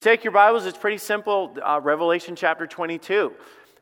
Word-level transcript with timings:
Take 0.00 0.24
your 0.24 0.30
Bibles, 0.30 0.64
it's 0.64 0.78
pretty 0.78 0.96
simple. 0.96 1.54
Uh, 1.62 1.78
Revelation 1.78 2.34
chapter 2.34 2.66
22. 2.66 3.34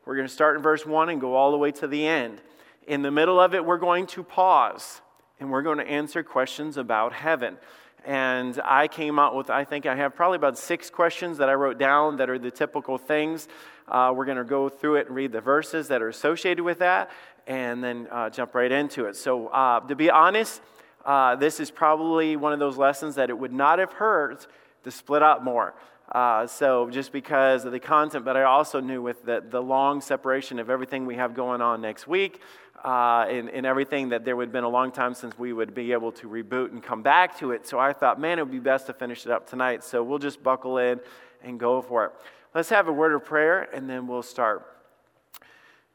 We're 0.04 0.16
going 0.16 0.26
to 0.26 0.32
start 0.32 0.56
in 0.56 0.62
verse 0.62 0.84
1 0.84 1.10
and 1.10 1.20
go 1.20 1.36
all 1.36 1.52
the 1.52 1.58
way 1.58 1.70
to 1.70 1.86
the 1.86 2.04
end. 2.04 2.40
In 2.88 3.02
the 3.02 3.10
middle 3.12 3.38
of 3.38 3.54
it, 3.54 3.64
we're 3.64 3.78
going 3.78 4.08
to 4.08 4.24
pause 4.24 5.00
and 5.38 5.48
we're 5.48 5.62
going 5.62 5.78
to 5.78 5.86
answer 5.86 6.24
questions 6.24 6.76
about 6.76 7.12
heaven. 7.12 7.56
And 8.04 8.60
I 8.64 8.88
came 8.88 9.20
out 9.20 9.36
with, 9.36 9.48
I 9.48 9.62
think 9.62 9.86
I 9.86 9.94
have 9.94 10.16
probably 10.16 10.34
about 10.34 10.58
six 10.58 10.90
questions 10.90 11.38
that 11.38 11.48
I 11.48 11.54
wrote 11.54 11.78
down 11.78 12.16
that 12.16 12.28
are 12.28 12.36
the 12.36 12.50
typical 12.50 12.98
things. 12.98 13.46
Uh, 13.86 14.12
we're 14.12 14.24
going 14.24 14.38
to 14.38 14.44
go 14.44 14.68
through 14.68 14.96
it 14.96 15.06
and 15.06 15.14
read 15.14 15.30
the 15.30 15.40
verses 15.40 15.86
that 15.86 16.02
are 16.02 16.08
associated 16.08 16.64
with 16.64 16.80
that 16.80 17.12
and 17.46 17.84
then 17.84 18.08
uh, 18.10 18.28
jump 18.28 18.56
right 18.56 18.72
into 18.72 19.04
it. 19.04 19.14
So, 19.14 19.46
uh, 19.50 19.86
to 19.86 19.94
be 19.94 20.10
honest, 20.10 20.62
uh, 21.04 21.36
this 21.36 21.60
is 21.60 21.70
probably 21.70 22.34
one 22.34 22.52
of 22.52 22.58
those 22.58 22.76
lessons 22.76 23.14
that 23.14 23.30
it 23.30 23.38
would 23.38 23.52
not 23.52 23.78
have 23.78 23.92
hurt 23.92 24.48
to 24.82 24.90
split 24.90 25.22
up 25.22 25.44
more. 25.44 25.74
Uh, 26.10 26.46
so 26.46 26.88
just 26.88 27.12
because 27.12 27.66
of 27.66 27.72
the 27.72 27.80
content, 27.80 28.24
but 28.24 28.36
I 28.36 28.44
also 28.44 28.80
knew 28.80 29.02
with 29.02 29.24
the, 29.24 29.44
the 29.46 29.60
long 29.60 30.00
separation 30.00 30.58
of 30.58 30.70
everything 30.70 31.04
we 31.04 31.16
have 31.16 31.34
going 31.34 31.60
on 31.60 31.82
next 31.82 32.06
week 32.06 32.40
uh, 32.84 33.26
and, 33.28 33.50
and 33.50 33.66
everything 33.66 34.08
that 34.10 34.24
there 34.24 34.34
would 34.34 34.46
have 34.46 34.52
been 34.52 34.64
a 34.64 34.68
long 34.68 34.90
time 34.90 35.12
since 35.12 35.38
we 35.38 35.52
would 35.52 35.74
be 35.74 35.92
able 35.92 36.12
to 36.12 36.28
reboot 36.28 36.70
and 36.70 36.82
come 36.82 37.02
back 37.02 37.38
to 37.38 37.50
it. 37.50 37.66
So 37.66 37.78
I 37.78 37.92
thought, 37.92 38.18
man, 38.18 38.38
it 38.38 38.42
would 38.42 38.52
be 38.52 38.58
best 38.58 38.86
to 38.86 38.94
finish 38.94 39.26
it 39.26 39.32
up 39.32 39.48
tonight. 39.48 39.84
So 39.84 40.02
we'll 40.02 40.18
just 40.18 40.42
buckle 40.42 40.78
in 40.78 41.00
and 41.42 41.60
go 41.60 41.82
for 41.82 42.06
it. 42.06 42.12
Let's 42.54 42.70
have 42.70 42.88
a 42.88 42.92
word 42.92 43.12
of 43.12 43.24
prayer 43.24 43.68
and 43.74 43.88
then 43.88 44.06
we'll 44.06 44.22
start. 44.22 44.66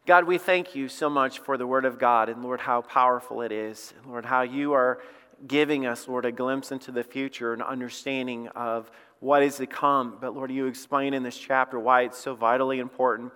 God, 0.05 0.25
we 0.25 0.37
thank 0.37 0.75
you 0.75 0.89
so 0.89 1.09
much 1.09 1.39
for 1.39 1.57
the 1.57 1.65
word 1.65 1.85
of 1.85 1.97
God 1.97 2.29
and 2.29 2.43
Lord, 2.43 2.59
how 2.59 2.81
powerful 2.81 3.41
it 3.41 3.51
is. 3.51 3.93
Lord, 4.05 4.25
how 4.25 4.41
you 4.41 4.73
are 4.73 4.99
giving 5.47 5.85
us, 5.85 6.07
Lord, 6.07 6.25
a 6.25 6.31
glimpse 6.31 6.71
into 6.71 6.91
the 6.91 7.03
future 7.03 7.53
and 7.53 7.61
understanding 7.61 8.49
of 8.49 8.91
what 9.23 9.41
is 9.41 9.55
to 9.55 9.65
come. 9.65 10.17
But 10.19 10.35
Lord, 10.35 10.51
you 10.51 10.67
explain 10.67 11.13
in 11.13 11.23
this 11.23 11.37
chapter 11.37 11.79
why 11.79 12.01
it's 12.01 12.17
so 12.17 12.35
vitally 12.35 12.79
important. 12.79 13.31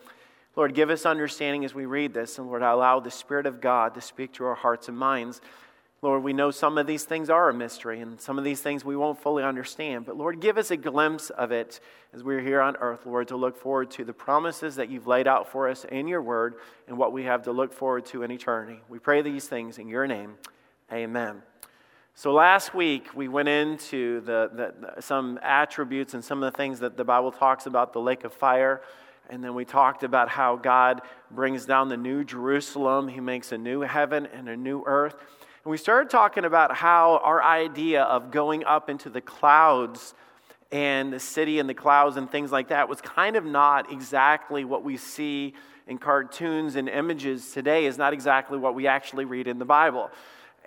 Lord, 0.57 0.73
give 0.73 0.89
us 0.89 1.05
understanding 1.05 1.63
as 1.63 1.73
we 1.73 1.85
read 1.85 2.13
this. 2.13 2.37
And 2.37 2.47
Lord, 2.47 2.61
allow 2.61 2.99
the 2.99 3.09
Spirit 3.09 3.45
of 3.45 3.61
God 3.61 3.95
to 3.95 4.01
speak 4.01 4.33
to 4.33 4.45
our 4.45 4.55
hearts 4.55 4.89
and 4.89 4.97
minds. 4.97 5.39
Lord, 6.01 6.23
we 6.23 6.33
know 6.33 6.51
some 6.51 6.77
of 6.77 6.87
these 6.87 7.05
things 7.05 7.29
are 7.29 7.49
a 7.49 7.53
mystery, 7.53 8.01
and 8.01 8.19
some 8.19 8.37
of 8.37 8.43
these 8.43 8.59
things 8.59 8.83
we 8.83 8.95
won't 8.95 9.19
fully 9.19 9.43
understand. 9.43 10.05
But 10.05 10.17
Lord, 10.17 10.41
give 10.41 10.57
us 10.57 10.71
a 10.71 10.77
glimpse 10.77 11.29
of 11.31 11.51
it 11.51 11.79
as 12.13 12.21
we're 12.21 12.41
here 12.41 12.61
on 12.61 12.75
earth, 12.75 13.05
Lord, 13.05 13.29
to 13.29 13.37
look 13.37 13.57
forward 13.57 13.89
to 13.91 14.03
the 14.03 14.13
promises 14.13 14.75
that 14.75 14.89
you've 14.89 15.07
laid 15.07 15.27
out 15.27 15.49
for 15.49 15.69
us 15.69 15.85
in 15.85 16.07
your 16.07 16.21
word 16.21 16.55
and 16.87 16.97
what 16.97 17.13
we 17.13 17.23
have 17.23 17.43
to 17.43 17.51
look 17.51 17.73
forward 17.73 18.05
to 18.07 18.23
in 18.23 18.31
eternity. 18.31 18.81
We 18.89 18.99
pray 18.99 19.21
these 19.21 19.47
things 19.47 19.79
in 19.79 19.87
your 19.87 20.05
name. 20.05 20.35
Amen. 20.91 21.41
So 22.19 22.33
last 22.33 22.73
week 22.73 23.13
we 23.13 23.27
went 23.27 23.47
into 23.47 24.21
the, 24.21 24.49
the, 24.51 24.73
the, 24.95 25.01
some 25.03 25.37
attributes 25.43 26.15
and 26.15 26.25
some 26.25 26.41
of 26.41 26.51
the 26.51 26.57
things 26.57 26.79
that 26.79 26.97
the 26.97 27.03
Bible 27.03 27.31
talks 27.31 27.67
about 27.67 27.93
the 27.93 28.01
lake 28.01 28.23
of 28.23 28.33
fire. 28.33 28.81
And 29.29 29.43
then 29.43 29.53
we 29.53 29.65
talked 29.65 30.01
about 30.01 30.27
how 30.27 30.55
God 30.55 31.03
brings 31.29 31.67
down 31.67 31.89
the 31.89 31.95
new 31.95 32.23
Jerusalem. 32.23 33.07
He 33.07 33.19
makes 33.19 33.51
a 33.51 33.57
new 33.59 33.81
heaven 33.81 34.25
and 34.33 34.49
a 34.49 34.57
new 34.57 34.81
earth. 34.87 35.13
And 35.63 35.69
we 35.69 35.77
started 35.77 36.09
talking 36.09 36.43
about 36.43 36.75
how 36.75 37.21
our 37.23 37.43
idea 37.43 38.01
of 38.01 38.31
going 38.31 38.65
up 38.65 38.89
into 38.89 39.11
the 39.11 39.21
clouds 39.21 40.15
and 40.71 41.13
the 41.13 41.19
city 41.19 41.59
and 41.59 41.69
the 41.69 41.75
clouds 41.75 42.17
and 42.17 42.31
things 42.31 42.51
like 42.51 42.69
that 42.69 42.89
was 42.89 42.99
kind 42.99 43.35
of 43.35 43.45
not 43.45 43.91
exactly 43.91 44.65
what 44.65 44.83
we 44.83 44.97
see 44.97 45.53
in 45.85 45.99
cartoons 45.99 46.77
and 46.77 46.89
images 46.89 47.51
today, 47.51 47.85
is 47.85 47.99
not 47.99 48.11
exactly 48.11 48.57
what 48.57 48.73
we 48.73 48.87
actually 48.87 49.25
read 49.25 49.47
in 49.47 49.59
the 49.59 49.65
Bible. 49.65 50.09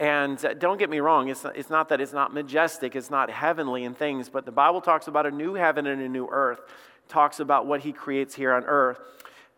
And 0.01 0.43
uh, 0.43 0.55
don't 0.55 0.79
get 0.79 0.89
me 0.89 0.99
wrong, 1.01 1.29
it's 1.29 1.45
not, 1.45 1.57
it's 1.57 1.69
not 1.69 1.91
that 1.91 2.01
it's 2.01 2.15
not 2.15 2.33
majestic, 2.33 2.97
it's 2.97 3.11
not 3.11 3.29
heavenly 3.29 3.85
in 3.85 3.93
things, 3.93 4.31
but 4.31 4.47
the 4.47 4.51
Bible 4.51 4.81
talks 4.81 5.09
about 5.09 5.27
a 5.27 5.31
new 5.31 5.53
heaven 5.53 5.87
and 5.87 6.01
a 6.01 6.09
new 6.09 6.27
earth, 6.27 6.61
talks 7.09 7.39
about 7.39 7.67
what 7.67 7.81
he 7.81 7.93
creates 7.93 8.35
here 8.35 8.55
on 8.55 8.65
earth. 8.65 8.99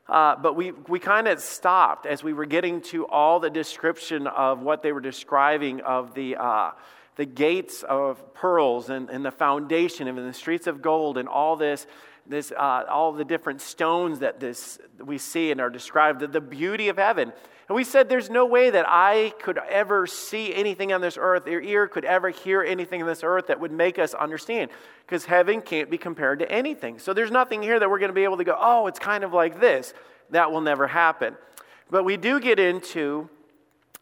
Uh, 0.09 0.35
but 0.35 0.57
we, 0.57 0.73
we 0.89 0.99
kind 0.99 1.29
of 1.29 1.39
stopped 1.39 2.07
as 2.07 2.25
we 2.25 2.33
were 2.33 2.45
getting 2.45 2.81
to 2.81 3.07
all 3.07 3.39
the 3.39 3.51
description 3.51 4.27
of 4.27 4.61
what 4.61 4.83
they 4.83 4.91
were 4.91 5.01
describing 5.01 5.81
of 5.83 6.13
the, 6.15 6.35
uh, 6.35 6.73
the 7.15 7.25
gates 7.25 7.85
of 7.85 8.35
pearls 8.35 8.91
and, 8.91 9.11
and 9.11 9.25
the 9.25 9.31
foundation 9.31 10.09
and 10.09 10.19
the 10.19 10.33
streets 10.33 10.67
of 10.67 10.83
gold 10.83 11.19
and 11.19 11.29
all 11.29 11.55
this, 11.55 11.87
this 12.27 12.51
uh, 12.51 12.83
all 12.91 13.13
the 13.13 13.25
different 13.25 13.61
stones 13.61 14.19
that 14.19 14.41
this, 14.41 14.81
we 14.99 15.19
see 15.19 15.53
and 15.53 15.61
are 15.61 15.71
described, 15.71 16.19
the, 16.19 16.27
the 16.27 16.41
beauty 16.41 16.89
of 16.89 16.97
heaven. 16.97 17.33
And 17.73 17.77
we 17.79 17.85
said 17.85 18.11
there's 18.11 18.29
no 18.29 18.45
way 18.45 18.69
that 18.69 18.85
I 18.87 19.33
could 19.41 19.57
ever 19.57 20.07
see 20.07 20.55
anything 20.55 20.93
on 20.93 21.01
this 21.01 21.17
earth, 21.19 21.47
your 21.47 21.63
ear 21.63 21.89
could 21.89 22.05
ever 22.05 22.29
hear 22.29 22.63
anything 22.63 23.01
on 23.01 23.09
this 23.09 23.23
earth 23.25 23.47
that 23.47 23.61
would 23.61 23.73
make 23.73 23.99
us 23.99 24.13
understand. 24.13 24.71
Because 25.07 25.25
heaven 25.25 25.63
can't 25.63 25.89
be 25.89 25.97
compared 25.97 26.41
to 26.41 26.53
anything. 26.53 26.99
So 26.99 27.15
there's 27.15 27.31
nothing 27.31 27.63
here 27.63 27.81
that 27.81 27.89
we're 27.89 27.99
going 27.99 28.11
to 28.11 28.15
be 28.15 28.25
able 28.25 28.37
to 28.37 28.45
go, 28.45 28.55
oh, 28.61 28.89
it's 28.89 28.99
kind 28.99 29.25
of 29.25 29.33
like 29.33 29.59
this. 29.59 29.95
That 30.29 30.53
will 30.53 30.61
never 30.61 30.87
happen. 30.87 31.35
But 31.91 32.05
we 32.05 32.19
do 32.19 32.41
get 32.41 32.59
into 32.59 33.31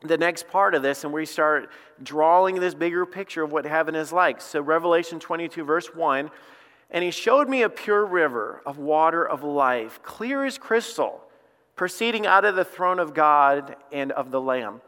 the 0.00 0.18
next 0.18 0.48
part 0.48 0.74
of 0.74 0.82
this 0.82 1.04
and 1.04 1.12
we 1.12 1.24
start 1.24 1.70
drawing 2.02 2.56
this 2.56 2.74
bigger 2.74 3.06
picture 3.06 3.44
of 3.44 3.52
what 3.52 3.66
heaven 3.66 3.94
is 3.94 4.12
like. 4.12 4.40
So, 4.40 4.60
Revelation 4.60 5.20
22, 5.20 5.62
verse 5.62 5.94
1 5.94 6.28
And 6.90 7.04
he 7.04 7.12
showed 7.12 7.48
me 7.48 7.62
a 7.62 7.70
pure 7.70 8.04
river 8.04 8.62
of 8.66 8.78
water 8.78 9.24
of 9.24 9.44
life, 9.44 10.02
clear 10.02 10.44
as 10.44 10.58
crystal 10.58 11.22
proceeding 11.80 12.26
out 12.26 12.44
of 12.44 12.56
the 12.56 12.62
throne 12.62 12.98
of 12.98 13.14
God 13.14 13.74
and 13.90 14.12
of 14.12 14.30
the 14.30 14.38
Lamb. 14.38 14.82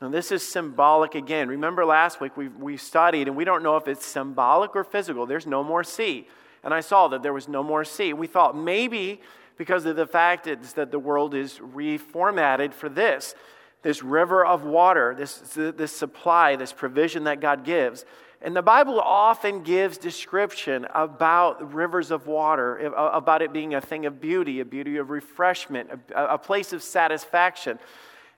Now, 0.00 0.08
this 0.08 0.32
is 0.32 0.42
symbolic 0.42 1.14
again. 1.14 1.48
Remember 1.48 1.84
last 1.84 2.18
week 2.18 2.34
we, 2.34 2.48
we 2.48 2.78
studied, 2.78 3.28
and 3.28 3.36
we 3.36 3.44
don't 3.44 3.62
know 3.62 3.76
if 3.76 3.86
it's 3.86 4.06
symbolic 4.06 4.74
or 4.74 4.82
physical. 4.82 5.26
There's 5.26 5.46
no 5.46 5.62
more 5.62 5.84
sea. 5.84 6.26
And 6.64 6.72
I 6.72 6.80
saw 6.80 7.08
that 7.08 7.22
there 7.22 7.34
was 7.34 7.46
no 7.46 7.62
more 7.62 7.84
sea. 7.84 8.14
We 8.14 8.26
thought 8.26 8.56
maybe 8.56 9.20
because 9.58 9.84
of 9.84 9.96
the 9.96 10.06
fact 10.06 10.44
that 10.46 10.90
the 10.90 10.98
world 10.98 11.34
is 11.34 11.58
reformatted 11.58 12.72
for 12.72 12.88
this 12.88 13.34
this 13.82 14.02
river 14.02 14.44
of 14.44 14.64
water, 14.64 15.14
this, 15.14 15.40
this 15.54 15.92
supply, 15.92 16.56
this 16.56 16.72
provision 16.72 17.24
that 17.24 17.40
God 17.40 17.64
gives. 17.64 18.06
And 18.42 18.56
the 18.56 18.62
Bible 18.62 18.98
often 18.98 19.62
gives 19.62 19.98
description 19.98 20.86
about 20.94 21.74
rivers 21.74 22.10
of 22.10 22.26
water, 22.26 22.78
about 22.78 23.42
it 23.42 23.52
being 23.52 23.74
a 23.74 23.80
thing 23.80 24.06
of 24.06 24.20
beauty, 24.20 24.60
a 24.60 24.64
beauty 24.64 24.96
of 24.96 25.10
refreshment, 25.10 25.90
a, 26.14 26.34
a 26.34 26.38
place 26.38 26.72
of 26.72 26.82
satisfaction. 26.82 27.78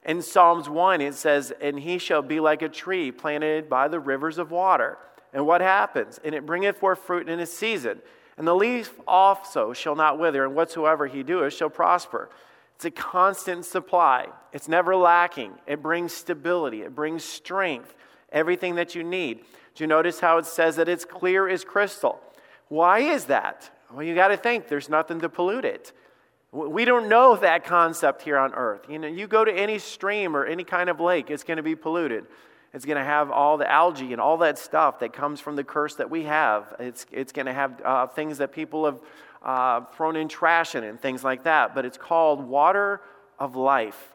In 0.05 0.21
Psalms 0.21 0.69
1, 0.69 1.01
it 1.01 1.15
says, 1.15 1.53
And 1.61 1.79
he 1.79 1.99
shall 1.99 2.23
be 2.23 2.41
like 2.41 2.63
a 2.63 2.69
tree 2.69 3.13
planted 3.13 3.69
by 3.69 3.87
the 3.87 4.01
rivers 4.01 4.39
of 4.39 4.51
water. 4.51 4.99
And 5.33 5.47
what 5.47 5.61
happens? 5.61 6.19
And 6.25 6.35
it 6.35 6.45
bringeth 6.45 6.79
forth 6.79 6.99
fruit 6.99 7.29
in 7.29 7.39
its 7.39 7.53
season. 7.53 8.01
And 8.37 8.47
the 8.47 8.55
leaf 8.55 8.93
also 9.07 9.73
shall 9.73 9.95
not 9.95 10.19
wither, 10.19 10.45
and 10.45 10.57
whatsoever 10.57 11.07
he 11.07 11.23
doeth 11.23 11.55
shall 11.55 11.71
prosper. 11.71 12.29
It's 12.75 12.85
a 12.85 12.91
constant 12.91 13.65
supply, 13.65 14.27
it's 14.53 14.67
never 14.67 14.97
lacking. 14.97 15.53
It 15.69 15.81
brings 15.81 16.13
stability, 16.13 16.83
it 16.83 16.97
brings 16.97 17.23
strength, 17.23 17.95
everything 18.33 18.75
that 18.77 18.95
you 18.95 19.05
need. 19.05 19.41
Do 19.75 19.85
you 19.85 19.87
notice 19.87 20.21
how 20.21 20.39
it 20.39 20.47
says 20.47 20.77
that 20.77 20.89
it's 20.89 21.05
clear 21.05 21.49
as 21.49 21.65
crystal? 21.65 22.21
Why 22.69 23.01
is 23.01 23.27
that? 23.27 23.71
Well, 23.93 24.03
you 24.03 24.15
got 24.15 24.29
to 24.29 24.37
think 24.37 24.69
there's 24.69 24.89
nothing 24.89 25.21
to 25.21 25.29
pollute 25.29 25.65
it. 25.65 25.93
We 26.51 26.85
don't 26.85 27.09
know 27.09 27.37
that 27.37 27.65
concept 27.65 28.23
here 28.23 28.37
on 28.37 28.53
earth. 28.55 28.87
You 28.89 28.99
know, 28.99 29.09
you 29.09 29.27
go 29.27 29.45
to 29.45 29.53
any 29.53 29.79
stream 29.79 30.37
or 30.37 30.45
any 30.45 30.65
kind 30.65 30.91
of 30.91 31.01
lake, 31.01 31.31
it's 31.31 31.45
going 31.45 31.57
to 31.57 31.63
be 31.63 31.75
polluted. 31.75 32.27
It's 32.75 32.85
going 32.87 32.99
to 32.99 33.05
have 33.05 33.31
all 33.31 33.59
the 33.59 33.71
algae 33.71 34.13
and 34.13 34.21
all 34.21 34.39
that 34.39 34.59
stuff 34.59 34.99
that 35.01 35.13
comes 35.13 35.41
from 35.41 35.57
the 35.57 35.65
curse 35.65 35.95
that 35.97 36.11
we 36.11 36.25
have. 36.25 36.75
It's, 36.79 37.05
it's 37.13 37.33
going 37.33 37.47
to 37.47 37.53
have 37.53 37.81
uh, 37.85 38.07
things 38.07 38.39
that 38.39 38.53
people 38.53 38.87
have 38.87 39.01
uh, 39.43 39.85
thrown 39.95 40.17
in 40.17 40.29
trash 40.29 40.75
in 40.75 40.85
and 40.85 40.99
things 40.99 41.23
like 41.23 41.45
that. 41.45 41.75
But 41.75 41.85
it's 41.85 41.99
called 41.99 42.43
water 42.43 43.03
of 43.39 43.57
life. 43.57 44.15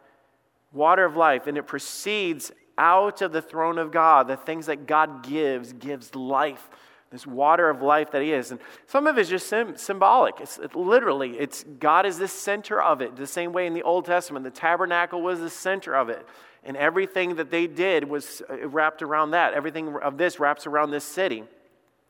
Water 0.74 1.06
of 1.06 1.16
life. 1.16 1.46
And 1.46 1.58
it 1.58 1.68
proceeds 1.68 2.52
out 2.78 3.22
of 3.22 3.32
the 3.32 3.42
throne 3.42 3.78
of 3.78 3.92
God, 3.92 4.28
the 4.28 4.38
things 4.38 4.68
that 4.68 4.86
God 4.86 5.24
gives, 5.28 5.74
gives 5.74 6.14
life. 6.16 6.70
This 7.10 7.26
water 7.26 7.70
of 7.70 7.82
life 7.82 8.12
that 8.12 8.22
He 8.22 8.34
is. 8.34 8.52
And 8.52 8.60
some 8.86 9.08
of 9.08 9.18
it 9.18 9.22
is 9.22 9.30
just 9.30 9.48
sim- 9.48 9.78
symbolic. 9.78 10.42
It's 10.42 10.58
it, 10.58 10.76
literally, 10.76 11.38
it's 11.40 11.64
God 11.80 12.06
is 12.06 12.18
the 12.18 12.28
center 12.28 12.82
of 12.82 13.02
it. 13.02 13.16
The 13.16 13.26
same 13.26 13.54
way 13.54 13.66
in 13.66 13.74
the 13.74 13.84
Old 13.84 14.04
Testament, 14.06 14.44
the 14.44 14.52
tabernacle 14.52 15.22
was 15.22 15.40
the 15.40 15.50
center 15.50 15.96
of 15.96 16.10
it. 16.10 16.28
And 16.66 16.76
everything 16.76 17.36
that 17.36 17.50
they 17.50 17.66
did 17.66 18.04
was 18.04 18.42
uh, 18.50 18.68
wrapped 18.68 19.02
around 19.02 19.32
that. 19.32 19.54
Everything 19.54 19.96
of 19.96 20.18
this 20.18 20.38
wraps 20.38 20.68
around 20.68 20.92
this 20.92 21.06
city. 21.06 21.46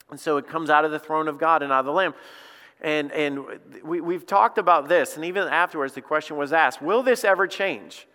And 0.10 0.20
so 0.20 0.38
it 0.38 0.48
comes 0.48 0.72
out 0.72 0.84
of 0.84 0.90
the 0.90 1.00
throne 1.00 1.28
of 1.28 1.38
God 1.38 1.62
and 1.62 1.72
out 1.72 1.82
of 1.82 1.86
the 1.86 1.92
Lamb. 1.92 2.16
And, 2.82 3.12
and 3.12 3.46
we, 3.84 4.02
we've 4.02 4.26
talked 4.26 4.58
about 4.58 4.88
this, 4.88 5.16
and 5.16 5.26
even 5.26 5.48
afterwards, 5.48 5.94
the 5.94 6.02
question 6.02 6.38
was 6.38 6.54
asked 6.54 6.82
Will 6.82 7.04
this 7.04 7.24
ever 7.24 7.48
change? 7.48 8.08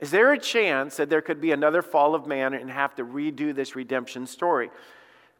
Is 0.00 0.10
there 0.10 0.32
a 0.32 0.38
chance 0.38 0.96
that 0.96 1.08
there 1.08 1.22
could 1.22 1.40
be 1.40 1.52
another 1.52 1.82
fall 1.82 2.14
of 2.14 2.26
man 2.26 2.52
and 2.54 2.70
have 2.70 2.94
to 2.96 3.04
redo 3.04 3.54
this 3.54 3.74
redemption 3.74 4.26
story? 4.26 4.70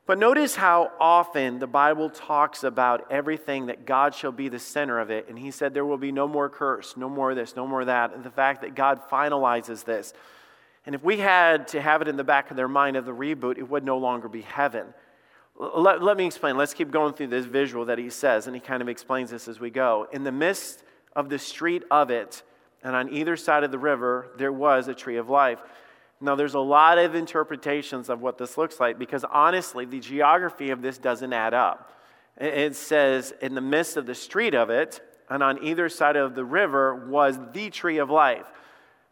But 0.07 0.19
notice 0.19 0.55
how 0.55 0.93
often 1.01 1.59
the 1.59 1.67
Bible 1.67 2.11
talks 2.11 2.63
about 2.63 3.11
everything 3.11 3.67
that 3.67 3.85
God 3.85 4.15
shall 4.15 4.31
be 4.31 4.49
the 4.49 4.61
center 4.61 5.01
of 5.01 5.11
it. 5.11 5.29
And 5.29 5.37
he 5.37 5.51
said 5.51 5.75
there 5.75 5.85
will 5.85 5.99
be 5.99 6.13
no 6.13 6.29
more 6.29 6.49
curse, 6.49 6.97
no 6.97 7.09
more 7.09 7.35
this, 7.35 7.57
no 7.57 7.67
more 7.67 7.85
that. 7.85 8.15
And 8.15 8.23
the 8.23 8.31
fact 8.31 8.61
that 8.61 8.77
God 8.77 9.01
finalizes 9.11 9.85
this. 9.85 10.15
And 10.87 10.95
if 10.95 11.03
we 11.03 11.17
had 11.19 11.67
to 11.69 11.83
have 11.83 12.03
it 12.03 12.09
in 12.09 12.17
the 12.17 12.25
back 12.25 12.53
of 12.53 12.57
their 12.57 12.69
mind 12.69 12.97
of 12.97 13.05
the 13.05 13.13
reboot, 13.13 13.59
it 13.59 13.69
would 13.69 13.85
no 13.85 13.99
longer 13.99 14.29
be 14.29 14.43
heaven. 14.43 14.95
Let, 15.59 16.01
let 16.01 16.17
me 16.17 16.25
explain. 16.25 16.57
Let's 16.57 16.75
keep 16.75 16.93
going 16.93 17.15
through 17.15 17.29
this 17.29 17.45
visual 17.45 17.87
that 17.87 17.99
he 17.99 18.09
says, 18.09 18.47
and 18.47 18.55
he 18.55 18.61
kind 18.61 18.83
of 18.83 18.89
explains 18.89 19.31
this 19.31 19.49
as 19.49 19.59
we 19.59 19.71
go. 19.71 20.07
In 20.13 20.23
the 20.23 20.31
midst 20.31 20.85
of 21.17 21.29
the 21.29 21.39
street 21.39 21.83
of 21.91 22.11
it, 22.11 22.45
and 22.83 22.95
on 22.95 23.13
either 23.13 23.37
side 23.37 23.65
of 23.65 23.71
the 23.71 23.79
river, 23.79 24.31
there 24.39 24.53
was 24.53 24.89
a 24.89 24.95
tree 24.95 25.17
of 25.17 25.29
life. 25.29 25.59
Now, 26.21 26.35
there's 26.35 26.55
a 26.55 26.61
lot 26.61 26.99
of 26.99 27.15
interpretations 27.15 28.09
of 28.09 28.23
what 28.23 28.39
this 28.39 28.57
looks 28.57 28.81
like 28.81 28.99
because 28.99 29.25
honestly, 29.25 29.85
the 29.85 30.01
geography 30.01 30.71
of 30.71 30.81
this 30.81 30.97
doesn't 30.97 31.33
add 31.33 31.53
up. 31.53 31.93
It 32.39 32.77
says, 32.77 33.35
in 33.41 33.55
the 33.55 33.61
midst 33.61 33.97
of 33.97 34.07
the 34.07 34.15
street 34.15 34.55
of 34.55 34.71
it, 34.71 35.01
and 35.29 35.43
on 35.43 35.63
either 35.63 35.89
side 35.89 36.17
of 36.17 36.35
the 36.35 36.45
river 36.45 37.07
was 37.07 37.39
the 37.53 37.71
tree 37.71 37.99
of 37.99 38.11
life. 38.11 38.47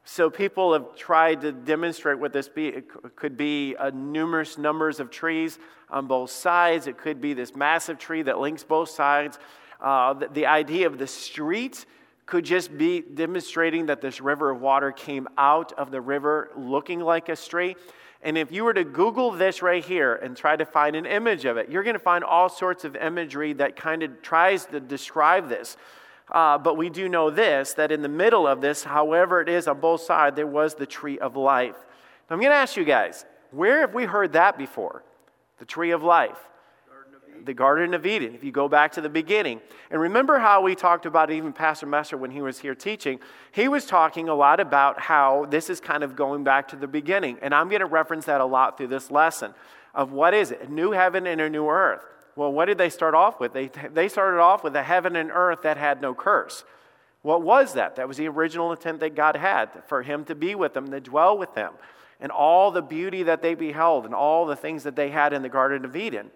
So 0.05 0.28
people 0.28 0.75
have 0.75 0.94
tried 0.94 1.40
to 1.40 1.52
demonstrate 1.52 2.19
what 2.19 2.32
this 2.32 2.49
be. 2.49 2.69
It 2.69 3.16
could 3.16 3.37
be 3.37 3.75
a 3.78 3.90
numerous 3.90 4.58
numbers 4.58 5.00
of 5.00 5.11
trees 5.11 5.58
on 5.90 6.06
both 6.06 6.31
sides. 6.31 6.87
It 6.87 6.99
could 6.99 7.20
be 7.20 7.32
this 7.32 7.56
massive 7.56 7.99
tree 7.99 8.22
that 8.22 8.38
links 8.38 8.62
both 8.62 8.90
sides. 8.90 9.38
Uh, 9.81 10.12
the, 10.12 10.28
the 10.28 10.46
idea 10.46 10.87
of 10.87 10.99
the 10.99 11.06
street 11.06 11.87
could 12.26 12.44
just 12.44 12.76
be 12.76 13.00
demonstrating 13.03 13.87
that 13.87 14.00
this 14.00 14.21
river 14.21 14.50
of 14.50 14.61
water 14.61 14.93
came 14.93 15.29
out 15.37 15.73
of 15.73 15.91
the 15.91 16.00
river 16.00 16.50
looking 16.56 17.00
like 17.00 17.29
a 17.29 17.37
street. 17.37 17.76
And 18.23 18.38
if 18.38 18.50
you 18.50 18.65
were 18.65 18.73
to 18.73 18.85
Google 18.85 19.32
this 19.32 19.61
right 19.61 19.85
here 19.85 20.15
and 20.15 20.35
try 20.35 20.56
to 20.56 20.65
find 20.65 20.97
an 20.97 21.05
image 21.05 21.44
of 21.44 21.59
it, 21.59 21.71
you're 21.71 21.82
going 21.82 21.94
to 21.94 22.00
find 22.00 22.25
all 22.25 22.49
sorts 22.49 22.85
of 22.85 22.97
imagery 22.97 23.53
that 23.55 23.76
kind 23.76 24.03
of 24.03 24.23
tries 24.23 24.65
to 24.67 24.81
describe 24.81 25.49
this. 25.50 25.76
Uh, 26.31 26.56
but 26.56 26.79
we 26.79 26.88
do 26.88 27.06
know 27.06 27.29
this 27.29 27.75
that 27.75 27.93
in 27.93 28.00
the 28.00 28.09
middle 28.09 28.47
of 28.47 28.62
this, 28.62 28.85
however 28.85 29.43
it 29.43 29.49
is 29.50 29.69
on 29.69 29.79
both 29.79 30.00
sides, 30.00 30.37
there 30.37 30.47
was 30.47 30.75
the 30.75 30.87
tree 30.87 31.19
of 31.19 31.37
life. 31.37 31.76
Now, 32.31 32.37
I'm 32.37 32.41
going 32.41 32.50
to 32.50 32.56
ask 32.56 32.76
you 32.76 32.85
guys, 32.85 33.26
where 33.50 33.81
have 33.81 33.93
we 33.93 34.05
heard 34.05 34.32
that 34.32 34.56
before? 34.56 35.05
The 35.59 35.67
tree 35.67 35.91
of 35.91 36.03
life 36.03 36.38
the 37.45 37.55
Garden 37.55 37.95
of 37.95 38.07
Eden, 38.07 38.35
if 38.35 38.45
you 38.45 38.53
go 38.53 38.69
back 38.69 38.93
to 38.93 39.01
the 39.01 39.09
beginning. 39.09 39.61
And 39.91 40.01
remember 40.01 40.39
how 40.39 40.63
we 40.63 40.75
talked 40.75 41.07
about 41.07 41.31
even 41.31 41.53
Pastor 41.53 41.87
Messer 41.87 42.17
when 42.17 42.31
he 42.31 42.43
was 42.43 42.59
here 42.59 42.75
teaching? 42.75 43.21
He 43.53 43.69
was 43.69 43.87
talking 43.87 44.29
a 44.29 44.35
lot 44.35 44.61
about 44.61 45.01
how 45.01 45.47
this 45.51 45.71
is 45.71 45.81
kind 45.81 46.03
of 46.03 46.17
going 46.17 46.45
back 46.45 46.69
to 46.69 46.77
the 46.77 46.87
beginning. 46.87 47.39
And 47.43 47.55
I'm 47.55 47.69
going 47.69 47.81
to 47.81 47.87
reference 47.87 48.27
that 48.27 48.41
a 48.41 48.45
lot 48.45 48.77
through 48.77 48.89
this 48.89 49.11
lesson 49.11 49.55
of 49.95 50.13
what 50.13 50.35
is 50.35 50.51
it? 50.51 50.63
A 50.63 50.73
new 50.73 50.93
heaven 50.93 51.27
and 51.27 51.41
a 51.41 51.49
new 51.49 51.69
earth. 51.69 52.05
Well, 52.37 52.53
what 52.53 52.65
did 52.65 52.79
they 52.79 52.91
start 52.91 53.15
off 53.15 53.39
with? 53.39 53.53
They, 53.53 53.69
they 53.93 54.09
started 54.09 54.41
off 54.41 54.65
with 54.65 54.75
a 54.75 54.83
heaven 54.83 55.17
and 55.17 55.31
earth 55.33 55.63
that 55.63 55.77
had 55.77 56.01
no 56.01 56.15
curse. 56.15 56.65
What 57.23 57.43
was 57.43 57.75
that? 57.75 57.97
That 57.97 58.09
was 58.09 58.19
the 58.19 58.29
original 58.29 58.71
intent 58.73 59.01
that 59.01 59.15
God 59.15 59.37
had 59.37 59.71
for 59.87 60.03
Him 60.03 60.25
to 60.27 60.35
be 60.35 60.55
with 60.55 60.75
them, 60.75 60.91
to 60.91 61.01
dwell 61.01 61.39
with 61.39 61.55
them, 61.55 61.73
and 62.21 62.31
all 62.31 62.71
the 62.71 62.83
beauty 62.83 63.23
that 63.23 63.41
they 63.41 63.55
beheld, 63.55 64.05
and 64.05 64.15
all 64.15 64.47
the 64.47 64.57
things 64.57 64.83
that 64.83 64.97
they 64.97 65.11
had 65.11 65.33
in 65.33 65.43
the 65.43 65.49
Garden 65.49 65.85
of 65.85 65.97
Eden. 65.97 66.31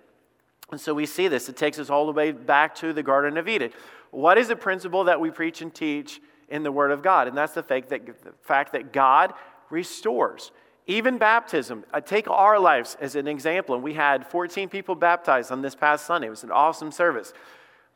And 0.71 0.81
so 0.81 0.95
we 0.95 1.07
see 1.07 1.29
this. 1.29 1.49
It 1.49 1.57
takes 1.57 1.79
us 1.79 1.91
all 1.91 2.07
the 2.07 2.13
way 2.13 2.33
back 2.33 2.75
to 2.77 2.93
the 2.93 3.03
Garden 3.03 3.39
of 3.39 3.49
Eden. 3.49 3.71
What 4.11 4.39
is 4.39 4.49
the 4.49 4.57
principle 4.57 5.05
that 5.05 5.21
we 5.21 5.31
preach 5.31 5.63
and 5.63 5.75
teach 5.75 6.21
in 6.49 6.63
the 6.63 6.73
Word 6.73 6.91
of 6.91 7.03
God? 7.03 7.29
And 7.29 7.37
that's 7.37 7.55
the 7.55 7.63
fact 7.63 7.89
that, 7.91 8.07
the 8.07 8.33
fact 8.43 8.73
that 8.73 8.93
God 8.93 9.33
restores. 9.71 10.51
Even 10.87 11.19
baptism. 11.19 11.85
I 11.93 12.01
take 12.01 12.29
our 12.29 12.59
lives 12.59 12.97
as 13.01 13.15
an 13.15 13.29
example. 13.29 13.75
And 13.75 13.85
we 13.85 13.95
had 13.95 14.27
14 14.27 14.69
people 14.69 14.95
baptized 14.95 15.53
on 15.53 15.63
this 15.63 15.75
past 15.75 16.07
Sunday. 16.07 16.29
It 16.29 16.31
was 16.31 16.45
an 16.45 16.51
awesome 16.51 16.93
service. 16.93 17.33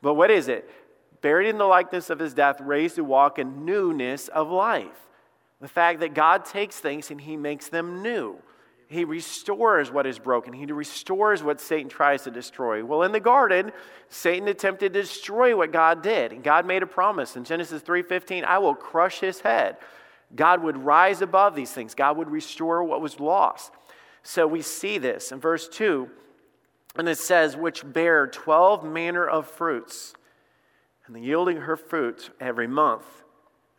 But 0.01 0.13
what 0.15 0.29
is 0.29 0.47
it? 0.47 0.69
Buried 1.21 1.49
in 1.49 1.57
the 1.57 1.65
likeness 1.65 2.09
of 2.09 2.19
his 2.19 2.33
death, 2.33 2.59
raised 2.59 2.95
to 2.95 3.03
walk 3.03 3.39
in 3.39 3.65
newness 3.65 4.27
of 4.27 4.49
life. 4.49 5.07
The 5.61 5.67
fact 5.67 6.01
that 6.01 6.13
God 6.13 6.43
takes 6.43 6.79
things 6.79 7.09
and 7.09 7.21
he 7.21 7.37
makes 7.37 7.69
them 7.69 8.01
new. 8.03 8.37
He 8.93 9.05
restores 9.05 9.91
what 9.91 10.05
is 10.05 10.19
broken. 10.19 10.53
He 10.53 10.65
restores 10.65 11.41
what 11.41 11.59
Satan 11.59 11.89
tries 11.89 12.23
to 12.23 12.31
destroy. 12.31 12.85
Well, 12.85 13.03
in 13.03 13.11
the 13.11 13.19
garden, 13.19 13.71
Satan 14.09 14.47
attempted 14.47 14.93
to 14.93 15.01
destroy 15.01 15.57
what 15.57 15.71
God 15.71 16.01
did. 16.03 16.31
And 16.31 16.43
God 16.43 16.65
made 16.65 16.83
a 16.83 16.87
promise 16.87 17.35
in 17.35 17.43
Genesis 17.43 17.81
3:15, 17.81 18.45
I 18.45 18.59
will 18.59 18.75
crush 18.75 19.19
his 19.19 19.41
head. 19.41 19.77
God 20.35 20.63
would 20.63 20.77
rise 20.77 21.21
above 21.21 21.55
these 21.55 21.71
things. 21.71 21.95
God 21.95 22.17
would 22.17 22.29
restore 22.29 22.83
what 22.83 23.01
was 23.01 23.19
lost. 23.19 23.71
So 24.21 24.47
we 24.47 24.61
see 24.61 24.97
this 24.97 25.31
in 25.31 25.39
verse 25.39 25.67
2, 25.67 26.09
and 26.95 27.09
it 27.09 27.17
says, 27.17 27.57
which 27.57 27.83
bear 27.85 28.27
12 28.27 28.83
manner 28.83 29.27
of 29.27 29.47
fruits, 29.47 30.13
and 31.05 31.15
the 31.15 31.19
yielding 31.19 31.57
her 31.57 31.75
fruit 31.75 32.29
every 32.39 32.67
month. 32.67 33.23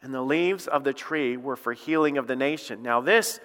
And 0.03 0.13
the 0.13 0.23
leaves 0.23 0.67
of 0.67 0.85
the 0.85 0.93
tree 0.93 1.37
were 1.37 1.57
for 1.57 1.73
healing 1.73 2.19
of 2.19 2.27
the 2.27 2.37
nation. 2.37 2.83
Now, 2.83 3.01
this 3.01 3.41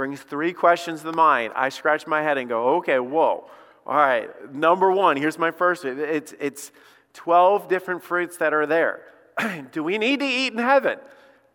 brings 0.00 0.22
three 0.22 0.54
questions 0.54 1.02
to 1.02 1.12
mind. 1.12 1.52
I 1.54 1.68
scratch 1.68 2.06
my 2.06 2.22
head 2.22 2.38
and 2.38 2.48
go, 2.48 2.76
okay, 2.76 2.98
whoa. 2.98 3.44
All 3.84 3.94
right, 3.94 4.30
number 4.50 4.90
one, 4.90 5.18
here's 5.18 5.38
my 5.38 5.50
first. 5.50 5.84
It's, 5.84 6.32
it's 6.40 6.72
12 7.12 7.68
different 7.68 8.02
fruits 8.02 8.38
that 8.38 8.54
are 8.54 8.64
there. 8.64 9.02
Do 9.72 9.84
we 9.84 9.98
need 9.98 10.20
to 10.20 10.26
eat 10.26 10.54
in 10.54 10.58
heaven? 10.58 10.98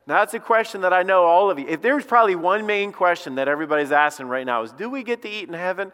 Now, 0.05 0.19
that's 0.19 0.35
a 0.35 0.39
question 0.39 0.81
that 0.81 0.93
I 0.93 1.01
know 1.01 1.23
all 1.23 1.49
of 1.49 1.57
you. 1.57 1.65
If 1.67 1.81
there's 1.81 2.05
probably 2.05 2.35
one 2.35 2.67
main 2.67 2.91
question 2.91 3.33
that 3.33 3.47
everybody's 3.47 3.91
asking 3.91 4.27
right 4.27 4.45
now 4.45 4.61
is, 4.61 4.71
do 4.71 4.91
we 4.91 5.01
get 5.01 5.23
to 5.23 5.27
eat 5.27 5.47
in 5.47 5.55
heaven? 5.55 5.91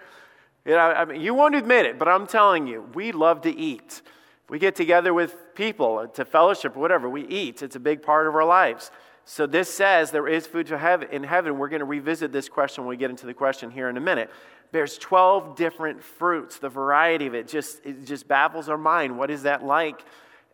You, 0.66 0.74
know, 0.74 0.80
I 0.80 1.06
mean, 1.06 1.22
you 1.22 1.34
won't 1.34 1.56
admit 1.56 1.86
it, 1.86 1.98
but 1.98 2.10
I'm 2.10 2.28
telling 2.28 2.68
you, 2.68 2.82
we 2.94 3.14
love 3.14 3.44
to 3.44 3.50
eat. 3.50 4.02
We 4.50 4.60
get 4.60 4.76
together 4.76 5.14
with 5.14 5.56
people 5.56 6.06
to 6.16 6.26
fellowship, 6.26 6.76
whatever, 6.76 7.10
we 7.10 7.26
eat. 7.28 7.64
It's 7.64 7.78
a 7.78 7.80
big 7.80 8.02
part 8.02 8.28
of 8.28 8.36
our 8.36 8.44
lives. 8.44 8.92
So 9.26 9.46
this 9.46 9.74
says 9.74 10.12
there 10.12 10.28
is 10.28 10.48
food 10.48 10.68
to 10.68 10.78
have 10.78 11.04
in 11.04 11.24
heaven. 11.24 11.58
We're 11.58 11.70
going 11.70 11.80
to 11.80 11.86
revisit 11.86 12.32
this 12.32 12.50
question 12.50 12.84
when 12.84 12.90
we 12.90 12.98
get 12.98 13.10
into 13.10 13.26
the 13.26 13.34
question 13.34 13.72
here 13.72 13.90
in 13.90 13.98
a 13.98 14.02
minute. 14.02 14.30
There's 14.72 14.98
12 14.98 15.56
different 15.56 16.04
fruits. 16.04 16.58
The 16.58 16.70
variety 16.70 17.28
of 17.28 17.36
it 17.36 17.48
just, 17.48 17.86
it 17.86 18.06
just 18.06 18.28
baffles 18.28 18.70
our 18.70 18.78
mind. 18.78 19.18
What 19.18 19.30
is 19.30 19.44
that 19.44 19.64
like? 19.64 20.04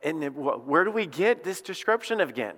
And 0.03 0.35
where 0.35 0.83
do 0.83 0.91
we 0.91 1.05
get 1.05 1.43
this 1.43 1.61
description 1.61 2.21
again? 2.21 2.55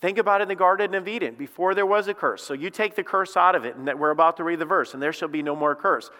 Think 0.00 0.18
about 0.18 0.40
it 0.40 0.44
in 0.44 0.48
the 0.48 0.54
Garden 0.54 0.94
of 0.94 1.08
Eden 1.08 1.34
before 1.34 1.74
there 1.74 1.86
was 1.86 2.08
a 2.08 2.14
curse. 2.14 2.42
So 2.42 2.52
you 2.52 2.68
take 2.68 2.94
the 2.94 3.04
curse 3.04 3.36
out 3.36 3.54
of 3.54 3.64
it, 3.64 3.76
and 3.76 3.88
that 3.88 3.98
we're 3.98 4.10
about 4.10 4.36
to 4.38 4.44
read 4.44 4.58
the 4.58 4.64
verse, 4.64 4.92
and 4.92 5.02
there 5.02 5.12
shall 5.12 5.28
be 5.28 5.42
no 5.42 5.56
more 5.56 5.74
curse. 5.74 6.10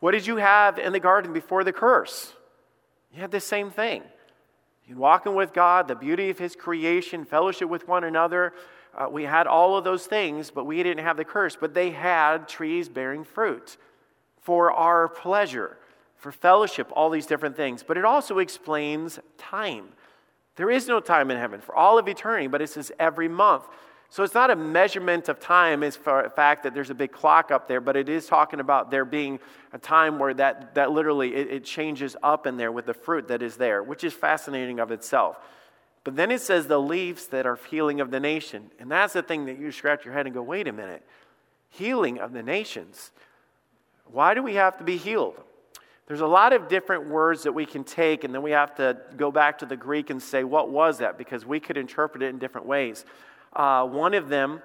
What 0.00 0.12
did 0.12 0.26
you 0.26 0.36
have 0.36 0.78
in 0.78 0.92
the 0.92 1.00
garden 1.00 1.32
before 1.32 1.64
the 1.64 1.72
curse? 1.72 2.32
You 3.12 3.20
had 3.20 3.30
the 3.30 3.40
same 3.40 3.70
thing 3.70 4.02
walking 4.96 5.34
with 5.34 5.52
God, 5.52 5.88
the 5.88 5.94
beauty 5.94 6.30
of 6.30 6.38
His 6.38 6.56
creation, 6.56 7.24
fellowship 7.24 7.68
with 7.68 7.86
one 7.86 8.04
another. 8.04 8.54
Uh, 8.96 9.08
we 9.10 9.24
had 9.24 9.46
all 9.46 9.76
of 9.76 9.84
those 9.84 10.06
things, 10.06 10.50
but 10.50 10.64
we 10.64 10.82
didn't 10.82 11.04
have 11.04 11.16
the 11.16 11.24
curse. 11.24 11.56
But 11.56 11.74
they 11.74 11.90
had 11.90 12.48
trees 12.48 12.88
bearing 12.88 13.24
fruit 13.24 13.76
for 14.40 14.72
our 14.72 15.08
pleasure, 15.08 15.76
for 16.16 16.32
fellowship, 16.32 16.88
all 16.92 17.10
these 17.10 17.26
different 17.26 17.56
things. 17.56 17.82
But 17.82 17.98
it 17.98 18.04
also 18.04 18.38
explains 18.38 19.18
time. 19.36 19.88
There 20.56 20.70
is 20.70 20.88
no 20.88 21.00
time 21.00 21.30
in 21.30 21.36
heaven 21.36 21.60
for 21.60 21.74
all 21.74 21.98
of 21.98 22.08
eternity, 22.08 22.48
but 22.48 22.60
it 22.60 22.68
says 22.68 22.90
every 22.98 23.28
month. 23.28 23.64
So 24.10 24.22
it's 24.22 24.34
not 24.34 24.50
a 24.50 24.56
measurement 24.56 25.28
of 25.28 25.38
time 25.38 25.82
as 25.82 25.94
for 25.94 26.22
the 26.22 26.30
fact 26.30 26.62
that 26.62 26.72
there's 26.72 26.88
a 26.88 26.94
big 26.94 27.12
clock 27.12 27.50
up 27.50 27.68
there, 27.68 27.80
but 27.80 27.94
it 27.94 28.08
is 28.08 28.26
talking 28.26 28.58
about 28.58 28.90
there 28.90 29.04
being 29.04 29.38
a 29.72 29.78
time 29.78 30.18
where 30.18 30.32
that, 30.34 30.74
that 30.74 30.92
literally 30.92 31.34
it, 31.34 31.48
it 31.48 31.64
changes 31.64 32.16
up 32.22 32.46
in 32.46 32.56
there 32.56 32.72
with 32.72 32.86
the 32.86 32.94
fruit 32.94 33.28
that 33.28 33.42
is 33.42 33.56
there, 33.56 33.82
which 33.82 34.04
is 34.04 34.14
fascinating 34.14 34.80
of 34.80 34.90
itself. 34.90 35.38
But 36.04 36.16
then 36.16 36.30
it 36.30 36.40
says 36.40 36.68
the 36.68 36.80
leaves 36.80 37.26
that 37.26 37.44
are 37.44 37.58
healing 37.68 38.00
of 38.00 38.10
the 38.10 38.18
nation. 38.18 38.70
And 38.78 38.90
that's 38.90 39.12
the 39.12 39.22
thing 39.22 39.44
that 39.44 39.58
you 39.58 39.70
scratch 39.70 40.06
your 40.06 40.14
head 40.14 40.24
and 40.24 40.34
go, 40.34 40.42
wait 40.42 40.66
a 40.66 40.72
minute. 40.72 41.02
Healing 41.68 42.18
of 42.18 42.32
the 42.32 42.42
nations. 42.42 43.10
Why 44.06 44.32
do 44.32 44.42
we 44.42 44.54
have 44.54 44.78
to 44.78 44.84
be 44.84 44.96
healed? 44.96 45.38
There's 46.06 46.22
a 46.22 46.26
lot 46.26 46.54
of 46.54 46.68
different 46.68 47.08
words 47.08 47.42
that 47.42 47.52
we 47.52 47.66
can 47.66 47.84
take, 47.84 48.24
and 48.24 48.34
then 48.34 48.40
we 48.40 48.52
have 48.52 48.74
to 48.76 48.96
go 49.18 49.30
back 49.30 49.58
to 49.58 49.66
the 49.66 49.76
Greek 49.76 50.08
and 50.08 50.22
say, 50.22 50.44
what 50.44 50.70
was 50.70 50.96
that? 50.98 51.18
Because 51.18 51.44
we 51.44 51.60
could 51.60 51.76
interpret 51.76 52.22
it 52.22 52.30
in 52.30 52.38
different 52.38 52.66
ways. 52.66 53.04
Uh, 53.58 53.84
one 53.84 54.14
of 54.14 54.28
them 54.28 54.62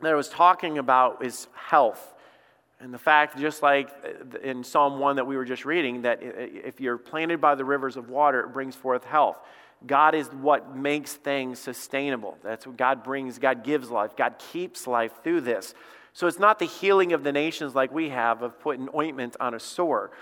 that 0.00 0.12
I 0.12 0.14
was 0.14 0.28
talking 0.28 0.78
about 0.78 1.24
is 1.24 1.48
health. 1.54 2.14
And 2.78 2.94
the 2.94 2.98
fact, 2.98 3.36
just 3.36 3.62
like 3.62 3.90
in 4.42 4.62
Psalm 4.62 5.00
1 5.00 5.16
that 5.16 5.26
we 5.26 5.36
were 5.36 5.44
just 5.44 5.64
reading, 5.64 6.02
that 6.02 6.20
if 6.22 6.80
you're 6.80 6.98
planted 6.98 7.40
by 7.40 7.56
the 7.56 7.64
rivers 7.64 7.96
of 7.96 8.08
water, 8.10 8.40
it 8.40 8.52
brings 8.52 8.76
forth 8.76 9.04
health. 9.04 9.38
God 9.86 10.14
is 10.14 10.28
what 10.28 10.76
makes 10.76 11.14
things 11.14 11.58
sustainable. 11.58 12.38
That's 12.44 12.64
what 12.64 12.76
God 12.76 13.02
brings. 13.02 13.40
God 13.40 13.64
gives 13.64 13.90
life. 13.90 14.16
God 14.16 14.36
keeps 14.52 14.86
life 14.86 15.12
through 15.24 15.40
this. 15.40 15.74
So 16.12 16.28
it's 16.28 16.38
not 16.38 16.60
the 16.60 16.66
healing 16.66 17.12
of 17.12 17.24
the 17.24 17.32
nations 17.32 17.74
like 17.74 17.92
we 17.92 18.10
have 18.10 18.42
of 18.42 18.60
putting 18.60 18.88
ointment 18.94 19.36
on 19.40 19.54
a 19.54 19.60
sore. 19.60 20.12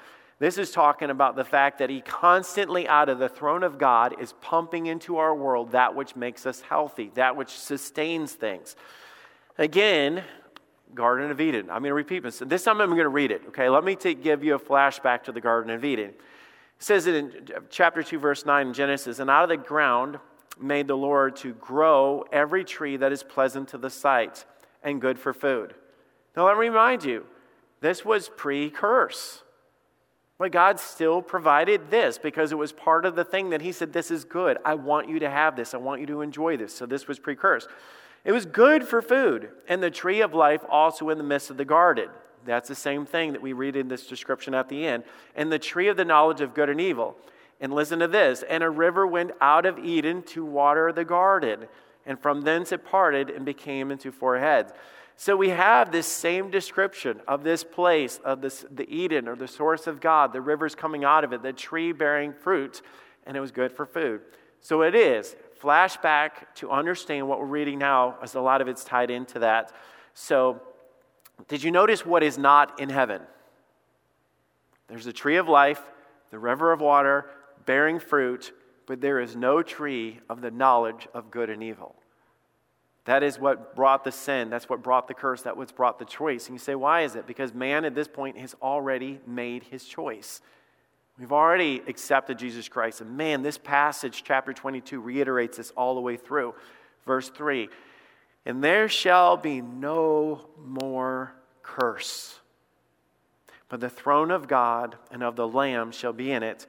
This 0.40 0.56
is 0.56 0.70
talking 0.70 1.10
about 1.10 1.36
the 1.36 1.44
fact 1.44 1.78
that 1.78 1.90
He 1.90 2.00
constantly, 2.00 2.88
out 2.88 3.10
of 3.10 3.18
the 3.18 3.28
throne 3.28 3.62
of 3.62 3.78
God, 3.78 4.18
is 4.18 4.32
pumping 4.40 4.86
into 4.86 5.18
our 5.18 5.34
world 5.34 5.72
that 5.72 5.94
which 5.94 6.16
makes 6.16 6.46
us 6.46 6.62
healthy, 6.62 7.12
that 7.14 7.36
which 7.36 7.50
sustains 7.50 8.32
things. 8.32 8.74
Again, 9.58 10.24
Garden 10.94 11.30
of 11.30 11.40
Eden. 11.42 11.70
I'm 11.70 11.82
going 11.82 11.90
to 11.90 11.94
repeat 11.94 12.22
this. 12.22 12.38
This 12.38 12.64
time 12.64 12.80
I'm 12.80 12.88
going 12.88 13.00
to 13.00 13.08
read 13.08 13.30
it, 13.30 13.42
okay? 13.48 13.68
Let 13.68 13.84
me 13.84 13.94
take, 13.94 14.22
give 14.22 14.42
you 14.42 14.54
a 14.54 14.58
flashback 14.58 15.24
to 15.24 15.32
the 15.32 15.42
Garden 15.42 15.70
of 15.72 15.84
Eden. 15.84 16.08
It 16.10 16.16
says 16.78 17.06
it 17.06 17.14
in 17.14 17.48
chapter 17.68 18.02
2, 18.02 18.18
verse 18.18 18.46
9 18.46 18.68
in 18.68 18.72
Genesis 18.72 19.18
And 19.18 19.28
out 19.28 19.44
of 19.44 19.50
the 19.50 19.58
ground 19.58 20.18
made 20.58 20.88
the 20.88 20.96
Lord 20.96 21.36
to 21.36 21.52
grow 21.54 22.24
every 22.32 22.64
tree 22.64 22.96
that 22.96 23.12
is 23.12 23.22
pleasant 23.22 23.68
to 23.68 23.78
the 23.78 23.90
sight 23.90 24.46
and 24.82 25.02
good 25.02 25.18
for 25.18 25.34
food. 25.34 25.74
Now, 26.34 26.46
let 26.46 26.56
me 26.56 26.68
remind 26.68 27.04
you, 27.04 27.26
this 27.80 28.04
was 28.06 28.30
pre 28.34 28.70
curse. 28.70 29.42
But 30.40 30.52
God 30.52 30.80
still 30.80 31.20
provided 31.20 31.90
this 31.90 32.16
because 32.16 32.50
it 32.50 32.54
was 32.54 32.72
part 32.72 33.04
of 33.04 33.14
the 33.14 33.24
thing 33.26 33.50
that 33.50 33.60
He 33.60 33.72
said, 33.72 33.92
This 33.92 34.10
is 34.10 34.24
good. 34.24 34.56
I 34.64 34.72
want 34.72 35.06
you 35.06 35.18
to 35.18 35.28
have 35.28 35.54
this. 35.54 35.74
I 35.74 35.76
want 35.76 36.00
you 36.00 36.06
to 36.06 36.22
enjoy 36.22 36.56
this. 36.56 36.74
So 36.74 36.86
this 36.86 37.06
was 37.06 37.18
precursed. 37.18 37.68
It 38.24 38.32
was 38.32 38.46
good 38.46 38.88
for 38.88 39.02
food, 39.02 39.50
and 39.68 39.82
the 39.82 39.90
tree 39.90 40.22
of 40.22 40.32
life 40.32 40.62
also 40.70 41.10
in 41.10 41.18
the 41.18 41.24
midst 41.24 41.50
of 41.50 41.58
the 41.58 41.66
garden. 41.66 42.08
That's 42.46 42.70
the 42.70 42.74
same 42.74 43.04
thing 43.04 43.34
that 43.34 43.42
we 43.42 43.52
read 43.52 43.76
in 43.76 43.88
this 43.88 44.06
description 44.06 44.54
at 44.54 44.70
the 44.70 44.86
end. 44.86 45.04
And 45.36 45.52
the 45.52 45.58
tree 45.58 45.88
of 45.88 45.98
the 45.98 46.06
knowledge 46.06 46.40
of 46.40 46.54
good 46.54 46.70
and 46.70 46.80
evil. 46.80 47.18
And 47.60 47.74
listen 47.74 47.98
to 47.98 48.08
this 48.08 48.42
and 48.48 48.62
a 48.62 48.70
river 48.70 49.06
went 49.06 49.32
out 49.42 49.66
of 49.66 49.78
Eden 49.78 50.22
to 50.28 50.42
water 50.42 50.90
the 50.90 51.04
garden, 51.04 51.66
and 52.06 52.18
from 52.18 52.40
thence 52.40 52.72
it 52.72 52.86
parted 52.86 53.28
and 53.28 53.44
became 53.44 53.90
into 53.90 54.10
four 54.10 54.38
heads. 54.38 54.72
So 55.20 55.36
we 55.36 55.50
have 55.50 55.92
this 55.92 56.06
same 56.06 56.50
description 56.50 57.20
of 57.28 57.44
this 57.44 57.62
place, 57.62 58.18
of 58.24 58.40
this, 58.40 58.64
the 58.70 58.88
Eden 58.88 59.28
or 59.28 59.36
the 59.36 59.46
source 59.46 59.86
of 59.86 60.00
God, 60.00 60.32
the 60.32 60.40
rivers 60.40 60.74
coming 60.74 61.04
out 61.04 61.24
of 61.24 61.34
it, 61.34 61.42
the 61.42 61.52
tree 61.52 61.92
bearing 61.92 62.32
fruit, 62.32 62.80
and 63.26 63.36
it 63.36 63.40
was 63.40 63.50
good 63.50 63.70
for 63.70 63.84
food. 63.84 64.22
So 64.62 64.80
it 64.80 64.94
is. 64.94 65.36
Flashback 65.62 66.54
to 66.54 66.70
understand 66.70 67.28
what 67.28 67.38
we're 67.38 67.44
reading 67.44 67.78
now, 67.78 68.16
as 68.22 68.34
a 68.34 68.40
lot 68.40 68.62
of 68.62 68.68
it's 68.68 68.82
tied 68.82 69.10
into 69.10 69.40
that. 69.40 69.72
So, 70.14 70.62
did 71.48 71.62
you 71.62 71.70
notice 71.70 72.06
what 72.06 72.22
is 72.22 72.38
not 72.38 72.80
in 72.80 72.88
heaven? 72.88 73.20
There's 74.88 75.04
the 75.04 75.12
tree 75.12 75.36
of 75.36 75.50
life, 75.50 75.82
the 76.30 76.38
river 76.38 76.72
of 76.72 76.80
water, 76.80 77.26
bearing 77.66 78.00
fruit, 78.00 78.54
but 78.86 79.02
there 79.02 79.20
is 79.20 79.36
no 79.36 79.62
tree 79.62 80.20
of 80.30 80.40
the 80.40 80.50
knowledge 80.50 81.06
of 81.12 81.30
good 81.30 81.50
and 81.50 81.62
evil. 81.62 81.99
That 83.06 83.22
is 83.22 83.38
what 83.38 83.74
brought 83.74 84.04
the 84.04 84.12
sin. 84.12 84.50
That's 84.50 84.68
what 84.68 84.82
brought 84.82 85.08
the 85.08 85.14
curse. 85.14 85.42
That's 85.42 85.56
what 85.56 85.74
brought 85.74 85.98
the 85.98 86.04
choice. 86.04 86.46
And 86.46 86.54
you 86.54 86.58
say, 86.58 86.74
why 86.74 87.02
is 87.02 87.16
it? 87.16 87.26
Because 87.26 87.54
man 87.54 87.84
at 87.84 87.94
this 87.94 88.08
point 88.08 88.36
has 88.38 88.54
already 88.62 89.20
made 89.26 89.64
his 89.64 89.84
choice. 89.84 90.40
We've 91.18 91.32
already 91.32 91.82
accepted 91.86 92.38
Jesus 92.38 92.68
Christ. 92.68 93.02
And 93.02 93.16
man, 93.16 93.42
this 93.42 93.58
passage, 93.58 94.22
chapter 94.24 94.52
22, 94.52 95.00
reiterates 95.00 95.58
this 95.58 95.70
all 95.72 95.94
the 95.94 96.00
way 96.00 96.16
through. 96.16 96.54
Verse 97.06 97.28
3 97.28 97.68
And 98.46 98.64
there 98.64 98.88
shall 98.88 99.36
be 99.36 99.60
no 99.60 100.46
more 100.58 101.34
curse, 101.62 102.40
but 103.68 103.80
the 103.80 103.90
throne 103.90 104.30
of 104.30 104.48
God 104.48 104.96
and 105.10 105.22
of 105.22 105.36
the 105.36 105.46
Lamb 105.46 105.92
shall 105.92 106.14
be 106.14 106.32
in 106.32 106.42
it, 106.42 106.66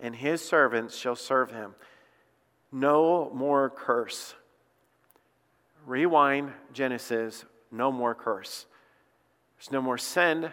and 0.00 0.14
his 0.14 0.46
servants 0.46 0.96
shall 0.96 1.16
serve 1.16 1.50
him. 1.50 1.74
No 2.70 3.30
more 3.34 3.68
curse. 3.68 4.34
Rewind 5.88 6.52
Genesis, 6.74 7.46
no 7.72 7.90
more 7.90 8.14
curse. 8.14 8.66
There's 9.56 9.72
no 9.72 9.80
more 9.80 9.96
sin, 9.96 10.52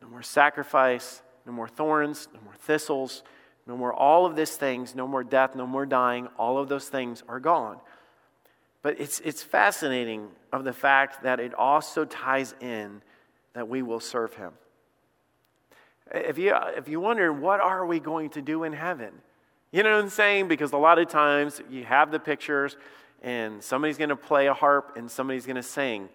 no 0.00 0.08
more 0.08 0.22
sacrifice, 0.22 1.20
no 1.44 1.52
more 1.52 1.68
thorns, 1.68 2.28
no 2.32 2.40
more 2.40 2.54
thistles, 2.54 3.22
no 3.66 3.76
more 3.76 3.92
all 3.92 4.24
of 4.24 4.36
these 4.36 4.56
things, 4.56 4.94
no 4.94 5.06
more 5.06 5.22
death, 5.22 5.54
no 5.54 5.66
more 5.66 5.84
dying. 5.84 6.28
All 6.38 6.56
of 6.56 6.68
those 6.68 6.88
things 6.88 7.22
are 7.28 7.38
gone. 7.38 7.76
But 8.82 8.98
it's, 8.98 9.20
it's 9.20 9.42
fascinating 9.42 10.28
of 10.50 10.64
the 10.64 10.72
fact 10.72 11.24
that 11.24 11.40
it 11.40 11.52
also 11.52 12.06
ties 12.06 12.54
in 12.60 13.02
that 13.52 13.68
we 13.68 13.82
will 13.82 14.00
serve 14.00 14.34
him. 14.34 14.52
If 16.10 16.38
you, 16.38 16.54
if 16.76 16.88
you 16.88 17.00
wonder, 17.00 17.32
what 17.32 17.60
are 17.60 17.84
we 17.84 18.00
going 18.00 18.30
to 18.30 18.40
do 18.40 18.64
in 18.64 18.72
heaven? 18.72 19.12
You 19.72 19.82
know 19.82 19.94
what 19.94 20.02
I'm 20.02 20.10
saying? 20.10 20.48
Because 20.48 20.72
a 20.72 20.78
lot 20.78 20.98
of 20.98 21.08
times 21.08 21.60
you 21.70 21.84
have 21.84 22.10
the 22.10 22.18
pictures, 22.18 22.76
and 23.22 23.62
somebody's 23.62 23.98
going 23.98 24.10
to 24.10 24.16
play 24.16 24.46
a 24.46 24.54
harp 24.54 24.96
and 24.96 25.10
somebody's 25.10 25.46
going 25.46 25.56
to 25.56 25.62
sing. 25.62 26.08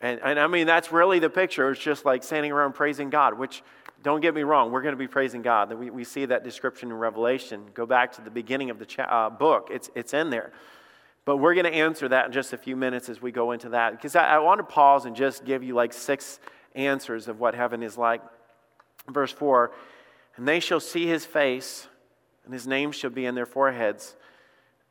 And, 0.00 0.20
and 0.22 0.38
I 0.38 0.46
mean, 0.46 0.66
that's 0.66 0.92
really 0.92 1.18
the 1.18 1.30
picture. 1.30 1.70
It's 1.70 1.80
just 1.80 2.04
like 2.04 2.22
standing 2.22 2.52
around 2.52 2.74
praising 2.74 3.10
God, 3.10 3.38
which, 3.38 3.62
don't 4.02 4.20
get 4.20 4.34
me 4.34 4.42
wrong, 4.42 4.70
we're 4.70 4.82
going 4.82 4.92
to 4.92 4.98
be 4.98 5.08
praising 5.08 5.42
God. 5.42 5.72
We, 5.72 5.90
we 5.90 6.04
see 6.04 6.24
that 6.26 6.44
description 6.44 6.90
in 6.90 6.94
Revelation. 6.94 7.64
Go 7.74 7.84
back 7.84 8.12
to 8.12 8.20
the 8.20 8.30
beginning 8.30 8.70
of 8.70 8.78
the 8.78 8.86
cha- 8.86 9.02
uh, 9.02 9.30
book, 9.30 9.68
it's, 9.72 9.90
it's 9.94 10.14
in 10.14 10.30
there. 10.30 10.52
But 11.24 11.38
we're 11.38 11.54
going 11.54 11.66
to 11.66 11.74
answer 11.74 12.08
that 12.08 12.26
in 12.26 12.32
just 12.32 12.52
a 12.52 12.56
few 12.56 12.76
minutes 12.76 13.08
as 13.08 13.20
we 13.20 13.32
go 13.32 13.50
into 13.50 13.70
that. 13.70 13.92
Because 13.92 14.16
I, 14.16 14.36
I 14.36 14.38
want 14.38 14.60
to 14.60 14.64
pause 14.64 15.04
and 15.04 15.14
just 15.14 15.44
give 15.44 15.62
you 15.62 15.74
like 15.74 15.92
six 15.92 16.40
answers 16.74 17.28
of 17.28 17.38
what 17.38 17.54
heaven 17.54 17.82
is 17.82 17.98
like. 17.98 18.22
Verse 19.10 19.32
4 19.32 19.70
And 20.36 20.48
they 20.48 20.60
shall 20.60 20.80
see 20.80 21.06
his 21.06 21.26
face, 21.26 21.86
and 22.44 22.54
his 22.54 22.66
name 22.66 22.92
shall 22.92 23.10
be 23.10 23.26
in 23.26 23.34
their 23.34 23.46
foreheads. 23.46 24.14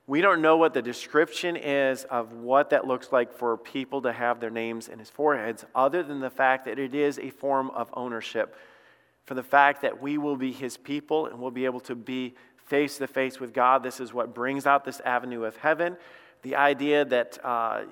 We 0.10 0.22
don't 0.22 0.42
know 0.42 0.56
what 0.56 0.74
the 0.74 0.82
description 0.82 1.58
is 1.58 2.06
of 2.06 2.32
what 2.32 2.70
that 2.70 2.88
looks 2.88 3.12
like 3.12 3.34
for 3.34 3.58
people 3.58 4.02
to 4.04 4.14
have 4.14 4.40
their 4.40 4.50
names 4.50 4.88
in 4.88 5.00
his 5.00 5.10
foreheads, 5.10 5.66
other 5.76 6.02
than 6.02 6.22
the 6.22 6.30
fact 6.30 6.64
that 6.64 6.80
it 6.80 6.96
is 6.96 7.20
a 7.20 7.30
form 7.30 7.70
of 7.72 7.90
ownership. 7.94 8.56
For 9.26 9.34
the 9.34 9.44
fact 9.44 9.82
that 9.82 10.02
we 10.02 10.18
will 10.18 10.38
be 10.38 10.54
his 10.54 10.78
people 10.78 11.26
and 11.26 11.40
we'll 11.40 11.52
be 11.52 11.66
able 11.66 11.82
to 11.82 11.96
be 11.96 12.36
face 12.68 12.98
to 13.00 13.08
face 13.08 13.42
with 13.42 13.54
God. 13.54 13.84
This 13.84 14.00
is 14.00 14.14
what 14.14 14.34
brings 14.34 14.66
out 14.66 14.86
this 14.86 15.02
avenue 15.02 15.44
of 15.44 15.58
heaven. 15.58 15.98
The 16.42 16.56
idea 16.56 17.04
that 17.04 17.38
uh, 17.44 17.84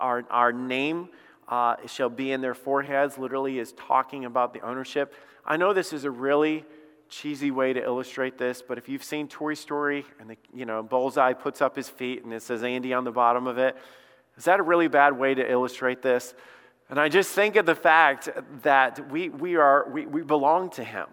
our, 0.00 0.24
our 0.30 0.52
name 0.54 1.10
uh, 1.48 1.76
shall 1.86 2.08
be 2.08 2.32
in 2.32 2.40
their 2.40 2.54
foreheads 2.54 3.18
literally 3.18 3.58
is 3.58 3.72
talking 3.72 4.24
about 4.24 4.54
the 4.54 4.60
ownership. 4.60 5.14
I 5.44 5.58
know 5.58 5.74
this 5.74 5.92
is 5.92 6.04
a 6.04 6.10
really 6.10 6.64
cheesy 7.12 7.50
way 7.50 7.74
to 7.74 7.82
illustrate 7.82 8.38
this, 8.38 8.62
but 8.66 8.78
if 8.78 8.88
you've 8.88 9.04
seen 9.04 9.28
Toy 9.28 9.52
Story 9.52 10.06
and 10.18 10.30
the, 10.30 10.36
you 10.54 10.64
know 10.64 10.82
Bullseye 10.82 11.34
puts 11.34 11.60
up 11.60 11.76
his 11.76 11.88
feet 11.88 12.24
and 12.24 12.32
it 12.32 12.42
says 12.42 12.62
Andy 12.62 12.94
on 12.94 13.04
the 13.04 13.12
bottom 13.12 13.46
of 13.46 13.58
it, 13.58 13.76
is 14.38 14.46
that 14.46 14.58
a 14.58 14.62
really 14.62 14.88
bad 14.88 15.18
way 15.18 15.34
to 15.34 15.48
illustrate 15.48 16.00
this? 16.00 16.34
And 16.88 16.98
I 16.98 17.10
just 17.10 17.30
think 17.30 17.56
of 17.56 17.66
the 17.66 17.74
fact 17.74 18.30
that 18.62 19.10
we, 19.10 19.28
we, 19.28 19.56
are, 19.56 19.88
we, 19.90 20.06
we 20.06 20.22
belong 20.22 20.70
to 20.70 20.84
Him. 20.84 21.06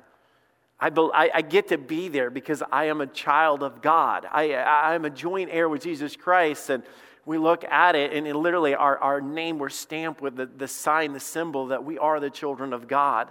I, 0.79 0.89
be, 0.89 1.09
I, 1.13 1.29
I, 1.35 1.41
get 1.41 1.67
to 1.69 1.77
be 1.77 2.07
there 2.07 2.29
because 2.29 2.63
I 2.71 2.85
am 2.85 3.01
a 3.01 3.07
child 3.07 3.61
of 3.61 3.81
God. 3.81 4.25
I, 4.31 4.53
I 4.53 4.95
am 4.95 5.03
a 5.03 5.09
joint 5.09 5.49
heir 5.51 5.67
with 5.67 5.83
Jesus 5.83 6.15
Christ. 6.15 6.69
And 6.69 6.83
we 7.25 7.37
look 7.37 7.65
at 7.65 7.95
it, 7.95 8.13
and 8.13 8.25
it 8.25 8.35
literally 8.35 8.73
our, 8.73 8.97
our 8.97 9.19
name, 9.19 9.59
we're 9.59 9.69
stamped 9.69 10.21
with 10.21 10.37
the, 10.37 10.45
the 10.45 10.67
sign, 10.67 11.11
the 11.11 11.19
symbol 11.19 11.67
that 11.67 11.83
we 11.83 11.97
are 11.97 12.21
the 12.21 12.29
children 12.29 12.71
of 12.71 12.87
God. 12.87 13.29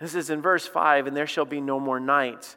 This 0.00 0.14
is 0.14 0.30
in 0.30 0.40
verse 0.40 0.66
5 0.66 1.06
and 1.06 1.16
there 1.16 1.26
shall 1.26 1.44
be 1.44 1.60
no 1.60 1.80
more 1.80 2.00
night, 2.00 2.56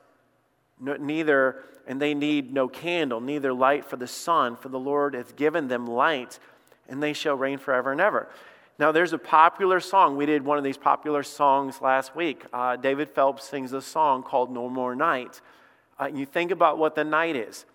no, 0.79 0.95
neither, 0.95 1.63
and 1.87 2.01
they 2.01 2.13
need 2.13 2.53
no 2.53 2.67
candle, 2.67 3.19
neither 3.19 3.53
light 3.53 3.85
for 3.85 3.97
the 3.97 4.07
sun, 4.07 4.55
for 4.55 4.69
the 4.69 4.79
Lord 4.79 5.13
hath 5.13 5.35
given 5.35 5.67
them 5.67 5.87
light, 5.87 6.39
and 6.87 7.01
they 7.01 7.13
shall 7.13 7.35
reign 7.35 7.57
forever 7.57 7.91
and 7.91 8.01
ever. 8.01 8.27
Now, 8.79 8.91
there's 8.91 9.13
a 9.13 9.19
popular 9.19 9.79
song. 9.79 10.17
We 10.17 10.25
did 10.25 10.43
one 10.43 10.57
of 10.57 10.63
these 10.63 10.77
popular 10.77 11.21
songs 11.21 11.81
last 11.81 12.15
week. 12.15 12.43
Uh, 12.51 12.77
David 12.77 13.09
Phelps 13.11 13.43
sings 13.47 13.73
a 13.73 13.81
song 13.81 14.23
called 14.23 14.51
No 14.51 14.69
More 14.69 14.95
Night. 14.95 15.39
Uh, 15.99 16.09
you 16.11 16.25
think 16.25 16.49
about 16.49 16.79
what 16.79 16.95
the 16.95 17.03
night 17.03 17.35
is. 17.35 17.65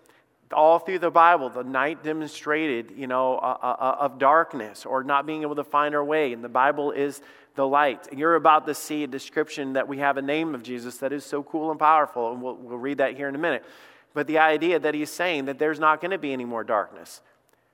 All 0.51 0.79
through 0.79 0.99
the 0.99 1.11
Bible, 1.11 1.49
the 1.49 1.63
night 1.63 2.03
demonstrated, 2.03 2.91
you 2.95 3.07
know, 3.07 3.37
uh, 3.37 3.57
uh, 3.61 3.75
uh 3.79 3.97
of 3.99 4.17
darkness 4.19 4.85
or 4.85 5.03
not 5.03 5.25
being 5.25 5.43
able 5.43 5.55
to 5.55 5.63
find 5.63 5.95
our 5.95 6.03
way. 6.03 6.33
And 6.33 6.43
the 6.43 6.49
Bible 6.49 6.91
is 6.91 7.21
the 7.57 7.67
light. 7.67 8.07
And 8.09 8.17
you're 8.17 8.35
about 8.35 8.65
to 8.67 8.73
see 8.73 9.03
a 9.03 9.07
description 9.07 9.73
that 9.73 9.87
we 9.87 9.97
have 9.97 10.15
a 10.15 10.21
name 10.21 10.55
of 10.55 10.63
Jesus 10.63 10.97
that 10.99 11.11
is 11.11 11.25
so 11.25 11.43
cool 11.43 11.71
and 11.71 11.79
powerful, 11.79 12.31
and 12.31 12.41
we'll, 12.41 12.55
we'll 12.55 12.77
read 12.77 12.99
that 12.99 13.17
here 13.17 13.27
in 13.27 13.35
a 13.35 13.39
minute. 13.39 13.65
But 14.13 14.27
the 14.27 14.37
idea 14.37 14.79
that 14.79 14.93
he's 14.93 15.09
saying 15.09 15.45
that 15.45 15.59
there's 15.59 15.79
not 15.79 15.99
going 15.99 16.11
to 16.11 16.17
be 16.17 16.31
any 16.31 16.45
more 16.45 16.63
darkness. 16.63 17.21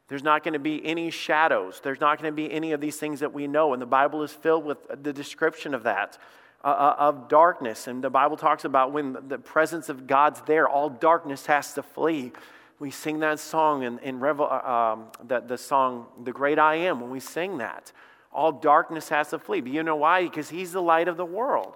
There's 0.08 0.24
not 0.24 0.44
going 0.44 0.54
to 0.54 0.60
be 0.60 0.84
any 0.86 1.12
shadows. 1.12 1.80
There's 1.84 2.00
not 2.00 2.20
going 2.20 2.32
to 2.32 2.36
be 2.36 2.52
any 2.52 2.72
of 2.72 2.82
these 2.82 2.98
things 2.98 3.20
that 3.20 3.34
we 3.34 3.46
know. 3.46 3.74
And 3.74 3.82
the 3.82 3.86
Bible 3.86 4.24
is 4.24 4.32
filled 4.32 4.66
with 4.66 4.80
the 5.04 5.14
description 5.14 5.74
of 5.74 5.84
that, 5.84 6.18
uh, 6.64 6.68
uh 6.68 6.96
of 6.98 7.28
darkness. 7.28 7.88
And 7.88 8.04
the 8.04 8.10
Bible 8.10 8.38
talks 8.38 8.66
about 8.66 8.92
when 8.92 9.18
the 9.28 9.38
presence 9.38 9.90
of 9.90 10.08
God's 10.08 10.42
there, 10.46 10.68
all 10.68 10.90
darkness 10.90 11.46
has 11.46 11.74
to 11.74 11.84
flee. 11.84 12.32
We 12.80 12.90
sing 12.90 13.20
that 13.20 13.40
song 13.40 13.84
in, 13.84 14.00
in 14.00 14.20
Revel, 14.20 14.48
uh, 14.50 14.94
um, 14.96 15.06
the, 15.26 15.40
the 15.40 15.58
song, 15.58 16.08
The 16.24 16.32
Great 16.32 16.60
I 16.60 16.76
Am, 16.76 17.00
when 17.00 17.10
we 17.10 17.20
sing 17.20 17.58
that 17.60 17.92
all 18.34 18.52
darkness 18.52 19.10
has 19.10 19.30
to 19.30 19.40
flee. 19.40 19.62
But 19.62 19.72
you 19.72 19.84
know 19.84 19.96
why? 19.96 20.24
Because 20.24 20.50
he's 20.50 20.72
the 20.72 20.82
light 20.82 21.08
of 21.08 21.18
the 21.18 21.26
world. 21.26 21.76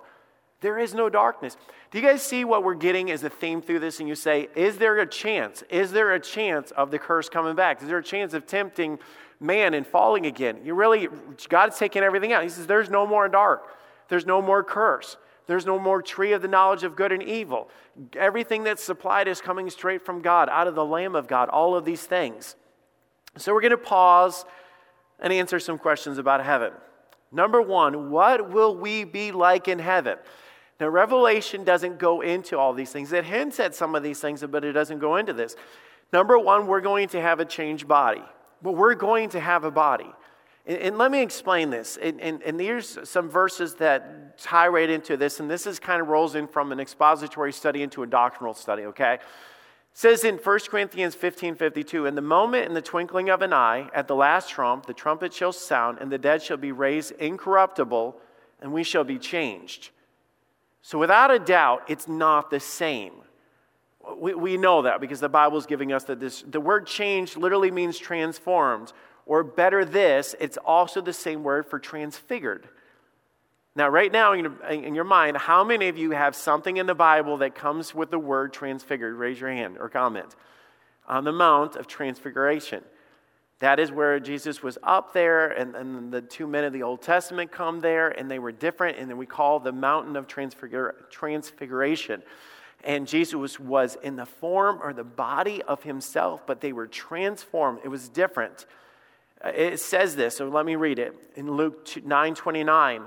There 0.61 0.79
is 0.79 0.93
no 0.93 1.09
darkness. 1.09 1.55
Do 1.91 1.99
you 1.99 2.03
guys 2.03 2.23
see 2.23 2.43
what 2.43 2.63
we're 2.63 2.73
getting 2.73 3.11
as 3.11 3.23
a 3.23 3.29
theme 3.29 3.61
through 3.61 3.79
this? 3.79 3.99
And 3.99 4.09
you 4.09 4.15
say, 4.15 4.49
is 4.55 4.77
there 4.77 4.97
a 4.99 5.07
chance? 5.07 5.63
Is 5.69 5.91
there 5.91 6.13
a 6.13 6.19
chance 6.19 6.71
of 6.71 6.89
the 6.89 6.97
curse 6.97 7.29
coming 7.29 7.55
back? 7.55 7.81
Is 7.81 7.87
there 7.87 7.99
a 7.99 8.03
chance 8.03 8.33
of 8.33 8.47
tempting 8.47 8.97
man 9.39 9.75
and 9.75 9.85
falling 9.85 10.25
again? 10.25 10.57
You 10.63 10.73
really, 10.73 11.09
God's 11.47 11.77
taking 11.77 12.01
everything 12.01 12.33
out. 12.33 12.41
He 12.41 12.49
says, 12.49 12.65
there's 12.65 12.89
no 12.89 13.05
more 13.05 13.29
dark. 13.29 13.67
There's 14.09 14.25
no 14.25 14.41
more 14.41 14.63
curse. 14.63 15.17
There's 15.45 15.65
no 15.65 15.77
more 15.77 16.01
tree 16.01 16.33
of 16.33 16.41
the 16.41 16.47
knowledge 16.47 16.83
of 16.83 16.95
good 16.95 17.11
and 17.11 17.21
evil. 17.21 17.69
Everything 18.15 18.63
that's 18.63 18.83
supplied 18.83 19.27
is 19.27 19.39
coming 19.39 19.69
straight 19.69 20.03
from 20.03 20.21
God, 20.21 20.49
out 20.49 20.67
of 20.67 20.75
the 20.75 20.83
Lamb 20.83 21.15
of 21.15 21.27
God, 21.27 21.49
all 21.49 21.75
of 21.75 21.85
these 21.85 22.03
things. 22.03 22.55
So 23.37 23.53
we're 23.53 23.61
going 23.61 23.71
to 23.71 23.77
pause 23.77 24.43
and 25.19 25.33
answer 25.33 25.59
some 25.59 25.77
questions 25.77 26.17
about 26.17 26.43
heaven. 26.43 26.74
Number 27.31 27.62
one, 27.62 28.09
what 28.09 28.51
will 28.51 28.75
we 28.75 29.03
be 29.03 29.31
like 29.31 29.67
in 29.67 29.79
heaven? 29.79 30.17
Now, 30.79 30.89
Revelation 30.89 31.63
doesn't 31.63 31.97
go 31.97 32.21
into 32.21 32.57
all 32.57 32.74
these 32.74 32.91
things. 32.91 33.12
It 33.12 33.25
hints 33.25 33.59
at 33.59 33.74
some 33.74 33.95
of 33.95 34.03
these 34.03 34.19
things, 34.19 34.43
but 34.50 34.63
it 34.63 34.74
doesn't 34.74 35.00
go 35.00 35.15
into 35.15 35.33
this. 35.33 35.55
Number 36.13 36.38
one, 36.38 36.67
we're 36.67 36.81
going 36.81 37.09
to 37.09 37.21
have 37.21 37.39
a 37.39 37.45
changed 37.45 37.88
body, 37.88 38.24
but 38.62 38.74
we're 38.74 38.95
going 38.95 39.29
to 39.29 39.39
have 39.39 39.63
a 39.63 39.71
body. 39.71 40.12
And, 40.65 40.77
and 40.77 40.97
let 40.97 41.12
me 41.12 41.21
explain 41.21 41.69
this. 41.69 41.97
And, 41.97 42.21
and, 42.21 42.41
and 42.43 42.59
here's 42.59 43.09
some 43.09 43.29
verses 43.29 43.75
that 43.75 44.38
tie 44.38 44.67
right 44.67 44.89
into 44.89 45.17
this, 45.17 45.39
and 45.39 45.50
this 45.50 45.65
is 45.65 45.79
kind 45.79 46.01
of 46.01 46.07
rolls 46.07 46.36
in 46.36 46.47
from 46.47 46.71
an 46.71 46.79
expository 46.79 47.51
study 47.51 47.81
into 47.81 48.03
a 48.03 48.07
doctrinal 48.07 48.53
study, 48.53 48.83
okay? 48.83 49.17
Says 49.97 50.23
in 50.23 50.37
1 50.37 50.59
Corinthians 50.69 51.15
15 51.15 51.55
52, 51.55 52.05
in 52.05 52.13
the 52.13 52.21
moment, 52.21 52.67
in 52.67 52.75
the 52.75 52.83
twinkling 52.83 53.31
of 53.31 53.41
an 53.41 53.51
eye, 53.51 53.89
at 53.95 54.07
the 54.07 54.13
last 54.13 54.47
trump, 54.47 54.85
the 54.85 54.93
trumpet 54.93 55.33
shall 55.33 55.51
sound, 55.51 55.97
and 55.99 56.11
the 56.11 56.19
dead 56.19 56.43
shall 56.43 56.55
be 56.55 56.71
raised 56.71 57.13
incorruptible, 57.13 58.15
and 58.61 58.71
we 58.71 58.83
shall 58.83 59.03
be 59.03 59.17
changed. 59.17 59.89
So, 60.83 60.99
without 60.99 61.31
a 61.31 61.39
doubt, 61.39 61.81
it's 61.87 62.07
not 62.07 62.51
the 62.51 62.59
same. 62.59 63.13
We, 64.15 64.35
we 64.35 64.55
know 64.55 64.83
that 64.83 65.01
because 65.01 65.19
the 65.19 65.29
Bible 65.29 65.57
is 65.57 65.65
giving 65.65 65.91
us 65.91 66.03
that 66.03 66.19
this, 66.19 66.43
the 66.43 66.61
word 66.61 66.85
change 66.85 67.35
literally 67.35 67.71
means 67.71 67.97
transformed, 67.97 68.93
or 69.25 69.43
better, 69.43 69.83
this, 69.83 70.35
it's 70.39 70.57
also 70.57 71.01
the 71.01 71.11
same 71.11 71.41
word 71.41 71.65
for 71.65 71.79
transfigured. 71.79 72.69
Now, 73.77 73.89
right 73.89 74.12
now 74.12 74.34
in 74.34 74.43
your, 74.43 74.69
in 74.72 74.96
your 74.96 75.03
mind, 75.03 75.38
how 75.38 75.63
many 75.63 75.88
of 75.88 76.00
you 76.00 76.10
have 76.10 76.36
something 76.36 76.77
in 76.77 76.88
the 76.88 76.96
Bible 76.96 77.38
that 77.38 77.53
comes 77.53 77.93
with 77.93 78.10
the 78.10 78.17
word 78.17 78.51
transfigured? 78.51 79.13
Raise 79.13 79.39
your 79.39 79.51
hand 79.51 79.77
or 79.79 79.88
comment. 79.88 80.36
On 81.07 81.24
the 81.24 81.31
Mount 81.31 81.75
of 81.75 81.86
Transfiguration. 81.86 82.84
That 83.60 83.79
is 83.79 83.91
where 83.91 84.19
Jesus 84.19 84.63
was 84.63 84.79
up 84.81 85.13
there, 85.13 85.50
and, 85.50 85.75
and 85.75 86.12
the 86.12 86.22
two 86.22 86.48
men 86.48 86.63
of 86.63 86.74
the 86.74 86.81
Old 86.81 87.03
Testament 87.03 87.51
come 87.51 87.79
there, 87.79 88.10
and 88.10 88.31
they 88.31 88.39
were 88.39 88.51
different, 88.51 88.98
and 88.98 89.07
then 89.12 89.17
we 89.17 89.27
call 89.27 89.60
the 89.60 89.72
mountain 89.72 90.15
of 90.15 90.27
transfigur- 90.27 90.96
transfiguration. 91.12 92.24
And 92.84 93.05
Jesus 93.05 93.60
was 93.60 93.96
in 94.01 94.15
the 94.15 94.25
form 94.25 94.79
or 94.81 94.91
the 94.91 95.03
body 95.03 95.62
of 95.62 95.84
himself, 95.84 96.48
but 96.48 96.62
they 96.62 96.74
were 96.74 96.88
transformed. 96.88 97.81
It 97.84 97.89
was 97.89 98.10
different. 98.10 98.65
Uh, 99.39 99.50
it 99.50 99.79
says 99.79 100.15
this, 100.15 100.38
so 100.38 100.50
let 100.50 100.65
me 100.65 100.75
read 100.75 100.98
it 100.98 101.13
in 101.36 101.51
Luke 101.51 101.88
9 102.03 102.34
29. 102.34 103.03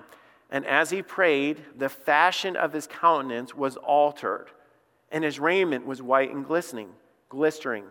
And 0.50 0.66
as 0.66 0.90
he 0.90 1.00
prayed, 1.00 1.62
the 1.76 1.88
fashion 1.88 2.57
of 2.57 2.73
his 2.73 2.87
countenance 2.87 3.54
was 3.54 3.76
altered, 3.76 4.49
and 5.12 5.23
his 5.23 5.38
raiment 5.38 5.87
was 5.87 6.02
white 6.02 6.33
and 6.33 6.45
glistening, 6.45 6.88
glistering. 7.28 7.85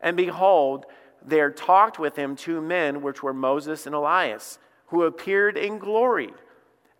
And 0.00 0.16
behold, 0.16 0.86
there 1.24 1.50
talked 1.50 1.98
with 1.98 2.16
him 2.16 2.36
two 2.36 2.60
men, 2.60 3.02
which 3.02 3.22
were 3.22 3.34
Moses 3.34 3.86
and 3.86 3.94
Elias, 3.94 4.58
who 4.88 5.02
appeared 5.02 5.56
in 5.56 5.78
glory 5.78 6.30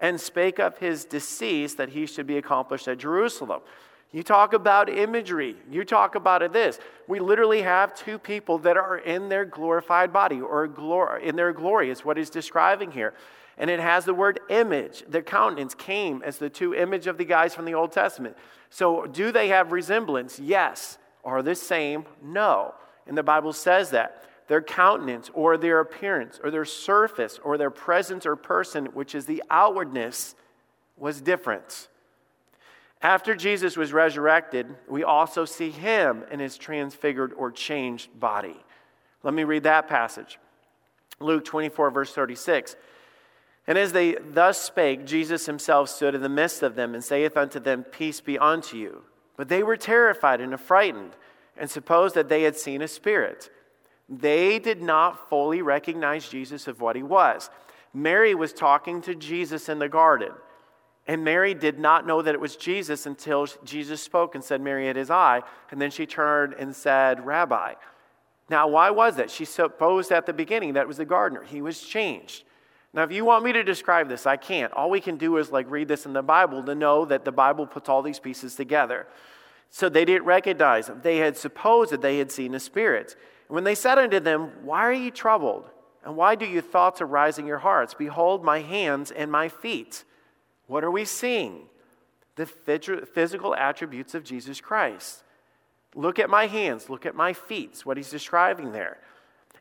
and 0.01 0.21
spake 0.21 0.59
of 0.59 0.79
his 0.79 1.05
decease 1.05 1.75
that 1.75 1.91
he 1.91 2.05
should 2.07 2.27
be 2.27 2.37
accomplished 2.37 2.89
at 2.89 2.99
Jerusalem. 2.99 3.61
You 4.13 4.23
talk 4.23 4.53
about 4.55 4.89
imagery. 4.89 5.57
You 5.71 5.85
talk 5.85 6.17
about 6.17 6.53
this. 6.53 6.81
We 7.07 7.21
literally 7.21 7.63
have 7.63 7.95
two 7.95 8.19
people 8.19 8.59
that 8.59 8.77
are 8.77 8.99
in 8.99 9.29
their 9.29 9.45
glorified 9.45 10.13
body, 10.13 10.41
or 10.41 10.65
in 11.19 11.37
their 11.37 11.53
glory, 11.53 11.91
is 11.91 12.05
what 12.05 12.17
he's 12.17 12.31
describing 12.31 12.91
here. 12.91 13.15
And 13.59 13.71
it 13.71 13.81
has 13.81 14.05
the 14.05 14.15
word 14.15 14.41
image. 14.51 15.05
Their 15.09 15.23
countenance 15.23 15.75
came 15.75 16.23
as 16.23 16.39
the 16.39 16.51
two 16.51 16.75
image 16.75 17.07
of 17.07 17.17
the 17.17 17.25
guys 17.25 17.55
from 17.55 17.65
the 17.65 17.75
Old 17.75 17.93
Testament. 17.93 18.37
So, 18.69 19.07
do 19.07 19.33
they 19.33 19.49
have 19.49 19.73
resemblance? 19.73 20.39
Yes. 20.39 20.99
Are 21.25 21.43
the 21.43 21.55
same? 21.55 22.05
No. 22.23 22.75
And 23.07 23.17
the 23.17 23.23
Bible 23.23 23.53
says 23.53 23.91
that. 23.91 24.23
Their 24.49 24.63
countenance 24.63 25.31
or 25.35 25.57
their 25.57 25.81
appearance 25.81 26.39
or 26.43 26.51
their 26.51 26.65
surface 26.65 27.41
or 27.43 27.59
their 27.59 27.71
presence 27.71 28.27
or 28.27 28.37
person, 28.37 28.87
which 28.87 29.15
is 29.15 29.27
the 29.27 29.43
outwardness, 29.51 30.37
was 30.97 31.21
different. 31.21 31.89
After 33.03 33.35
Jesus 33.35 33.77
was 33.77 33.93
resurrected, 33.93 34.67
we 34.89 35.05
also 35.05 35.45
see 35.45 35.71
him 35.71 36.25
in 36.31 36.41
his 36.41 36.57
transfigured 36.57 37.33
or 37.35 37.51
changed 37.51 38.19
body. 38.19 38.57
Let 39.23 39.35
me 39.35 39.45
read 39.45 39.65
that 39.65 39.89
passage. 39.89 40.39
Luke 41.21 41.45
24, 41.45 41.91
verse 41.91 42.13
36. 42.13 42.77
And 43.67 43.77
as 43.77 43.93
they 43.93 44.15
thus 44.15 44.61
spake, 44.61 45.05
Jesus 45.07 45.47
himself 45.47 45.89
stood 45.89 46.15
in 46.15 46.23
the 46.23 46.29
midst 46.29 46.63
of 46.63 46.77
them 46.77 46.95
and 46.95 47.03
saith 47.03 47.37
unto 47.37 47.59
them, 47.59 47.83
Peace 47.83 48.21
be 48.21 48.39
unto 48.39 48.77
you. 48.77 49.03
But 49.37 49.49
they 49.49 49.63
were 49.63 49.77
terrified 49.77 50.41
and 50.41 50.55
affrighted 50.55 51.17
and 51.57 51.69
supposed 51.69 52.15
that 52.15 52.29
they 52.29 52.43
had 52.43 52.57
seen 52.57 52.83
a 52.83 52.89
spirit. 52.89 53.51
They 54.09 54.59
did 54.59 54.83
not 54.83 55.29
fully 55.29 55.63
recognize 55.63 56.29
Jesus 56.29 56.69
of 56.69 56.81
what 56.81 56.97
he 56.97 57.03
was. 57.03 57.51
Mary 57.93 58.35
was 58.35 58.53
talking 58.53 59.03
to 59.03 59.15
Jesus 59.15 59.69
in 59.69 59.79
the 59.79 59.89
garden. 59.89 60.33
And 61.09 61.25
Mary 61.25 61.55
did 61.55 61.79
not 61.79 62.07
know 62.07 62.21
that 62.21 62.35
it 62.35 62.41
was 62.41 62.57
Jesus 62.57 63.07
until 63.07 63.47
Jesus 63.65 64.01
spoke 64.01 64.35
and 64.35 64.43
said, 64.43 64.61
Mary, 64.61 64.89
it 64.89 64.97
is 64.97 65.11
I. 65.11 65.43
And 65.71 65.81
then 65.81 65.91
she 65.91 66.05
turned 66.07 66.55
and 66.55 66.75
said, 66.75 67.25
Rabbi. 67.25 67.75
Now, 68.49 68.69
why 68.69 68.91
was 68.91 69.17
that? 69.17 69.31
She 69.31 69.45
supposed 69.45 70.13
at 70.13 70.27
the 70.27 70.33
beginning 70.33 70.75
that 70.75 70.87
was 70.87 70.99
the 70.99 71.05
gardener. 71.05 71.43
He 71.43 71.63
was 71.63 71.81
changed. 71.81 72.45
Now, 72.93 73.03
if 73.03 73.13
you 73.13 73.25
want 73.25 73.45
me 73.45 73.53
to 73.53 73.63
describe 73.63 74.09
this, 74.09 74.27
I 74.27 74.37
can't. 74.37 74.73
All 74.73 74.89
we 74.89 75.01
can 75.01 75.17
do 75.17 75.37
is 75.37 75.51
like 75.51 75.71
read 75.71 75.89
this 75.89 76.07
in 76.07 76.13
the 76.13 76.23
Bible 76.23 76.63
to 76.65 76.75
know 76.75 77.05
that 77.05 77.25
the 77.25 77.33
Bible 77.33 77.67
puts 77.67 77.89
all 77.89 78.03
these 78.03 78.19
pieces 78.19 78.55
together. 78.55 79.07
So 79.71 79.89
they 79.89 80.05
didn't 80.05 80.25
recognize 80.25 80.89
him. 80.89 81.01
They 81.03 81.19
had 81.19 81.37
supposed 81.37 81.93
that 81.93 82.01
they 82.01 82.19
had 82.19 82.33
seen 82.33 82.55
a 82.55 82.61
spirit. 82.61 83.17
And 83.49 83.55
when 83.55 83.65
they 83.65 83.75
said 83.75 83.99
unto 83.99 84.21
them, 84.21 84.53
Why 84.63 84.81
are 84.81 84.93
ye 84.93 85.11
troubled? 85.11 85.69
And 86.05 86.17
why 86.17 86.37
do 86.37 86.47
your 86.47 86.63
thoughts 86.63 87.01
arise 87.01 87.39
in 87.39 87.47
your 87.47 87.59
hearts? 87.59 87.93
Behold, 87.93 88.45
my 88.45 88.61
hands 88.61 89.11
and 89.11 89.31
my 89.31 89.49
feet. 89.49 90.05
What 90.67 90.85
are 90.85 90.91
we 90.91 91.05
seeing? 91.05 91.67
The 92.37 92.47
physical 92.47 93.55
attributes 93.57 94.15
of 94.15 94.23
Jesus 94.23 94.61
Christ. 94.61 95.25
Look 95.97 96.19
at 96.19 96.31
my 96.31 96.47
hands, 96.47 96.91
look 96.91 97.07
at 97.07 97.15
my 97.15 97.33
feet, 97.33 97.81
what 97.85 97.97
he's 97.97 98.11
describing 98.11 98.73
there. 98.73 98.99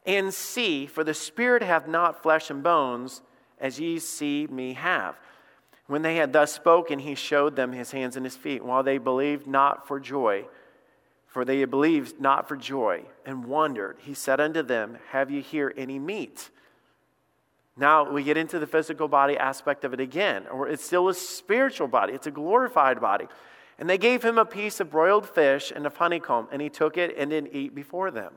And 0.05 0.33
see, 0.33 0.85
for 0.85 1.03
the 1.03 1.13
Spirit 1.13 1.63
hath 1.63 1.87
not 1.87 2.21
flesh 2.21 2.49
and 2.49 2.61
bones, 2.61 3.21
as 3.59 3.79
ye 3.79 3.99
see 3.99 4.47
me 4.47 4.73
have. 4.73 5.15
When 5.87 6.01
they 6.01 6.15
had 6.15 6.33
thus 6.33 6.51
spoken, 6.51 6.99
he 6.99 7.15
showed 7.15 7.55
them 7.55 7.71
his 7.71 7.91
hands 7.91 8.15
and 8.15 8.25
his 8.25 8.35
feet, 8.35 8.63
while 8.63 8.83
they 8.83 8.97
believed 8.97 9.47
not 9.47 9.87
for 9.87 9.99
joy. 9.99 10.45
For 11.27 11.45
they 11.45 11.63
believed 11.65 12.19
not 12.19 12.47
for 12.47 12.55
joy, 12.55 13.03
and 13.25 13.45
wondered. 13.45 13.97
He 13.99 14.13
said 14.13 14.39
unto 14.39 14.61
them, 14.61 14.97
Have 15.11 15.29
ye 15.29 15.41
here 15.41 15.73
any 15.75 15.99
meat? 15.99 16.49
Now 17.77 18.09
we 18.09 18.23
get 18.23 18.37
into 18.37 18.57
the 18.57 18.67
physical 18.67 19.07
body 19.07 19.37
aspect 19.37 19.83
of 19.83 19.93
it 19.93 19.99
again, 19.99 20.47
or 20.47 20.67
it's 20.67 20.85
still 20.85 21.09
a 21.09 21.13
spiritual 21.13 21.87
body, 21.87 22.13
it's 22.13 22.27
a 22.27 22.31
glorified 22.31 23.01
body. 23.01 23.27
And 23.77 23.89
they 23.89 23.97
gave 23.97 24.23
him 24.23 24.37
a 24.37 24.45
piece 24.45 24.79
of 24.79 24.89
broiled 24.89 25.27
fish 25.27 25.73
and 25.75 25.85
of 25.85 25.97
honeycomb, 25.97 26.47
and 26.51 26.61
he 26.61 26.69
took 26.69 26.97
it 26.97 27.15
and 27.17 27.31
didn't 27.31 27.53
eat 27.53 27.75
before 27.75 28.11
them. 28.11 28.33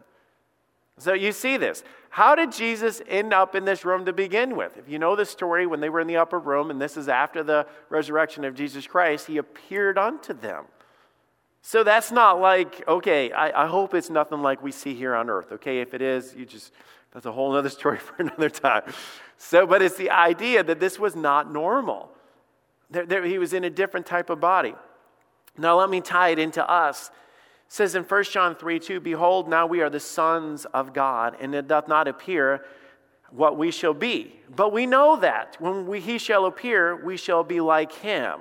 So 0.98 1.14
you 1.14 1.32
see 1.32 1.56
this. 1.56 1.82
How 2.11 2.34
did 2.34 2.52
Jesus 2.52 3.00
end 3.06 3.32
up 3.32 3.54
in 3.54 3.64
this 3.64 3.84
room 3.84 4.04
to 4.06 4.12
begin 4.12 4.56
with? 4.56 4.76
If 4.76 4.88
you 4.88 4.98
know 4.98 5.14
the 5.14 5.24
story, 5.24 5.66
when 5.66 5.80
they 5.80 5.88
were 5.88 6.00
in 6.00 6.06
the 6.06 6.16
upper 6.16 6.38
room, 6.38 6.70
and 6.70 6.80
this 6.80 6.96
is 6.96 7.08
after 7.08 7.42
the 7.42 7.66
resurrection 7.88 8.44
of 8.44 8.54
Jesus 8.54 8.87
Christ, 8.87 9.26
he 9.26 9.37
appeared 9.37 9.98
unto 9.98 10.32
them. 10.32 10.64
So 11.62 11.84
that's 11.84 12.11
not 12.11 12.40
like, 12.40 12.87
okay, 12.88 13.30
I, 13.32 13.64
I 13.64 13.66
hope 13.66 13.94
it's 13.94 14.11
nothing 14.11 14.40
like 14.40 14.62
we 14.62 14.72
see 14.72 14.94
here 14.94 15.14
on 15.14 15.28
earth. 15.28 15.52
Okay, 15.52 15.80
if 15.80 15.92
it 15.92 16.00
is, 16.00 16.34
you 16.34 16.46
just, 16.46 16.72
that's 17.12 17.26
a 17.26 17.32
whole 17.32 17.54
other 17.54 17.68
story 17.80 17.98
for 17.98 18.16
another 18.18 18.50
time. 18.50 18.82
So, 19.37 19.66
but 19.66 19.82
it's 19.82 19.96
the 19.96 20.11
idea 20.11 20.64
that 20.64 20.80
this 20.80 20.98
was 20.98 21.14
not 21.14 21.52
normal. 21.52 22.11
There, 22.90 23.04
there, 23.04 23.24
he 23.24 23.38
was 23.38 23.52
in 23.52 23.64
a 23.64 23.70
different 23.70 24.06
type 24.06 24.30
of 24.30 24.40
body. 24.40 24.74
Now, 25.58 25.78
let 25.78 25.90
me 25.90 26.00
tie 26.00 26.30
it 26.30 26.38
into 26.38 26.68
us. 26.68 27.11
Says 27.68 27.94
in 27.94 28.02
1 28.02 28.24
John 28.24 28.57
3 28.57 28.81
2, 28.81 29.00
Behold, 29.00 29.48
now 29.48 29.66
we 29.66 29.83
are 29.83 29.90
the 29.90 30.00
sons 30.00 30.64
of 30.66 30.94
God, 30.94 31.37
and 31.38 31.54
it 31.54 31.68
doth 31.68 31.87
not 31.87 32.09
appear 32.09 32.64
what 33.31 33.59
we 33.59 33.70
shall 33.70 33.92
be. 33.92 34.40
But 34.54 34.72
we 34.72 34.87
know 34.87 35.16
that 35.20 35.57
when 35.59 35.87
we, 35.87 36.00
he 36.00 36.16
shall 36.16 36.46
appear, 36.46 36.96
we 37.04 37.18
shall 37.18 37.44
be 37.44 37.61
like 37.61 37.92
him, 37.92 38.40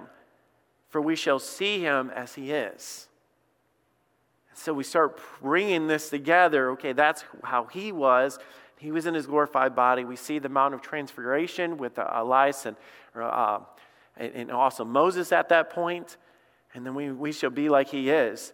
for 0.87 1.01
we 1.01 1.17
shall 1.17 1.39
see 1.39 1.81
him 1.81 2.09
as 2.15 2.35
he 2.35 2.51
is. 2.51 3.09
So 4.53 4.73
we 4.73 4.83
start 4.83 5.19
bringing 5.41 5.87
this 5.87 6.09
together. 6.09 6.71
Okay, 6.71 6.93
that's 6.93 7.25
how 7.43 7.65
he 7.65 7.91
was. 7.91 8.39
He 8.77 8.91
was 8.91 9.05
in 9.05 9.13
his 9.13 9.27
glorified 9.27 9.75
body. 9.75 10.05
We 10.05 10.15
see 10.15 10.39
the 10.39 10.49
Mount 10.49 10.73
of 10.73 10.81
Transfiguration 10.81 11.77
with 11.77 11.99
uh, 11.99 12.09
Elias 12.13 12.65
and, 12.65 12.75
uh, 13.15 13.59
and 14.15 14.51
also 14.51 14.85
Moses 14.85 15.31
at 15.31 15.49
that 15.49 15.69
point. 15.69 16.17
And 16.73 16.85
then 16.85 16.95
we, 16.95 17.11
we 17.11 17.31
shall 17.31 17.49
be 17.49 17.69
like 17.69 17.89
he 17.89 18.09
is. 18.09 18.53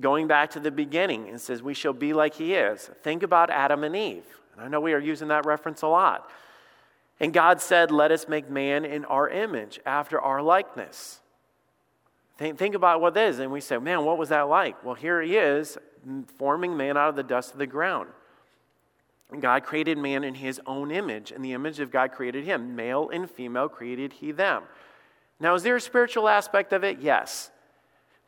Going 0.00 0.26
back 0.26 0.50
to 0.50 0.60
the 0.60 0.70
beginning, 0.70 1.28
it 1.28 1.40
says, 1.40 1.62
We 1.62 1.74
shall 1.74 1.92
be 1.92 2.12
like 2.12 2.34
he 2.34 2.54
is. 2.54 2.90
Think 3.02 3.22
about 3.22 3.50
Adam 3.50 3.84
and 3.84 3.94
Eve. 3.94 4.24
And 4.54 4.64
I 4.64 4.68
know 4.68 4.80
we 4.80 4.92
are 4.92 4.98
using 4.98 5.28
that 5.28 5.46
reference 5.46 5.82
a 5.82 5.86
lot. 5.86 6.30
And 7.20 7.32
God 7.32 7.60
said, 7.60 7.90
Let 7.90 8.10
us 8.10 8.28
make 8.28 8.50
man 8.50 8.84
in 8.84 9.04
our 9.04 9.28
image, 9.28 9.80
after 9.86 10.20
our 10.20 10.42
likeness. 10.42 11.20
Think, 12.38 12.58
think 12.58 12.74
about 12.74 13.00
what 13.00 13.14
this 13.14 13.34
is. 13.34 13.40
And 13.40 13.52
we 13.52 13.60
say, 13.60 13.78
Man, 13.78 14.04
what 14.04 14.18
was 14.18 14.30
that 14.30 14.42
like? 14.42 14.82
Well, 14.84 14.94
here 14.94 15.20
he 15.20 15.36
is, 15.36 15.78
forming 16.38 16.76
man 16.76 16.96
out 16.96 17.08
of 17.08 17.16
the 17.16 17.22
dust 17.22 17.52
of 17.52 17.58
the 17.58 17.66
ground. 17.66 18.08
God 19.40 19.64
created 19.64 19.96
man 19.98 20.24
in 20.24 20.34
his 20.34 20.60
own 20.66 20.90
image. 20.90 21.32
In 21.32 21.42
the 21.42 21.52
image 21.52 21.80
of 21.80 21.90
God 21.90 22.12
created 22.12 22.44
him. 22.44 22.76
Male 22.76 23.08
and 23.10 23.30
female 23.30 23.68
created 23.68 24.14
he 24.14 24.32
them. 24.32 24.64
Now, 25.40 25.54
is 25.54 25.62
there 25.62 25.76
a 25.76 25.80
spiritual 25.80 26.28
aspect 26.28 26.72
of 26.72 26.84
it? 26.84 27.00
Yes. 27.00 27.50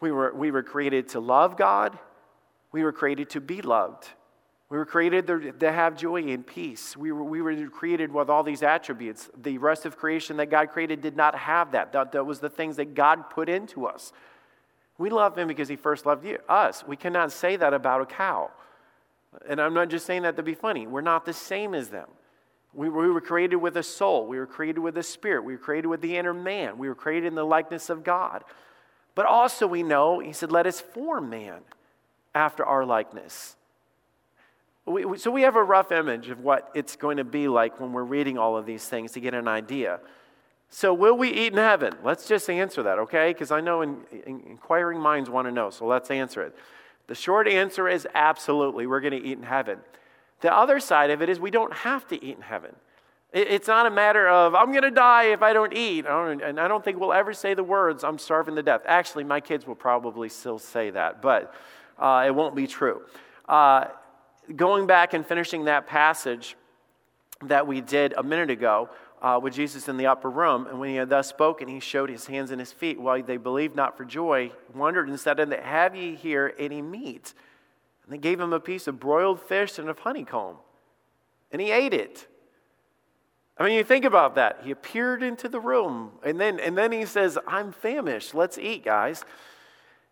We 0.04 0.12
were, 0.12 0.34
we 0.34 0.50
were 0.50 0.62
created 0.62 1.08
to 1.10 1.20
love 1.20 1.56
God, 1.56 1.98
we 2.72 2.84
were 2.84 2.92
created 2.92 3.30
to 3.30 3.40
be 3.40 3.62
loved. 3.62 4.06
We 4.68 4.76
were 4.76 4.84
created 4.84 5.26
to 5.60 5.72
have 5.72 5.96
joy 5.96 6.24
and 6.24 6.46
peace. 6.46 6.94
We 6.94 7.10
were, 7.10 7.24
we 7.24 7.40
were 7.40 7.70
created 7.70 8.12
with 8.12 8.28
all 8.28 8.42
these 8.42 8.62
attributes. 8.62 9.30
The 9.34 9.56
rest 9.56 9.86
of 9.86 9.96
creation 9.96 10.36
that 10.36 10.50
God 10.50 10.68
created 10.68 11.00
did 11.00 11.16
not 11.16 11.34
have 11.34 11.72
that. 11.72 11.92
That, 11.92 12.12
that 12.12 12.26
was 12.26 12.40
the 12.40 12.50
things 12.50 12.76
that 12.76 12.94
God 12.94 13.30
put 13.30 13.48
into 13.48 13.86
us. 13.86 14.12
We 14.98 15.08
love 15.08 15.38
Him 15.38 15.48
because 15.48 15.68
He 15.68 15.76
first 15.76 16.04
loved 16.04 16.26
you, 16.26 16.38
us. 16.50 16.84
We 16.86 16.96
cannot 16.96 17.32
say 17.32 17.56
that 17.56 17.72
about 17.72 18.02
a 18.02 18.06
cow. 18.06 18.50
And 19.48 19.58
I'm 19.58 19.72
not 19.72 19.88
just 19.88 20.04
saying 20.04 20.22
that 20.24 20.36
to 20.36 20.42
be 20.42 20.54
funny. 20.54 20.86
We're 20.86 21.00
not 21.00 21.24
the 21.24 21.32
same 21.32 21.74
as 21.74 21.88
them. 21.88 22.08
We, 22.74 22.90
we 22.90 23.08
were 23.08 23.22
created 23.22 23.56
with 23.56 23.78
a 23.78 23.82
soul. 23.82 24.26
We 24.26 24.36
were 24.36 24.46
created 24.46 24.80
with 24.80 24.98
a 24.98 25.02
spirit. 25.02 25.44
We 25.44 25.54
were 25.54 25.62
created 25.62 25.88
with 25.88 26.02
the 26.02 26.18
inner 26.18 26.34
man. 26.34 26.76
We 26.76 26.90
were 26.90 26.94
created 26.94 27.28
in 27.28 27.36
the 27.36 27.46
likeness 27.46 27.88
of 27.88 28.04
God. 28.04 28.44
But 29.14 29.26
also, 29.26 29.66
we 29.66 29.82
know, 29.82 30.18
He 30.18 30.32
said, 30.32 30.50
let 30.50 30.66
us 30.66 30.80
form 30.80 31.30
man 31.30 31.60
after 32.34 32.64
our 32.64 32.84
likeness. 32.84 33.56
We, 34.86 35.16
so 35.16 35.30
we 35.30 35.42
have 35.42 35.56
a 35.56 35.62
rough 35.62 35.92
image 35.92 36.28
of 36.28 36.40
what 36.40 36.70
it's 36.74 36.96
going 36.96 37.16
to 37.16 37.24
be 37.24 37.48
like 37.48 37.80
when 37.80 37.92
we're 37.92 38.04
reading 38.04 38.36
all 38.36 38.56
of 38.56 38.66
these 38.66 38.86
things 38.86 39.12
to 39.12 39.20
get 39.20 39.32
an 39.32 39.48
idea. 39.48 40.00
So, 40.68 40.92
will 40.92 41.16
we 41.16 41.30
eat 41.30 41.52
in 41.52 41.58
heaven? 41.58 41.94
Let's 42.02 42.26
just 42.26 42.50
answer 42.50 42.82
that, 42.82 42.98
okay? 42.98 43.32
Because 43.32 43.50
I 43.50 43.60
know 43.60 43.82
in, 43.82 43.98
in, 44.26 44.42
inquiring 44.46 44.98
minds 44.98 45.30
want 45.30 45.46
to 45.46 45.52
know, 45.52 45.70
so 45.70 45.86
let's 45.86 46.10
answer 46.10 46.42
it. 46.42 46.54
The 47.06 47.14
short 47.14 47.46
answer 47.46 47.88
is 47.88 48.08
absolutely, 48.14 48.86
we're 48.86 49.00
going 49.00 49.12
to 49.12 49.24
eat 49.24 49.38
in 49.38 49.44
heaven. 49.44 49.78
The 50.40 50.54
other 50.54 50.80
side 50.80 51.10
of 51.10 51.22
it 51.22 51.28
is 51.28 51.38
we 51.38 51.50
don't 51.50 51.72
have 51.72 52.06
to 52.08 52.22
eat 52.22 52.36
in 52.36 52.42
heaven. 52.42 52.74
It, 53.34 53.48
it's 53.48 53.68
not 53.68 53.84
a 53.84 53.90
matter 53.90 54.26
of, 54.26 54.54
I'm 54.54 54.70
going 54.70 54.84
to 54.84 54.90
die 54.90 55.24
if 55.24 55.42
I 55.42 55.52
don't 55.52 55.76
eat. 55.76 56.06
I 56.06 56.10
don't, 56.10 56.40
and 56.40 56.58
I 56.58 56.68
don't 56.68 56.82
think 56.82 56.98
we'll 56.98 57.12
ever 57.12 57.34
say 57.34 57.52
the 57.52 57.64
words, 57.64 58.04
I'm 58.04 58.18
starving 58.18 58.54
to 58.56 58.62
death. 58.62 58.82
Actually, 58.86 59.24
my 59.24 59.40
kids 59.40 59.66
will 59.66 59.74
probably 59.74 60.30
still 60.30 60.58
say 60.58 60.88
that, 60.90 61.20
but 61.20 61.52
uh, 61.98 62.24
it 62.26 62.34
won't 62.34 62.54
be 62.54 62.66
true. 62.66 63.02
Uh, 63.46 63.86
going 64.56 64.86
back 64.86 65.12
and 65.12 65.26
finishing 65.26 65.64
that 65.64 65.86
passage 65.86 66.56
that 67.42 67.66
we 67.66 67.80
did 67.80 68.14
a 68.16 68.22
minute 68.22 68.50
ago 68.50 68.88
uh, 69.20 69.38
with 69.42 69.54
Jesus 69.54 69.88
in 69.88 69.96
the 69.96 70.06
upper 70.06 70.30
room, 70.30 70.66
and 70.66 70.78
when 70.78 70.90
he 70.90 70.96
had 70.96 71.08
thus 71.08 71.28
spoken, 71.28 71.66
he 71.66 71.80
showed 71.80 72.10
his 72.10 72.26
hands 72.26 72.50
and 72.50 72.60
his 72.60 72.72
feet. 72.72 73.00
While 73.00 73.22
they 73.22 73.36
believed 73.36 73.74
not 73.74 73.96
for 73.96 74.04
joy, 74.04 74.52
wondered 74.74 75.08
and 75.08 75.18
said, 75.18 75.40
unto 75.40 75.60
Have 75.60 75.96
ye 75.96 76.14
here 76.14 76.54
any 76.58 76.82
meat? 76.82 77.34
And 78.04 78.12
they 78.12 78.18
gave 78.18 78.38
him 78.38 78.52
a 78.52 78.60
piece 78.60 78.86
of 78.86 79.00
broiled 79.00 79.40
fish 79.40 79.78
and 79.78 79.88
of 79.88 79.98
honeycomb, 80.00 80.56
and 81.50 81.60
he 81.60 81.70
ate 81.70 81.94
it. 81.94 82.28
I 83.56 83.64
mean, 83.64 83.76
you 83.76 83.84
think 83.84 84.04
about 84.04 84.34
that. 84.34 84.60
He 84.64 84.72
appeared 84.72 85.22
into 85.22 85.48
the 85.48 85.60
room, 85.60 86.12
and 86.24 86.40
then, 86.40 86.58
and 86.58 86.76
then 86.76 86.90
he 86.90 87.06
says, 87.06 87.38
I'm 87.46 87.72
famished. 87.72 88.34
Let's 88.34 88.58
eat, 88.58 88.84
guys. 88.84 89.24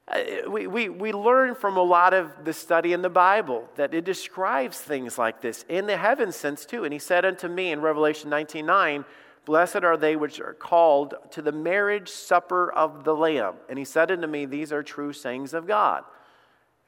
Uh, 0.07 0.21
we, 0.49 0.67
we, 0.67 0.89
we 0.89 1.13
learn 1.13 1.55
from 1.55 1.77
a 1.77 1.83
lot 1.83 2.13
of 2.13 2.45
the 2.45 2.53
study 2.53 2.93
in 2.93 3.03
the 3.03 3.11
Bible 3.11 3.69
that 3.77 3.95
it 3.95 4.05
describes 4.05 4.81
things 4.81 5.17
like 5.17 5.41
this 5.41 5.65
in 5.69 5.87
the 5.87 5.97
heaven 5.97 6.33
sense 6.33 6.67
too. 6.67 6.85
And 6.85 6.93
he 6.93 6.99
said 6.99 7.25
unto 7.25 7.49
me 7.49 7.71
in 7.71 7.81
Revelation 7.81 8.29
19 8.29 8.67
9, 8.67 9.05
Blessed 9.45 9.83
are 9.83 9.97
they 9.97 10.15
which 10.15 10.41
are 10.41 10.55
called 10.55 11.15
to 11.33 11.43
the 11.43 11.53
marriage 11.53 12.09
supper 12.09 12.71
of 12.73 13.05
the 13.05 13.15
Lamb. 13.15 13.55
And 13.69 13.79
he 13.79 13.85
said 13.85 14.11
unto 14.11 14.27
me, 14.27 14.45
These 14.45 14.73
are 14.73 14.83
true 14.83 15.13
sayings 15.13 15.55
of 15.55 15.67
God. 15.67 16.05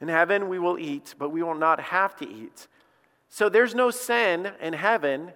In 0.01 0.07
heaven 0.07 0.49
we 0.49 0.59
will 0.59 0.77
eat, 0.77 1.15
but 1.17 1.29
we 1.29 1.43
will 1.43 1.55
not 1.55 1.79
have 1.79 2.15
to 2.17 2.29
eat. 2.29 2.67
So 3.27 3.49
there's 3.49 3.75
no 3.75 3.91
sin 3.91 4.51
in 4.61 4.73
heaven, 4.73 5.31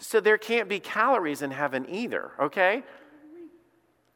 so 0.00 0.20
there 0.20 0.38
can't 0.38 0.68
be 0.68 0.80
calories 0.80 1.42
in 1.42 1.50
heaven 1.50 1.86
either, 1.88 2.32
okay? 2.40 2.82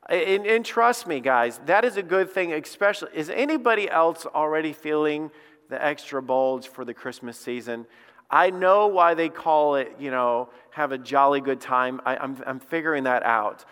And, 0.09 0.45
and, 0.47 0.65
trust 0.65 1.07
me, 1.07 1.21
guys, 1.21 1.61
that 1.67 1.85
is 1.85 1.97
a 1.97 2.03
good 2.03 2.31
thing, 2.31 2.53
especially. 2.53 3.11
Is 3.15 3.31
anybody 3.31 3.89
else 3.89 4.27
already 4.27 4.73
feeling 4.73 5.31
the 5.69 5.83
extra 5.85 6.21
bulge 6.21 6.69
for 6.69 6.85
the 6.85 6.93
Christmas 6.93 7.39
season? 7.39 7.87
I 8.29 8.51
know 8.51 8.89
why 8.89 9.15
they 9.15 9.29
call 9.29 9.77
it, 9.77 9.95
you 10.01 10.11
know, 10.11 10.49
have 10.71 10.91
a 10.91 10.99
jolly 10.99 11.41
good 11.41 11.61
time. 11.61 12.01
I, 12.05 12.17
I'm, 12.17 12.43
I'm 12.47 12.59
figuring 12.59 13.05
that 13.05 13.23
out. 13.23 13.65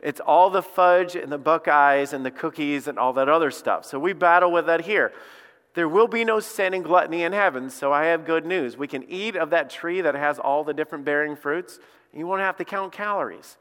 It's 0.00 0.20
all 0.20 0.50
the 0.50 0.62
fudge 0.62 1.14
and 1.14 1.30
the 1.30 1.38
Buckeyes 1.38 2.12
and 2.12 2.24
the 2.24 2.30
cookies 2.30 2.88
and 2.88 2.98
all 2.98 3.12
that 3.14 3.28
other 3.28 3.50
stuff. 3.50 3.84
So 3.84 3.98
we 3.98 4.12
battle 4.12 4.50
with 4.50 4.66
that 4.66 4.82
here. 4.82 5.12
There 5.74 5.88
will 5.88 6.08
be 6.08 6.24
no 6.24 6.40
sin 6.40 6.74
and 6.74 6.84
gluttony 6.84 7.22
in 7.22 7.32
heaven, 7.32 7.70
so 7.70 7.92
I 7.92 8.06
have 8.06 8.26
good 8.26 8.44
news. 8.44 8.76
We 8.76 8.86
can 8.86 9.04
eat 9.08 9.36
of 9.36 9.50
that 9.50 9.70
tree 9.70 10.02
that 10.02 10.14
has 10.14 10.38
all 10.38 10.64
the 10.64 10.74
different 10.74 11.04
bearing 11.04 11.34
fruits. 11.34 11.78
You 12.12 12.26
won't 12.26 12.42
have 12.42 12.56
to 12.58 12.64
count 12.64 12.92
calories. 12.92 13.56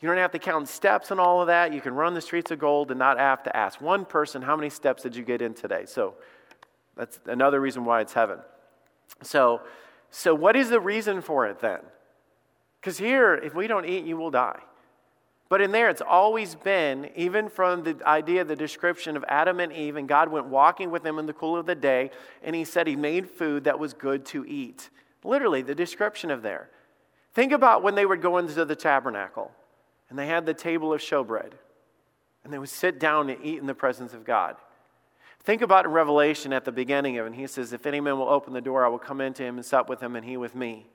You 0.00 0.08
don't 0.08 0.18
have 0.18 0.32
to 0.32 0.38
count 0.38 0.68
steps 0.68 1.10
and 1.10 1.18
all 1.18 1.40
of 1.40 1.46
that. 1.46 1.72
You 1.72 1.80
can 1.80 1.94
run 1.94 2.12
the 2.12 2.20
streets 2.20 2.50
of 2.50 2.58
gold 2.58 2.90
and 2.90 2.98
not 2.98 3.18
have 3.18 3.42
to 3.44 3.56
ask 3.56 3.80
one 3.80 4.04
person, 4.04 4.42
How 4.42 4.54
many 4.54 4.68
steps 4.68 5.02
did 5.02 5.16
you 5.16 5.22
get 5.22 5.40
in 5.40 5.54
today? 5.54 5.84
So 5.86 6.14
that's 6.96 7.18
another 7.24 7.60
reason 7.60 7.86
why 7.86 8.02
it's 8.02 8.12
heaven. 8.12 8.38
So, 9.22 9.62
so 10.10 10.34
what 10.34 10.56
is 10.56 10.68
the 10.68 10.80
reason 10.80 11.22
for 11.22 11.46
it 11.46 11.60
then? 11.60 11.80
Because 12.80 12.98
here, 12.98 13.34
if 13.34 13.54
we 13.54 13.66
don't 13.66 13.86
eat, 13.86 14.04
you 14.04 14.18
will 14.18 14.30
die. 14.30 14.60
But 15.48 15.60
in 15.60 15.70
there, 15.70 15.88
it's 15.88 16.02
always 16.02 16.56
been, 16.56 17.10
even 17.14 17.48
from 17.48 17.84
the 17.84 17.96
idea, 18.04 18.44
the 18.44 18.56
description 18.56 19.16
of 19.16 19.24
Adam 19.28 19.60
and 19.60 19.72
Eve, 19.72 19.96
and 19.96 20.08
God 20.08 20.28
went 20.28 20.46
walking 20.46 20.90
with 20.90 21.04
them 21.04 21.18
in 21.18 21.26
the 21.26 21.32
cool 21.32 21.56
of 21.56 21.66
the 21.66 21.74
day, 21.74 22.10
and 22.42 22.56
He 22.56 22.64
said 22.64 22.86
He 22.86 22.96
made 22.96 23.30
food 23.30 23.64
that 23.64 23.78
was 23.78 23.94
good 23.94 24.24
to 24.26 24.44
eat. 24.46 24.90
Literally, 25.22 25.62
the 25.62 25.74
description 25.74 26.30
of 26.30 26.42
there. 26.42 26.68
Think 27.32 27.52
about 27.52 27.82
when 27.82 27.94
they 27.94 28.06
would 28.06 28.22
go 28.22 28.38
into 28.38 28.64
the 28.64 28.76
tabernacle 28.76 29.52
and 30.08 30.18
they 30.18 30.26
had 30.26 30.46
the 30.46 30.54
table 30.54 30.92
of 30.92 31.00
showbread, 31.00 31.52
and 32.44 32.52
they 32.52 32.58
would 32.58 32.68
sit 32.68 32.98
down 32.98 33.28
and 33.28 33.44
eat 33.44 33.58
in 33.58 33.66
the 33.66 33.74
presence 33.74 34.14
of 34.14 34.24
God. 34.24 34.56
Think 35.42 35.62
about 35.62 35.84
in 35.84 35.92
Revelation 35.92 36.52
at 36.52 36.64
the 36.64 36.72
beginning 36.72 37.18
of 37.18 37.24
it, 37.26 37.28
and 37.28 37.36
he 37.36 37.46
says, 37.46 37.72
If 37.72 37.86
any 37.86 38.00
man 38.00 38.18
will 38.18 38.28
open 38.28 38.52
the 38.52 38.60
door, 38.60 38.84
I 38.84 38.88
will 38.88 38.98
come 38.98 39.20
into 39.20 39.42
him 39.42 39.56
and 39.56 39.64
sup 39.64 39.88
with 39.88 40.00
him, 40.00 40.16
and 40.16 40.24
he 40.24 40.36
with 40.36 40.54
me. 40.54 40.86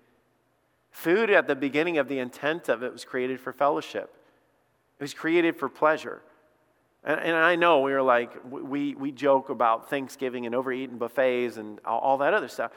Food 0.91 1.29
at 1.29 1.47
the 1.47 1.55
beginning 1.55 1.97
of 1.97 2.07
the 2.07 2.19
intent 2.19 2.67
of 2.67 2.83
it 2.83 2.91
was 2.91 3.05
created 3.05 3.39
for 3.39 3.53
fellowship, 3.53 4.13
it 5.01 5.05
was 5.05 5.15
created 5.15 5.55
for 5.55 5.67
pleasure. 5.67 6.21
And, 7.03 7.19
and 7.19 7.35
I 7.35 7.55
know 7.55 7.79
we 7.79 7.91
are 7.93 8.03
like, 8.03 8.29
we, 8.47 8.93
we 8.93 9.11
joke 9.11 9.49
about 9.49 9.89
Thanksgiving 9.89 10.45
and 10.45 10.53
overeating 10.53 10.99
buffets 10.99 11.57
and 11.57 11.79
all, 11.83 11.99
all 12.01 12.17
that 12.19 12.35
other 12.35 12.47
stuff. 12.47 12.71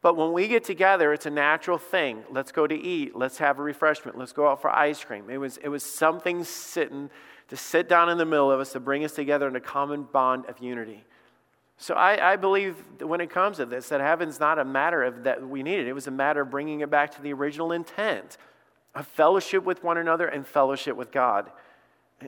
But 0.00 0.16
when 0.16 0.32
we 0.32 0.46
get 0.46 0.62
together, 0.62 1.12
it's 1.12 1.26
a 1.26 1.30
natural 1.30 1.76
thing. 1.76 2.22
Let's 2.30 2.52
go 2.52 2.68
to 2.68 2.74
eat. 2.76 3.16
Let's 3.16 3.38
have 3.38 3.58
a 3.58 3.64
refreshment. 3.64 4.16
Let's 4.16 4.32
go 4.32 4.48
out 4.48 4.62
for 4.62 4.70
ice 4.70 5.02
cream. 5.02 5.28
It 5.28 5.38
was, 5.38 5.56
it 5.56 5.66
was 5.66 5.82
something 5.82 6.44
sitting 6.44 7.10
to 7.48 7.56
sit 7.56 7.88
down 7.88 8.10
in 8.10 8.16
the 8.16 8.24
middle 8.24 8.52
of 8.52 8.60
us 8.60 8.70
to 8.74 8.78
bring 8.78 9.04
us 9.04 9.14
together 9.14 9.48
in 9.48 9.56
a 9.56 9.60
common 9.60 10.04
bond 10.04 10.46
of 10.46 10.60
unity. 10.60 11.02
So 11.78 11.94
I, 11.94 12.34
I 12.34 12.36
believe 12.36 12.76
when 13.00 13.20
it 13.20 13.30
comes 13.30 13.56
to 13.56 13.66
this, 13.66 13.88
that 13.88 14.00
heaven's 14.00 14.38
not 14.38 14.60
a 14.60 14.64
matter 14.64 15.02
of 15.02 15.24
that 15.24 15.44
we 15.44 15.64
need 15.64 15.80
it. 15.80 15.88
It 15.88 15.94
was 15.94 16.06
a 16.06 16.12
matter 16.12 16.42
of 16.42 16.50
bringing 16.50 16.82
it 16.82 16.90
back 16.90 17.16
to 17.16 17.22
the 17.22 17.32
original 17.32 17.72
intent 17.72 18.38
of 18.96 19.06
fellowship 19.06 19.62
with 19.64 19.84
one 19.84 19.98
another 19.98 20.26
and 20.26 20.46
fellowship 20.46 20.96
with 20.96 21.12
God. 21.12 21.50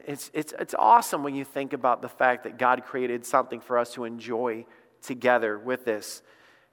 It's, 0.07 0.31
it's, 0.35 0.52
it's 0.59 0.74
awesome 0.74 1.24
when 1.24 1.35
you 1.35 1.44
think 1.44 1.72
about 1.72 2.02
the 2.02 2.09
fact 2.09 2.44
that 2.44 2.59
God 2.59 2.85
created 2.85 3.24
something 3.24 3.61
for 3.61 3.78
us 3.78 3.94
to 3.94 4.04
enjoy 4.04 4.66
together 5.00 5.59
with 5.59 5.87
this. 5.87 6.22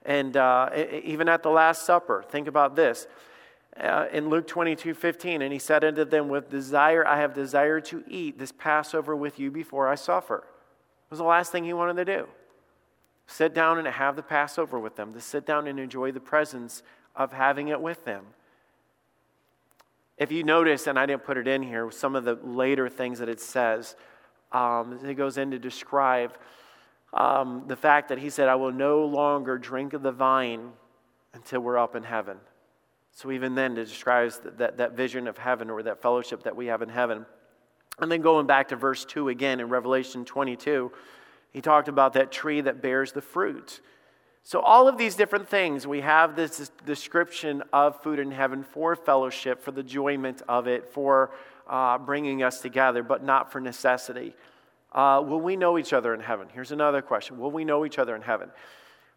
And 0.06 0.36
uh, 0.36 0.70
even 1.04 1.30
at 1.30 1.44
the 1.44 1.50
Last 1.50 1.86
Supper, 1.86 2.24
think 2.28 2.48
about 2.48 2.76
this. 2.76 3.08
Uh, 3.80 4.06
in 4.12 4.30
Luke 4.30 4.48
22 4.48 4.94
15, 4.94 5.42
and 5.42 5.52
he 5.52 5.60
said 5.60 5.84
unto 5.84 6.06
them, 6.06 6.30
With 6.30 6.50
desire, 6.50 7.06
I 7.06 7.20
have 7.20 7.34
desired 7.34 7.86
to 7.86 8.04
eat 8.08 8.38
this 8.38 8.52
Passover 8.52 9.16
with 9.16 9.40
you 9.40 9.50
before 9.50 9.88
I 9.88 9.96
suffer. 9.96 10.38
It 10.38 11.10
was 11.10 11.20
the 11.20 11.26
last 11.26 11.52
thing 11.52 11.64
he 11.64 11.74
wanted 11.74 11.98
to 11.98 12.06
do. 12.06 12.28
Sit 13.28 13.54
down 13.54 13.78
and 13.78 13.88
have 13.88 14.16
the 14.16 14.22
Passover 14.22 14.80
with 14.80 14.96
them, 14.96 15.14
to 15.14 15.20
sit 15.20 15.46
down 15.46 15.68
and 15.68 15.80
enjoy 15.80 16.12
the 16.12 16.20
presence 16.20 16.84
of 17.16 17.34
having 17.34 17.70
it 17.70 17.82
with 17.82 18.06
them. 18.06 18.26
If 20.18 20.32
you 20.32 20.44
notice, 20.44 20.88
and 20.88 20.98
I 20.98 21.06
didn't 21.06 21.24
put 21.24 21.38
it 21.38 21.48
in 21.48 21.62
here, 21.62 21.92
some 21.92 22.16
of 22.16 22.24
the 22.24 22.36
later 22.36 22.88
things 22.88 23.20
that 23.20 23.28
it 23.28 23.42
says, 23.42 23.96
um, 24.52 25.00
it 25.06 25.16
goes 25.16 25.38
in 25.38 25.52
to 25.52 25.60
describe 25.60 26.38
um, 27.14 27.64
the 27.68 27.76
fact 27.76 28.10
that 28.10 28.20
he 28.20 28.30
said, 28.30 28.48
I 28.48 28.56
will 28.56 28.72
no 28.72 29.06
longer 29.06 29.58
drink 29.58 29.94
of 29.94 30.02
the 30.02 30.12
vine 30.12 30.72
until 31.34 31.60
we're 31.62 31.78
up 31.78 31.96
in 31.96 32.04
heaven. 32.04 32.38
So, 33.12 33.32
even 33.32 33.56
then, 33.56 33.78
it 33.78 33.86
describes 33.86 34.40
that, 34.40 34.58
that, 34.58 34.78
that 34.78 34.94
vision 34.94 35.28
of 35.28 35.38
heaven 35.38 35.70
or 35.70 35.84
that 35.84 36.02
fellowship 36.02 36.44
that 36.44 36.56
we 36.56 36.68
have 36.68 36.82
in 36.82 36.90
heaven. 36.90 37.26
And 38.00 38.12
then 38.12 38.22
going 38.22 38.46
back 38.46 38.70
to 38.70 38.76
verse 38.76 39.06
2 39.06 39.30
again 39.30 39.62
in 39.62 39.70
Revelation 39.70 40.26
22, 40.26 40.92
he 41.52 41.62
talked 41.62 41.88
about 41.88 42.14
that 42.14 42.32
tree 42.32 42.60
that 42.62 42.82
bears 42.82 43.14
the 43.14 43.22
fruit. 43.22 43.80
So, 44.48 44.60
all 44.60 44.88
of 44.88 45.00
these 45.00 45.16
different 45.16 45.50
things, 45.50 45.88
we 45.88 46.02
have 46.02 46.36
this 46.36 46.70
description 46.86 47.64
of 47.74 48.00
food 48.04 48.20
in 48.20 48.30
heaven 48.30 48.64
for 48.64 48.96
fellowship, 48.96 49.60
for 49.60 49.72
the 49.72 49.82
enjoyment 49.82 50.44
of 50.48 50.68
it, 50.68 50.94
for 50.94 51.32
uh, 51.68 51.98
bringing 51.98 52.44
us 52.44 52.62
together, 52.62 53.02
but 53.02 53.24
not 53.24 53.52
for 53.52 53.60
necessity. 53.60 54.36
Uh, 54.92 55.24
will 55.26 55.42
we 55.42 55.56
know 55.56 55.80
each 55.80 55.94
other 55.94 56.14
in 56.14 56.20
heaven? 56.20 56.48
Here's 56.54 56.72
another 56.72 57.02
question 57.02 57.40
Will 57.40 57.50
we 57.50 57.66
know 57.66 57.88
each 57.88 57.98
other 57.98 58.16
in 58.16 58.22
heaven? 58.22 58.52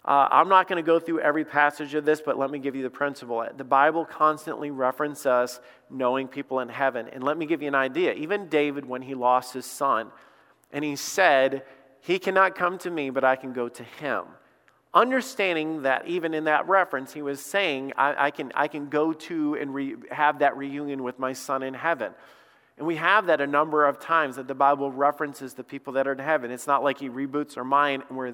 Uh, 0.03 0.29
I'm 0.31 0.49
not 0.49 0.67
going 0.67 0.83
to 0.83 0.87
go 0.87 0.99
through 0.99 1.21
every 1.21 1.45
passage 1.45 1.93
of 1.93 2.07
this, 2.07 2.23
but 2.23 2.39
let 2.39 2.51
me 2.51 2.59
give 2.59 2.75
you 2.75 2.83
the 2.83 2.89
principle. 2.89 3.47
The 3.55 3.65
Bible 3.65 4.07
constantly 4.07 4.71
references 4.71 5.61
knowing 5.91 6.29
people 6.29 6.61
in 6.61 6.71
heaven. 6.71 7.07
And 7.13 7.23
let 7.23 7.37
me 7.37 7.45
give 7.45 7.61
you 7.61 7.69
an 7.69 7.75
idea. 7.75 8.15
Even 8.15 8.49
David, 8.49 8.87
when 8.87 9.03
he 9.03 9.15
lost 9.15 9.53
his 9.53 9.67
son, 9.67 10.11
and 10.73 10.83
he 10.83 10.97
said, 10.97 11.65
He 12.01 12.19
cannot 12.19 12.55
come 12.55 12.79
to 12.79 12.91
me, 12.91 13.11
but 13.11 13.25
I 13.25 13.37
can 13.37 13.53
go 13.53 13.69
to 13.69 13.83
him. 13.83 14.25
Understanding 14.95 15.83
that 15.83 16.07
even 16.07 16.35
in 16.35 16.45
that 16.45 16.69
reference, 16.69 17.13
he 17.13 17.23
was 17.23 17.41
saying, 17.41 17.93
I, 17.97 18.27
I 18.27 18.31
can, 18.31 18.53
I 18.55 18.69
can 18.69 18.89
go 18.89 19.13
to 19.13 19.55
and 19.55 19.75
re, 19.75 19.97
have 20.11 20.39
that 20.41 20.57
reunion 20.57 21.03
with 21.03 21.19
my 21.19 21.33
son 21.33 21.63
in 21.63 21.75
heaven. 21.75 22.13
And 22.79 22.87
we 22.87 22.97
have 22.97 23.27
that 23.27 23.41
a 23.41 23.47
number 23.47 23.85
of 23.85 23.99
times 23.99 24.37
that 24.37 24.47
the 24.47 24.55
Bible 24.55 24.91
references 24.91 25.55
the 25.55 25.65
people 25.65 25.95
that 25.95 26.07
are 26.07 26.13
in 26.13 26.19
heaven. 26.19 26.51
It's 26.51 26.67
not 26.67 26.85
like 26.85 26.99
he 26.99 27.09
reboots 27.09 27.57
our 27.57 27.65
mind 27.65 28.05
and, 28.09 28.17
we're, 28.17 28.33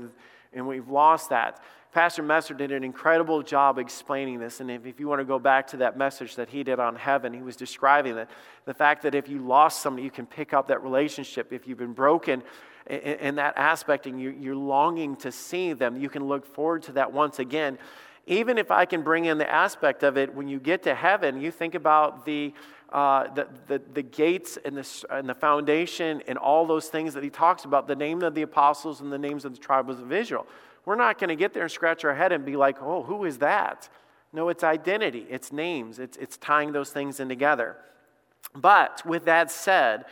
and 0.52 0.66
we've 0.66 0.88
lost 0.88 1.30
that. 1.30 1.62
Pastor 1.92 2.22
Messer 2.22 2.54
did 2.54 2.72
an 2.72 2.82
incredible 2.84 3.42
job 3.42 3.78
explaining 3.78 4.40
this. 4.40 4.60
And 4.60 4.70
if, 4.70 4.84
if 4.84 5.00
you 5.00 5.08
want 5.08 5.20
to 5.20 5.24
go 5.24 5.38
back 5.38 5.68
to 5.68 5.78
that 5.78 5.96
message 5.96 6.36
that 6.36 6.48
he 6.48 6.62
did 6.62 6.78
on 6.80 6.96
heaven, 6.96 7.32
he 7.32 7.40
was 7.40 7.56
describing 7.56 8.16
that 8.16 8.28
the 8.64 8.74
fact 8.74 9.02
that 9.04 9.14
if 9.14 9.28
you 9.28 9.38
lost 9.38 9.80
somebody, 9.80 10.02
you 10.02 10.10
can 10.10 10.26
pick 10.26 10.52
up 10.52 10.68
that 10.68 10.82
relationship. 10.82 11.52
If 11.52 11.66
you've 11.66 11.78
been 11.78 11.92
broken, 11.92 12.42
in, 12.86 13.36
that 13.36 13.54
aspect 13.56 14.06
and 14.06 14.20
you, 14.20 14.34
you're 14.38 14.56
longing 14.56 15.16
to 15.16 15.32
see 15.32 15.72
them, 15.72 15.96
you 15.96 16.08
can 16.08 16.24
look 16.24 16.44
forward 16.44 16.82
to 16.84 16.92
that 16.92 17.12
once 17.12 17.38
again. 17.38 17.78
Even 18.26 18.58
if 18.58 18.70
I 18.70 18.84
can 18.84 19.02
bring 19.02 19.26
in 19.26 19.38
the 19.38 19.50
aspect 19.50 20.02
of 20.02 20.16
it, 20.16 20.34
when 20.34 20.48
you 20.48 20.58
get 20.58 20.82
to 20.84 20.94
heaven, 20.94 21.40
you 21.40 21.50
think 21.50 21.74
about 21.74 22.24
the, 22.24 22.54
uh, 22.90 23.32
the, 23.34 23.48
the, 23.66 23.82
the, 23.92 24.02
gates 24.02 24.58
and 24.64 24.76
the, 24.76 25.04
and 25.10 25.28
the 25.28 25.34
foundation 25.34 26.22
and 26.26 26.38
all 26.38 26.66
those 26.66 26.88
things 26.88 27.14
that 27.14 27.22
he 27.22 27.30
talks 27.30 27.64
about, 27.64 27.86
the 27.86 27.96
name 27.96 28.22
of 28.22 28.34
the 28.34 28.42
apostles 28.42 29.00
and 29.00 29.12
the 29.12 29.18
names 29.18 29.44
of 29.44 29.52
the 29.52 29.60
tribes 29.60 30.00
of 30.00 30.12
Israel. 30.12 30.46
We're 30.84 30.96
not 30.96 31.18
going 31.18 31.28
to 31.28 31.36
get 31.36 31.52
there 31.52 31.62
and 31.62 31.72
scratch 31.72 32.04
our 32.04 32.14
head 32.14 32.32
and 32.32 32.44
be 32.44 32.56
like, 32.56 32.82
oh, 32.82 33.02
who 33.02 33.24
is 33.24 33.38
that? 33.38 33.88
No, 34.32 34.48
it's 34.48 34.64
identity, 34.64 35.26
it's 35.30 35.52
names, 35.52 35.98
it's, 35.98 36.16
it's 36.16 36.36
tying 36.36 36.72
those 36.72 36.90
things 36.90 37.20
in 37.20 37.28
together. 37.28 37.76
But 38.54 39.04
with 39.06 39.24
that 39.26 39.50
said, 39.50 40.04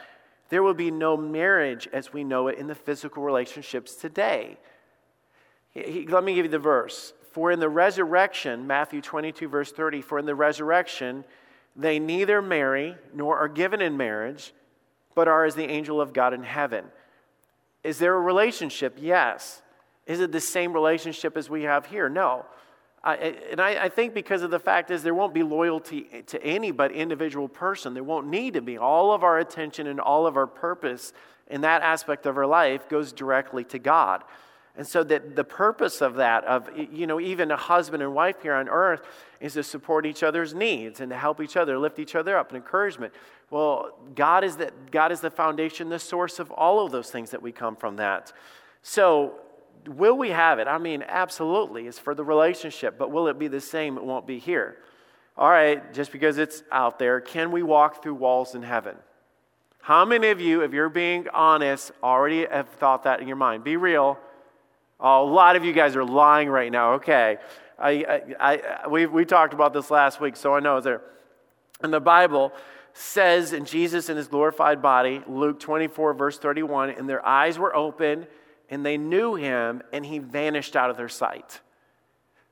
there 0.53 0.63
will 0.63 0.75
be 0.75 0.91
no 0.91 1.17
marriage 1.17 1.89
as 1.95 2.13
we 2.13 2.25
know 2.25 2.49
it 2.49 2.59
in 2.59 2.67
the 2.67 2.75
physical 2.75 3.23
relationships 3.23 3.95
today. 3.95 4.59
He, 5.71 6.07
let 6.07 6.23
me 6.23 6.35
give 6.35 6.45
you 6.45 6.51
the 6.51 6.59
verse. 6.59 7.15
For 7.31 7.51
in 7.53 7.59
the 7.59 7.71
resurrection, 7.71 8.67
Matthew 8.67 9.01
22, 9.01 9.49
verse 9.49 9.73
30, 9.73 10.03
for 10.03 10.19
in 10.19 10.27
the 10.27 10.35
resurrection, 10.35 11.25
they 11.75 11.99
neither 11.99 12.43
marry 12.43 12.97
nor 13.15 13.39
are 13.39 13.49
given 13.49 13.81
in 13.81 13.97
marriage, 13.97 14.53
but 15.15 15.27
are 15.27 15.47
as 15.47 15.55
the 15.55 15.65
angel 15.65 16.03
of 16.03 16.13
God 16.13 16.35
in 16.35 16.43
heaven. 16.43 16.85
Is 17.83 17.99
there 17.99 18.15
a 18.15 18.21
relationship? 18.21 18.99
Yes. 19.01 19.63
Is 20.07 20.21
it 20.21 20.33
the 20.33 20.41
same 20.41 20.75
relationship 20.75 21.39
as 21.39 21.49
we 21.49 21.63
have 21.63 21.87
here? 21.87 22.11
No. 22.11 22.45
I, 23.05 23.15
and 23.51 23.61
I, 23.61 23.85
I, 23.85 23.89
think 23.89 24.15
because 24.15 24.43
of 24.43 24.53
the 24.53 24.61
fact 24.61 24.93
is 24.93 25.03
there 25.03 25.15
won't 25.15 25.35
be 25.35 25.43
loyalty 25.43 26.23
to 26.29 26.43
any 26.45 26.71
but 26.71 26.93
individual 26.93 27.49
person. 27.49 27.95
There 27.95 28.05
won't 28.05 28.29
need 28.29 28.55
to 28.55 28.61
be. 28.61 28.79
All 28.79 29.13
of 29.13 29.25
our 29.25 29.41
attention 29.41 29.89
and 29.89 29.99
all 29.99 30.25
of 30.25 30.37
our 30.37 30.47
purpose 30.47 31.13
in 31.49 31.63
that 31.63 31.83
aspect 31.83 32.27
of 32.27 32.39
our 32.39 32.47
life 32.47 32.89
goes 32.89 33.13
directly 33.13 33.65
to 33.65 33.81
God. 33.81 34.23
And 34.77 34.87
so 34.87 35.03
that 35.05 35.37
the 35.37 35.45
purpose 35.45 36.01
of 36.01 36.15
that, 36.15 36.45
of 36.45 36.71
you 36.77 37.07
know, 37.07 37.21
even 37.21 37.51
a 37.51 37.57
husband 37.57 38.03
and 38.03 38.15
wife 38.15 38.41
here 38.41 38.55
on 38.55 38.69
earth, 38.69 39.03
is 39.41 39.55
to 39.55 39.63
support 39.63 40.07
each 40.07 40.23
other's 40.23 40.55
needs 40.55 41.01
and 41.01 41.11
to 41.11 41.17
help 41.17 41.41
each 41.41 41.57
other, 41.57 41.79
lift 41.79 41.99
each 41.99 42.15
other 42.15 42.39
up, 42.39 42.49
and 42.49 42.57
encouragement. 42.57 43.13
Well, 43.51 43.99
God 44.15 44.45
is 44.45 44.57
the, 44.57 44.71
God 44.91 45.13
is 45.13 45.21
the 45.21 45.31
foundation, 45.31 45.91
the 45.91 45.99
source 45.99 46.39
of 46.39 46.51
all 46.53 46.85
of 46.87 46.93
those 46.93 47.11
things 47.11 47.31
that 47.31 47.43
we 47.43 47.53
come 47.53 47.77
from 47.77 47.97
that. 47.97 48.33
So 48.81 49.41
will 49.87 50.17
we 50.17 50.31
have 50.31 50.59
it? 50.59 50.69
I 50.69 50.79
mean, 50.79 51.05
absolutely. 51.07 51.87
It's 51.87 51.99
for 51.99 52.15
the 52.15 52.25
relationship, 52.25 52.99
but 52.99 53.11
will 53.11 53.29
it 53.29 53.39
be 53.39 53.49
the 53.49 53.61
same? 53.61 53.97
It 53.97 54.05
won't 54.05 54.27
be 54.27 54.39
here. 54.39 54.79
All 55.37 55.49
right, 55.49 55.93
just 55.95 56.13
because 56.13 56.39
it's 56.39 56.63
out 56.71 56.99
there, 56.99 57.21
can 57.21 57.51
we 57.51 57.63
walk 57.63 58.03
through 58.03 58.15
walls 58.15 58.55
in 58.55 58.63
heaven? 58.63 58.97
How 59.81 60.05
many 60.05 60.29
of 60.29 60.41
you, 60.41 60.63
if 60.63 60.73
you're 60.73 60.89
being 60.89 61.27
honest, 61.33 61.91
already 62.03 62.47
have 62.47 62.69
thought 62.69 63.05
that 63.05 63.21
in 63.21 63.27
your 63.27 63.37
mind? 63.37 63.65
Be 63.65 63.77
real. 63.77 64.19
Oh, 65.01 65.25
a 65.25 65.31
lot 65.31 65.57
of 65.57 65.65
you 65.65 65.73
guys 65.73 65.97
are 65.97 66.05
lying 66.05 66.49
right 66.49 66.71
now. 66.71 66.93
Okay. 66.95 67.39
I, 67.79 68.23
I, 68.39 68.61
I, 68.85 68.89
we, 68.89 69.07
we 69.07 69.25
talked 69.25 69.55
about 69.55 69.73
this 69.73 69.91
last 69.91 70.21
week, 70.21 70.37
so 70.37 70.55
I 70.55 70.61
know 70.61 70.77
it's 70.77 70.85
there. 70.85 71.03
And 71.83 71.93
the 71.93 72.01
Bible 72.01 72.53
says 72.93 73.53
in 73.53 73.65
Jesus 73.65 74.09
in 74.09 74.17
his 74.17 74.29
glorified 74.29 74.81
body, 74.83 75.23
Luke 75.27 75.59
24, 75.59 76.15
verse 76.15 76.39
31, 76.39 76.91
and 76.91 77.09
their 77.09 77.27
eyes 77.27 77.59
were 77.59 77.75
open 77.75 78.27
and 78.73 78.87
they 78.87 78.97
knew 78.97 79.35
him, 79.35 79.83
and 79.93 80.05
he 80.05 80.19
vanished 80.19 80.77
out 80.77 80.89
of 80.89 80.97
their 80.97 81.11
sight. 81.11 81.61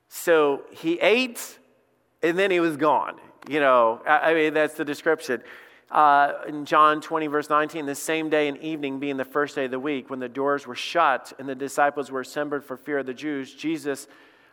So 0.07 0.61
he 0.69 0.99
ate, 0.99 1.57
and 2.21 2.37
then 2.37 2.51
he 2.51 2.59
was 2.59 2.77
gone. 2.77 3.15
You 3.49 3.59
know, 3.59 4.03
I, 4.05 4.35
mean, 4.35 4.53
that's 4.53 4.75
the 4.75 4.85
description. 4.85 5.41
Uh, 5.89 6.33
in 6.47 6.65
John 6.65 7.01
20, 7.01 7.25
verse 7.25 7.49
19, 7.49 7.87
the 7.87 7.95
same 7.95 8.29
day 8.29 8.47
and 8.47 8.57
evening, 8.59 8.99
being 8.99 9.17
the 9.17 9.25
first 9.25 9.55
day 9.55 9.65
of 9.65 9.71
the 9.71 9.79
week, 9.79 10.11
when 10.11 10.19
the 10.19 10.29
doors 10.29 10.67
were 10.67 10.75
shut 10.75 11.33
and 11.39 11.49
the 11.49 11.55
disciples 11.55 12.11
were 12.11 12.21
assembled 12.21 12.63
for 12.63 12.77
fear 12.77 12.99
of 12.99 13.07
the 13.07 13.15
Jews, 13.15 13.55
Jesus 13.55 14.07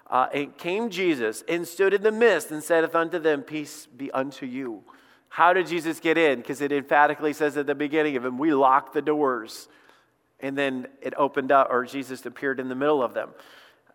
uh, 0.09 0.28
came 0.57 0.88
Jesus 0.88 1.44
and 1.50 1.68
stood 1.68 1.92
in 1.92 2.02
the 2.02 2.11
midst 2.11 2.50
and 2.50 2.64
saith 2.64 2.94
unto 2.94 3.18
them, 3.18 3.42
Peace 3.42 3.87
be 3.94 4.11
unto 4.12 4.46
you. 4.46 4.85
How 5.28 5.52
did 5.52 5.66
Jesus 5.66 6.00
get 6.00 6.16
in? 6.16 6.38
Because 6.38 6.62
it 6.62 6.72
emphatically 6.72 7.35
says 7.35 7.59
at 7.59 7.66
the 7.66 7.74
beginning 7.74 8.16
of 8.16 8.24
him, 8.24 8.38
We 8.38 8.54
locked 8.54 8.94
the 8.94 9.02
doors 9.02 9.68
and 10.40 10.57
then 10.57 10.87
it 11.03 11.14
opened 11.16 11.53
up, 11.53 11.68
or 11.70 11.85
Jesus 11.85 12.24
appeared 12.27 12.61
in 12.61 12.68
the 12.68 12.74
middle 12.74 13.03
of 13.03 13.14
them. 13.14 13.31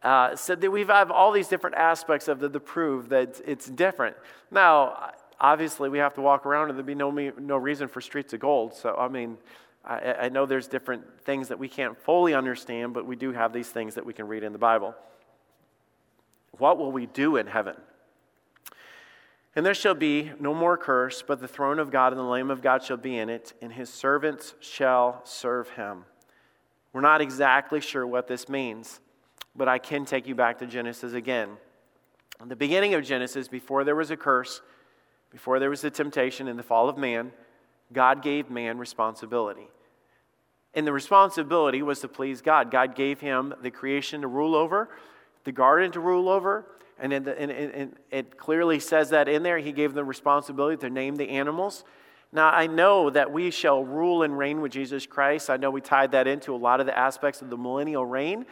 Uh, 0.02 0.36
so 0.36 0.54
that 0.56 0.70
we 0.70 0.84
have 0.84 1.12
all 1.12 1.32
these 1.32 1.48
different 1.48 1.78
aspects 1.78 2.28
of 2.28 2.40
the, 2.40 2.50
the 2.50 2.60
prove 2.60 3.10
that 3.10 3.40
it's 3.46 3.68
different. 3.68 4.18
Now, 4.52 5.12
obviously, 5.40 5.90
we 5.90 6.00
have 6.00 6.14
to 6.16 6.22
walk 6.22 6.46
around, 6.46 6.70
and 6.70 6.78
there'd 6.78 6.86
be 6.86 6.96
no, 6.96 7.10
no 7.12 7.58
reason 7.58 7.88
for 7.88 8.02
streets 8.02 8.34
of 8.34 8.42
gold. 8.42 8.74
So, 8.74 8.96
I 8.98 9.08
mean, 9.08 9.38
I, 9.86 10.14
I 10.14 10.30
know 10.30 10.46
there's 10.46 10.68
different 10.68 11.04
things 11.22 11.48
that 11.48 11.58
we 11.58 11.70
can't 11.70 11.98
fully 11.98 12.34
understand, 12.34 12.94
but 12.94 13.06
we 13.06 13.16
do 13.16 13.32
have 13.32 13.54
these 13.54 13.70
things 13.70 13.96
that 13.96 14.06
we 14.06 14.14
can 14.14 14.28
read 14.28 14.44
in 14.44 14.52
the 14.52 14.60
Bible. 14.60 14.94
What 16.58 16.78
will 16.78 16.92
we 16.92 17.06
do 17.06 17.38
in 17.38 17.48
heaven? 17.48 17.76
And 19.56 19.66
there 19.66 19.74
shall 19.74 19.96
be 19.96 20.32
no 20.40 20.54
more 20.54 20.78
curse, 20.78 21.24
but 21.26 21.40
the 21.40 21.48
throne 21.48 21.80
of 21.80 21.92
God 21.92 22.12
and 22.12 22.20
the 22.20 22.26
Lamb 22.26 22.52
of 22.52 22.62
God 22.62 22.84
shall 22.84 22.98
be 22.98 23.18
in 23.18 23.30
it, 23.30 23.54
and 23.62 23.72
his 23.72 23.90
servants 23.90 24.56
shall 24.60 25.22
serve 25.24 25.70
him. 25.70 26.06
We're 26.94 27.02
not 27.02 27.22
exactly 27.22 27.82
sure 27.82 28.06
what 28.06 28.28
this 28.28 28.48
means, 28.48 29.00
but 29.56 29.68
I 29.68 29.80
can 29.80 30.06
take 30.06 30.28
you 30.28 30.36
back 30.36 30.60
to 30.60 30.68
Genesis 30.68 31.14
again. 31.14 31.50
In 32.42 32.50
the 32.50 32.56
beginning 32.56 32.94
of 32.94 33.04
Genesis, 33.04 33.48
before 33.48 33.84
there 33.84 33.96
was 33.96 34.12
a 34.12 34.18
curse, 34.18 34.62
before 35.32 35.60
there 35.60 35.70
was 35.70 35.82
the 35.82 35.90
temptation 35.90 36.48
and 36.48 36.58
the 36.58 36.64
fall 36.64 36.88
of 36.88 36.98
man, 36.98 37.32
God 37.92 38.22
gave 38.22 38.50
man 38.50 38.78
responsibility. 38.78 39.68
And 40.76 40.86
the 40.86 40.94
responsibility 40.94 41.82
was 41.82 42.00
to 42.02 42.08
please 42.08 42.42
God. 42.42 42.72
God 42.72 42.96
gave 42.96 43.20
him 43.20 43.54
the 43.62 43.72
creation 43.72 44.22
to 44.22 44.28
rule 44.28 44.56
over, 44.56 44.90
the 45.44 45.52
garden 45.52 45.92
to 45.92 46.00
rule 46.00 46.30
over, 46.30 46.66
and, 47.00 47.12
the, 47.12 47.40
and, 47.40 47.52
and 47.52 47.96
it 48.12 48.38
clearly 48.38 48.80
says 48.80 49.10
that 49.10 49.28
in 49.28 49.44
there. 49.44 49.58
He 49.58 49.72
gave 49.72 49.92
them 49.92 49.96
the 49.96 50.04
responsibility 50.04 50.78
to 50.78 50.90
name 50.90 51.16
the 51.16 51.30
animals. 51.30 51.84
Now, 52.34 52.50
I 52.50 52.66
know 52.66 53.12
that 53.12 53.32
we 53.32 53.52
shall 53.52 53.84
rule 53.84 54.24
and 54.24 54.36
reign 54.36 54.60
with 54.60 54.72
Jesus 54.72 55.06
Christ. 55.06 55.52
I 55.52 55.58
know 55.58 55.70
we 55.70 55.82
tied 55.82 56.14
that 56.14 56.28
into 56.28 56.56
a 56.56 56.58
lot 56.58 56.80
of 56.80 56.88
the 56.88 56.98
aspects 56.98 57.44
of 57.44 57.52
the 57.52 57.58
millennial 57.58 58.06
reign, 58.06 58.48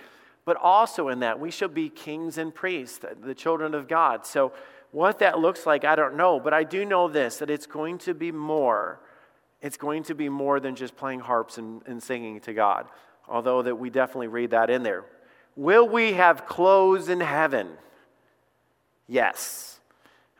but 0.45 0.55
also 0.55 1.09
in 1.09 1.21
that 1.21 1.39
we 1.39 1.49
shall 1.49 1.67
be 1.67 1.89
kings 1.89 2.37
and 2.37 2.53
priests, 2.53 2.99
the 3.23 3.33
children 3.33 3.73
of 3.73 3.87
God. 3.87 4.25
So, 4.25 4.53
what 4.91 5.19
that 5.19 5.39
looks 5.39 5.65
like, 5.65 5.85
I 5.85 5.95
don't 5.95 6.17
know, 6.17 6.39
but 6.39 6.53
I 6.53 6.63
do 6.63 6.85
know 6.85 7.07
this 7.07 7.37
that 7.37 7.49
it's 7.49 7.65
going 7.65 7.97
to 7.99 8.13
be 8.13 8.31
more. 8.31 8.99
It's 9.61 9.77
going 9.77 10.03
to 10.03 10.13
be 10.15 10.29
more 10.29 10.59
than 10.59 10.75
just 10.75 10.95
playing 10.95 11.21
harps 11.21 11.57
and, 11.57 11.81
and 11.85 12.03
singing 12.03 12.39
to 12.41 12.53
God, 12.53 12.87
although 13.27 13.61
that 13.61 13.75
we 13.75 13.89
definitely 13.89 14.27
read 14.27 14.51
that 14.51 14.69
in 14.69 14.83
there. 14.83 15.05
Will 15.55 15.87
we 15.87 16.13
have 16.13 16.45
clothes 16.45 17.09
in 17.09 17.19
heaven? 17.19 17.69
Yes. 19.07 19.79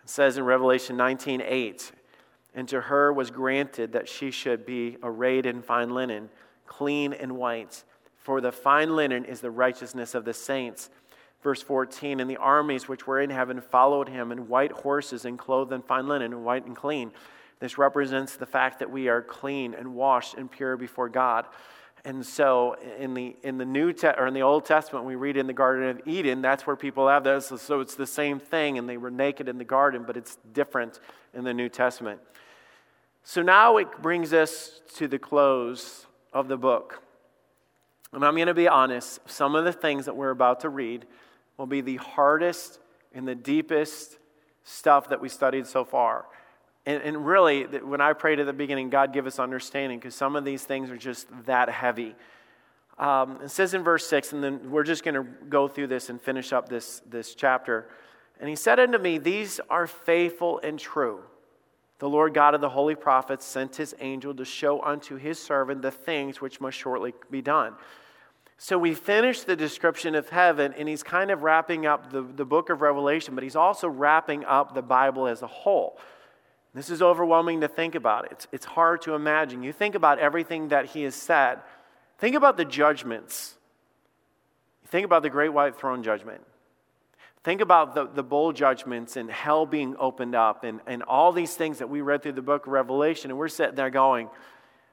It 0.04 0.10
says 0.10 0.38
in 0.38 0.44
Revelation 0.44 0.98
19 0.98 1.42
8, 1.44 1.92
and 2.54 2.68
to 2.68 2.82
her 2.82 3.14
was 3.14 3.32
granted 3.32 3.94
that 3.94 4.10
she 4.10 4.32
should 4.32 4.66
be 4.66 4.98
arrayed 5.04 5.46
in 5.46 5.62
fine 5.62 5.90
linen, 5.92 6.30
clean 6.66 7.14
and 7.14 7.38
white. 7.38 7.84
For 8.18 8.42
the 8.42 8.52
fine 8.52 8.96
linen 8.96 9.26
is 9.26 9.42
the 9.42 9.52
righteousness 9.52 10.14
of 10.14 10.26
the 10.26 10.34
saints. 10.34 10.90
Verse 11.42 11.62
14 11.62 12.20
And 12.20 12.30
the 12.30 12.38
armies 12.38 12.88
which 12.88 13.08
were 13.08 13.22
in 13.22 13.30
heaven 13.30 13.62
followed 13.62 14.10
him 14.10 14.32
in 14.32 14.48
white 14.48 14.72
horses 14.72 15.26
and 15.26 15.40
clothed 15.40 15.72
in 15.72 15.82
fine 15.82 16.08
linen, 16.08 16.44
white 16.44 16.66
and 16.66 16.76
clean. 16.76 17.12
This 17.60 17.78
represents 17.78 18.36
the 18.36 18.46
fact 18.46 18.80
that 18.80 18.90
we 18.90 19.08
are 19.08 19.22
clean 19.22 19.74
and 19.74 19.94
washed 19.94 20.34
and 20.34 20.52
pure 20.52 20.78
before 20.78 21.10
God. 21.10 21.46
And 22.04 22.26
so 22.26 22.76
in 22.98 23.14
the, 23.14 23.36
in 23.44 23.60
the 23.60 23.66
New 23.66 23.94
Te- 23.94 24.08
or 24.18 24.26
in 24.26 24.34
the 24.34 24.42
Old 24.42 24.66
Testament, 24.66 25.06
we 25.06 25.14
read 25.16 25.38
in 25.38 25.46
the 25.46 25.54
Garden 25.54 25.90
of 25.90 26.02
Eden, 26.08 26.42
that's 26.42 26.66
where 26.66 26.76
people 26.76 27.08
have 27.08 27.24
this. 27.24 27.54
So 27.58 27.80
it's 27.80 27.94
the 27.94 28.08
same 28.08 28.40
thing, 28.40 28.80
and 28.80 28.90
they 28.90 28.98
were 28.98 29.12
naked 29.12 29.48
in 29.48 29.60
the 29.60 29.64
garden, 29.64 30.04
but 30.08 30.18
it's 30.18 30.40
different 30.54 31.00
in 31.36 31.44
the 31.44 31.54
New 31.54 31.70
Testament. 31.70 32.20
So 33.24 33.42
now 33.42 33.78
it 33.78 34.02
brings 34.02 34.34
us 34.34 34.82
to 34.96 35.08
the 35.08 35.20
close 35.20 36.08
of 36.34 36.48
the 36.48 36.58
book. 36.58 37.04
And 38.14 38.26
I'm 38.26 38.36
going 38.36 38.48
to 38.48 38.54
be 38.54 38.68
honest, 38.68 39.20
some 39.30 39.56
of 39.56 39.64
the 39.64 39.72
things 39.72 40.06
that 40.06 40.16
we're 40.16 40.32
about 40.32 40.62
to 40.62 40.70
read 40.70 41.06
will 41.58 41.66
be 41.66 41.82
the 41.82 41.98
hardest 41.98 42.80
and 43.14 43.28
the 43.28 43.36
deepest 43.36 44.18
stuff 44.64 45.10
that 45.10 45.22
we 45.22 45.30
studied 45.30 45.68
so 45.68 45.86
far. 45.86 46.26
And, 46.86 47.02
and 47.04 47.26
really, 47.26 47.64
when 47.64 48.02
I 48.02 48.14
prayed 48.14 48.40
at 48.40 48.48
the 48.48 48.54
beginning, 48.54 48.90
God 48.90 49.14
give 49.14 49.28
us 49.28 49.38
understanding, 49.38 50.00
because 50.00 50.16
some 50.16 50.36
of 50.36 50.44
these 50.44 50.64
things 50.64 50.90
are 50.90 50.98
just 50.98 51.28
that 51.46 51.70
heavy. 51.70 52.16
Um, 52.98 53.40
it 53.44 53.50
says 53.50 53.74
in 53.74 53.84
verse 53.84 54.08
6, 54.08 54.34
and 54.34 54.44
then 54.44 54.72
we're 54.72 54.84
just 54.84 55.04
going 55.04 55.16
to 55.16 55.24
go 55.50 55.68
through 55.68 55.88
this 55.88 56.10
and 56.10 56.20
finish 56.20 56.52
up 56.52 56.70
this, 56.70 57.02
this 57.10 57.36
chapter. 57.36 57.88
And 58.40 58.50
he 58.50 58.56
said 58.56 58.80
unto 58.80 58.98
me, 58.98 59.20
These 59.20 59.60
are 59.70 59.88
faithful 59.88 60.60
and 60.64 60.80
true. 60.80 61.22
The 62.02 62.10
Lord 62.10 62.34
God 62.34 62.56
of 62.56 62.62
the 62.62 62.70
holy 62.70 62.96
prophets 62.96 63.46
sent 63.46 63.76
his 63.76 63.94
angel 64.00 64.34
to 64.34 64.44
show 64.44 64.82
unto 64.82 65.18
his 65.18 65.38
servant 65.38 65.84
the 65.84 65.92
things 65.92 66.42
which 66.42 66.60
must 66.60 66.76
shortly 66.76 67.14
be 67.30 67.44
done. 67.44 67.76
So 68.58 68.80
we 68.80 68.96
finish 68.96 69.42
the 69.42 69.56
description 69.56 70.16
of 70.16 70.28
heaven, 70.30 70.74
and 70.76 70.90
he's 70.90 71.04
kind 71.04 71.30
of 71.30 71.44
wrapping 71.44 71.86
up 71.86 72.12
the, 72.12 72.24
the 72.24 72.44
book 72.44 72.72
of 72.72 72.82
Revelation, 72.82 73.36
but 73.36 73.44
he's 73.44 73.56
also 73.56 73.88
wrapping 73.88 74.44
up 74.46 74.74
the 74.74 74.82
Bible 74.82 75.28
as 75.28 75.44
a 75.44 75.48
whole. 75.48 76.00
This 76.74 76.90
is 76.90 77.04
overwhelming 77.04 77.62
to 77.62 77.68
think 77.68 77.94
about. 77.94 78.32
It's, 78.32 78.48
it's 78.52 78.66
hard 78.66 79.04
to 79.04 79.14
imagine. 79.14 79.62
You 79.62 79.72
think 79.72 79.94
about 79.94 80.18
everything 80.18 80.70
that 80.70 80.88
he 80.88 81.04
has 81.04 81.14
said, 81.14 81.60
think 82.18 82.36
about 82.36 82.58
the 82.58 82.66
judgments. 82.66 83.54
Think 84.88 85.06
about 85.06 85.22
the 85.22 85.30
great 85.30 85.54
white 85.54 85.78
throne 85.78 86.02
judgment. 86.02 86.42
Think 87.44 87.62
about 87.62 87.96
the, 87.96 88.08
the 88.08 88.24
bowl 88.24 88.54
judgments 88.54 89.18
and 89.18 89.30
hell 89.30 89.66
being 89.66 89.96
opened 89.98 90.36
up 90.36 90.64
and, 90.64 90.80
and 90.86 91.02
all 91.04 91.32
these 91.32 91.56
things 91.56 91.80
that 91.80 91.90
we 91.90 92.02
read 92.02 92.22
through 92.22 92.34
the 92.34 92.42
book 92.42 92.68
of 92.68 92.72
Revelation, 92.72 93.32
and 93.32 93.40
we're 93.40 93.48
sitting 93.48 93.76
there 93.76 93.90
going, 93.90 94.30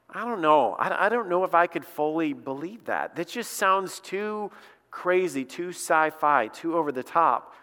I 0.09 0.25
don't 0.25 0.41
know. 0.41 0.73
I, 0.73 1.05
I 1.05 1.09
don't 1.09 1.29
know 1.29 1.43
if 1.43 1.53
I 1.53 1.67
could 1.67 1.85
fully 1.85 2.33
believe 2.33 2.85
that. 2.85 3.15
That 3.15 3.27
just 3.27 3.51
sounds 3.51 3.99
too 3.99 4.51
crazy, 4.89 5.45
too 5.45 5.69
sci 5.69 6.09
fi, 6.09 6.47
too 6.47 6.75
over 6.75 6.91
the 6.91 7.03
top. 7.03 7.53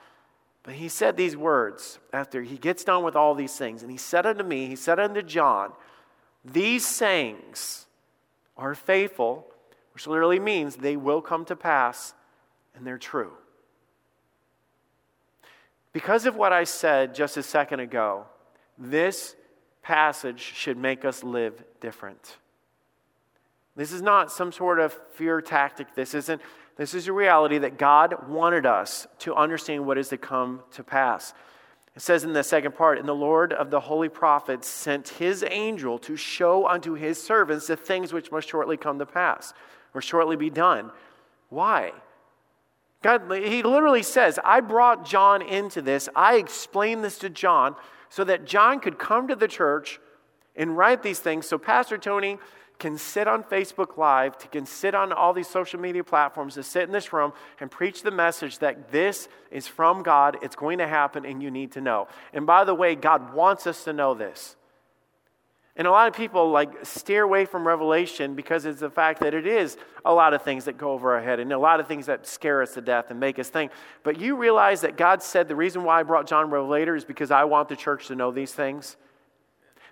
But 0.62 0.74
he 0.74 0.88
said 0.88 1.16
these 1.16 1.36
words 1.36 1.98
after 2.12 2.42
he 2.42 2.56
gets 2.56 2.84
done 2.84 3.02
with 3.02 3.16
all 3.16 3.34
these 3.34 3.56
things. 3.56 3.82
And 3.82 3.90
he 3.90 3.96
said 3.96 4.26
unto 4.26 4.44
me, 4.44 4.66
he 4.66 4.76
said 4.76 5.00
unto 5.00 5.22
John, 5.22 5.72
These 6.44 6.86
sayings 6.86 7.86
are 8.56 8.74
faithful, 8.74 9.46
which 9.94 10.06
literally 10.06 10.38
means 10.38 10.76
they 10.76 10.96
will 10.96 11.20
come 11.20 11.44
to 11.46 11.56
pass 11.56 12.14
and 12.74 12.86
they're 12.86 12.98
true. 12.98 13.32
Because 15.96 16.26
of 16.26 16.36
what 16.36 16.52
I 16.52 16.64
said 16.64 17.14
just 17.14 17.38
a 17.38 17.42
second 17.42 17.80
ago, 17.80 18.26
this 18.76 19.34
passage 19.82 20.40
should 20.40 20.76
make 20.76 21.06
us 21.06 21.24
live 21.24 21.64
different. 21.80 22.36
This 23.76 23.92
is 23.92 24.02
not 24.02 24.30
some 24.30 24.52
sort 24.52 24.78
of 24.78 24.92
fear 25.14 25.40
tactic. 25.40 25.94
This 25.94 26.12
isn't 26.12 26.42
this 26.76 26.92
is 26.92 27.08
a 27.08 27.14
reality 27.14 27.56
that 27.56 27.78
God 27.78 28.28
wanted 28.28 28.66
us 28.66 29.06
to 29.20 29.34
understand 29.34 29.86
what 29.86 29.96
is 29.96 30.10
to 30.10 30.18
come 30.18 30.60
to 30.72 30.84
pass. 30.84 31.32
It 31.94 32.02
says 32.02 32.24
in 32.24 32.34
the 32.34 32.44
second 32.44 32.74
part, 32.74 32.98
and 32.98 33.08
the 33.08 33.14
Lord 33.14 33.54
of 33.54 33.70
the 33.70 33.80
holy 33.80 34.10
prophets 34.10 34.68
sent 34.68 35.08
his 35.08 35.42
angel 35.48 35.98
to 36.00 36.14
show 36.14 36.68
unto 36.68 36.92
his 36.92 37.22
servants 37.22 37.68
the 37.68 37.76
things 37.76 38.12
which 38.12 38.30
must 38.30 38.50
shortly 38.50 38.76
come 38.76 38.98
to 38.98 39.06
pass 39.06 39.54
or 39.94 40.02
shortly 40.02 40.36
be 40.36 40.50
done. 40.50 40.90
Why? 41.48 41.94
God, 43.02 43.30
he 43.32 43.62
literally 43.62 44.02
says, 44.02 44.38
I 44.44 44.60
brought 44.60 45.04
John 45.04 45.42
into 45.42 45.82
this. 45.82 46.08
I 46.16 46.36
explained 46.36 47.04
this 47.04 47.18
to 47.18 47.30
John 47.30 47.76
so 48.08 48.24
that 48.24 48.46
John 48.46 48.80
could 48.80 48.98
come 48.98 49.28
to 49.28 49.36
the 49.36 49.48
church 49.48 50.00
and 50.54 50.76
write 50.76 51.02
these 51.02 51.18
things 51.18 51.46
so 51.46 51.58
Pastor 51.58 51.98
Tony 51.98 52.38
can 52.78 52.98
sit 52.98 53.26
on 53.26 53.42
Facebook 53.42 53.96
Live, 53.96 54.36
to 54.38 54.48
can 54.48 54.66
sit 54.66 54.94
on 54.94 55.12
all 55.12 55.32
these 55.32 55.48
social 55.48 55.80
media 55.80 56.04
platforms, 56.04 56.54
to 56.54 56.62
sit 56.62 56.82
in 56.82 56.92
this 56.92 57.12
room 57.12 57.32
and 57.60 57.70
preach 57.70 58.02
the 58.02 58.10
message 58.10 58.58
that 58.58 58.90
this 58.92 59.28
is 59.50 59.66
from 59.66 60.02
God, 60.02 60.38
it's 60.42 60.56
going 60.56 60.78
to 60.78 60.86
happen, 60.86 61.24
and 61.24 61.42
you 61.42 61.50
need 61.50 61.72
to 61.72 61.80
know. 61.80 62.08
And 62.32 62.46
by 62.46 62.64
the 62.64 62.74
way, 62.74 62.94
God 62.94 63.32
wants 63.32 63.66
us 63.66 63.84
to 63.84 63.92
know 63.92 64.14
this. 64.14 64.56
And 65.78 65.86
a 65.86 65.90
lot 65.90 66.08
of 66.08 66.14
people 66.14 66.50
like 66.50 66.86
steer 66.86 67.22
away 67.22 67.44
from 67.44 67.66
Revelation 67.66 68.34
because 68.34 68.64
it's 68.64 68.80
the 68.80 68.88
fact 68.88 69.20
that 69.20 69.34
it 69.34 69.46
is 69.46 69.76
a 70.06 70.12
lot 70.12 70.32
of 70.32 70.40
things 70.40 70.64
that 70.64 70.78
go 70.78 70.92
over 70.92 71.14
our 71.14 71.22
head 71.22 71.38
and 71.38 71.52
a 71.52 71.58
lot 71.58 71.80
of 71.80 71.86
things 71.86 72.06
that 72.06 72.26
scare 72.26 72.62
us 72.62 72.72
to 72.74 72.80
death 72.80 73.10
and 73.10 73.20
make 73.20 73.38
us 73.38 73.50
think. 73.50 73.72
But 74.02 74.18
you 74.18 74.36
realize 74.36 74.80
that 74.80 74.96
God 74.96 75.22
said 75.22 75.48
the 75.48 75.56
reason 75.56 75.84
why 75.84 76.00
I 76.00 76.02
brought 76.02 76.26
John 76.26 76.50
Revelator 76.50 76.96
is 76.96 77.04
because 77.04 77.30
I 77.30 77.44
want 77.44 77.68
the 77.68 77.76
church 77.76 78.06
to 78.06 78.14
know 78.14 78.30
these 78.30 78.52
things. 78.52 78.96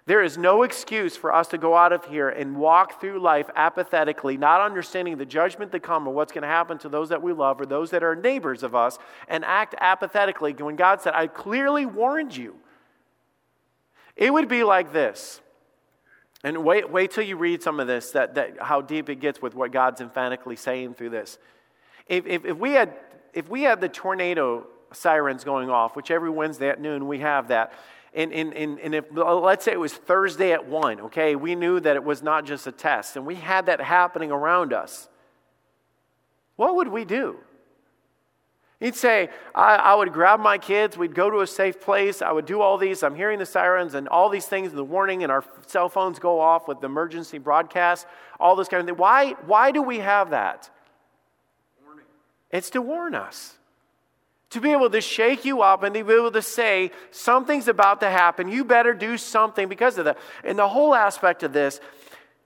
There 0.06 0.22
is 0.22 0.36
no 0.36 0.62
excuse 0.62 1.16
for 1.16 1.34
us 1.34 1.48
to 1.48 1.58
go 1.58 1.74
out 1.74 1.92
of 1.92 2.04
here 2.06 2.28
and 2.28 2.56
walk 2.56 3.00
through 3.00 3.20
life 3.20 3.48
apathetically, 3.54 4.36
not 4.36 4.60
understanding 4.60 5.16
the 5.16 5.24
judgment 5.24 5.72
to 5.72 5.80
come 5.80 6.06
or 6.06 6.14
what's 6.14 6.32
going 6.32 6.42
to 6.42 6.48
happen 6.48 6.78
to 6.78 6.90
those 6.90 7.10
that 7.10 7.22
we 7.22 7.32
love 7.32 7.60
or 7.60 7.66
those 7.66 7.90
that 7.90 8.02
are 8.02 8.14
neighbors 8.14 8.62
of 8.62 8.74
us, 8.74 8.98
and 9.28 9.44
act 9.46 9.74
apathetically 9.80 10.52
when 10.52 10.76
God 10.76 11.00
said, 11.00 11.14
I 11.14 11.26
clearly 11.26 11.86
warned 11.86 12.36
you. 12.36 12.56
It 14.16 14.32
would 14.32 14.48
be 14.48 14.62
like 14.62 14.92
this 14.92 15.40
and 16.44 16.62
wait, 16.62 16.90
wait 16.90 17.10
till 17.10 17.24
you 17.24 17.38
read 17.38 17.62
some 17.62 17.80
of 17.80 17.86
this, 17.86 18.10
that, 18.10 18.34
that, 18.34 18.58
how 18.60 18.82
deep 18.82 19.08
it 19.08 19.16
gets 19.16 19.40
with 19.40 19.54
what 19.54 19.72
God's 19.72 20.02
emphatically 20.02 20.56
saying 20.56 20.92
through 20.92 21.08
this. 21.08 21.38
If, 22.06 22.26
if, 22.26 22.44
if, 22.44 22.58
we 22.58 22.72
had, 22.72 22.94
if 23.32 23.48
we 23.48 23.62
had 23.62 23.80
the 23.80 23.88
tornado 23.88 24.66
sirens 24.92 25.42
going 25.42 25.70
off, 25.70 25.96
which 25.96 26.10
every 26.10 26.28
Wednesday 26.28 26.68
at 26.68 26.78
noon 26.78 27.08
we 27.08 27.20
have 27.20 27.48
that, 27.48 27.72
and, 28.12 28.30
and, 28.32 28.52
and, 28.52 28.78
and 28.78 28.94
if, 28.94 29.06
let's 29.10 29.64
say 29.64 29.72
it 29.72 29.80
was 29.80 29.94
Thursday 29.94 30.52
at 30.52 30.68
1, 30.68 31.00
okay, 31.00 31.34
we 31.34 31.54
knew 31.54 31.80
that 31.80 31.96
it 31.96 32.04
was 32.04 32.22
not 32.22 32.44
just 32.44 32.66
a 32.66 32.72
test, 32.72 33.16
and 33.16 33.24
we 33.24 33.36
had 33.36 33.66
that 33.66 33.80
happening 33.80 34.30
around 34.30 34.74
us, 34.74 35.08
what 36.56 36.76
would 36.76 36.88
we 36.88 37.06
do? 37.06 37.38
He'd 38.84 38.94
say, 38.94 39.30
I, 39.54 39.76
I, 39.76 39.94
would 39.94 40.12
grab 40.12 40.40
my 40.40 40.58
kids, 40.58 40.98
we'd 40.98 41.14
go 41.14 41.30
to 41.30 41.40
a 41.40 41.46
safe 41.46 41.80
place, 41.80 42.20
I 42.20 42.30
would 42.32 42.44
do 42.44 42.60
all 42.60 42.76
these. 42.76 43.02
I'm 43.02 43.14
hearing 43.14 43.38
the 43.38 43.46
sirens 43.46 43.94
and 43.94 44.06
all 44.08 44.28
these 44.28 44.44
things, 44.44 44.68
and 44.68 44.76
the 44.76 44.84
warning, 44.84 45.22
and 45.22 45.32
our 45.32 45.42
cell 45.66 45.88
phones 45.88 46.18
go 46.18 46.38
off 46.38 46.68
with 46.68 46.82
the 46.82 46.86
emergency 46.86 47.38
broadcast, 47.38 48.06
all 48.38 48.56
this 48.56 48.68
kind 48.68 48.82
of 48.82 48.86
thing. 48.86 48.98
Why, 48.98 49.36
why 49.46 49.70
do 49.70 49.80
we 49.80 50.00
have 50.00 50.28
that? 50.30 50.68
Warning. 51.82 52.04
It's 52.50 52.68
to 52.70 52.82
warn 52.82 53.14
us. 53.14 53.54
To 54.50 54.60
be 54.60 54.72
able 54.72 54.90
to 54.90 55.00
shake 55.00 55.46
you 55.46 55.62
up 55.62 55.82
and 55.82 55.94
to 55.94 56.04
be 56.04 56.12
able 56.12 56.32
to 56.32 56.42
say, 56.42 56.90
something's 57.10 57.68
about 57.68 58.00
to 58.00 58.10
happen, 58.10 58.50
you 58.50 58.64
better 58.64 58.92
do 58.92 59.16
something 59.16 59.66
because 59.66 59.96
of 59.96 60.04
that. 60.04 60.18
And 60.44 60.58
the 60.58 60.68
whole 60.68 60.94
aspect 60.94 61.42
of 61.42 61.54
this 61.54 61.80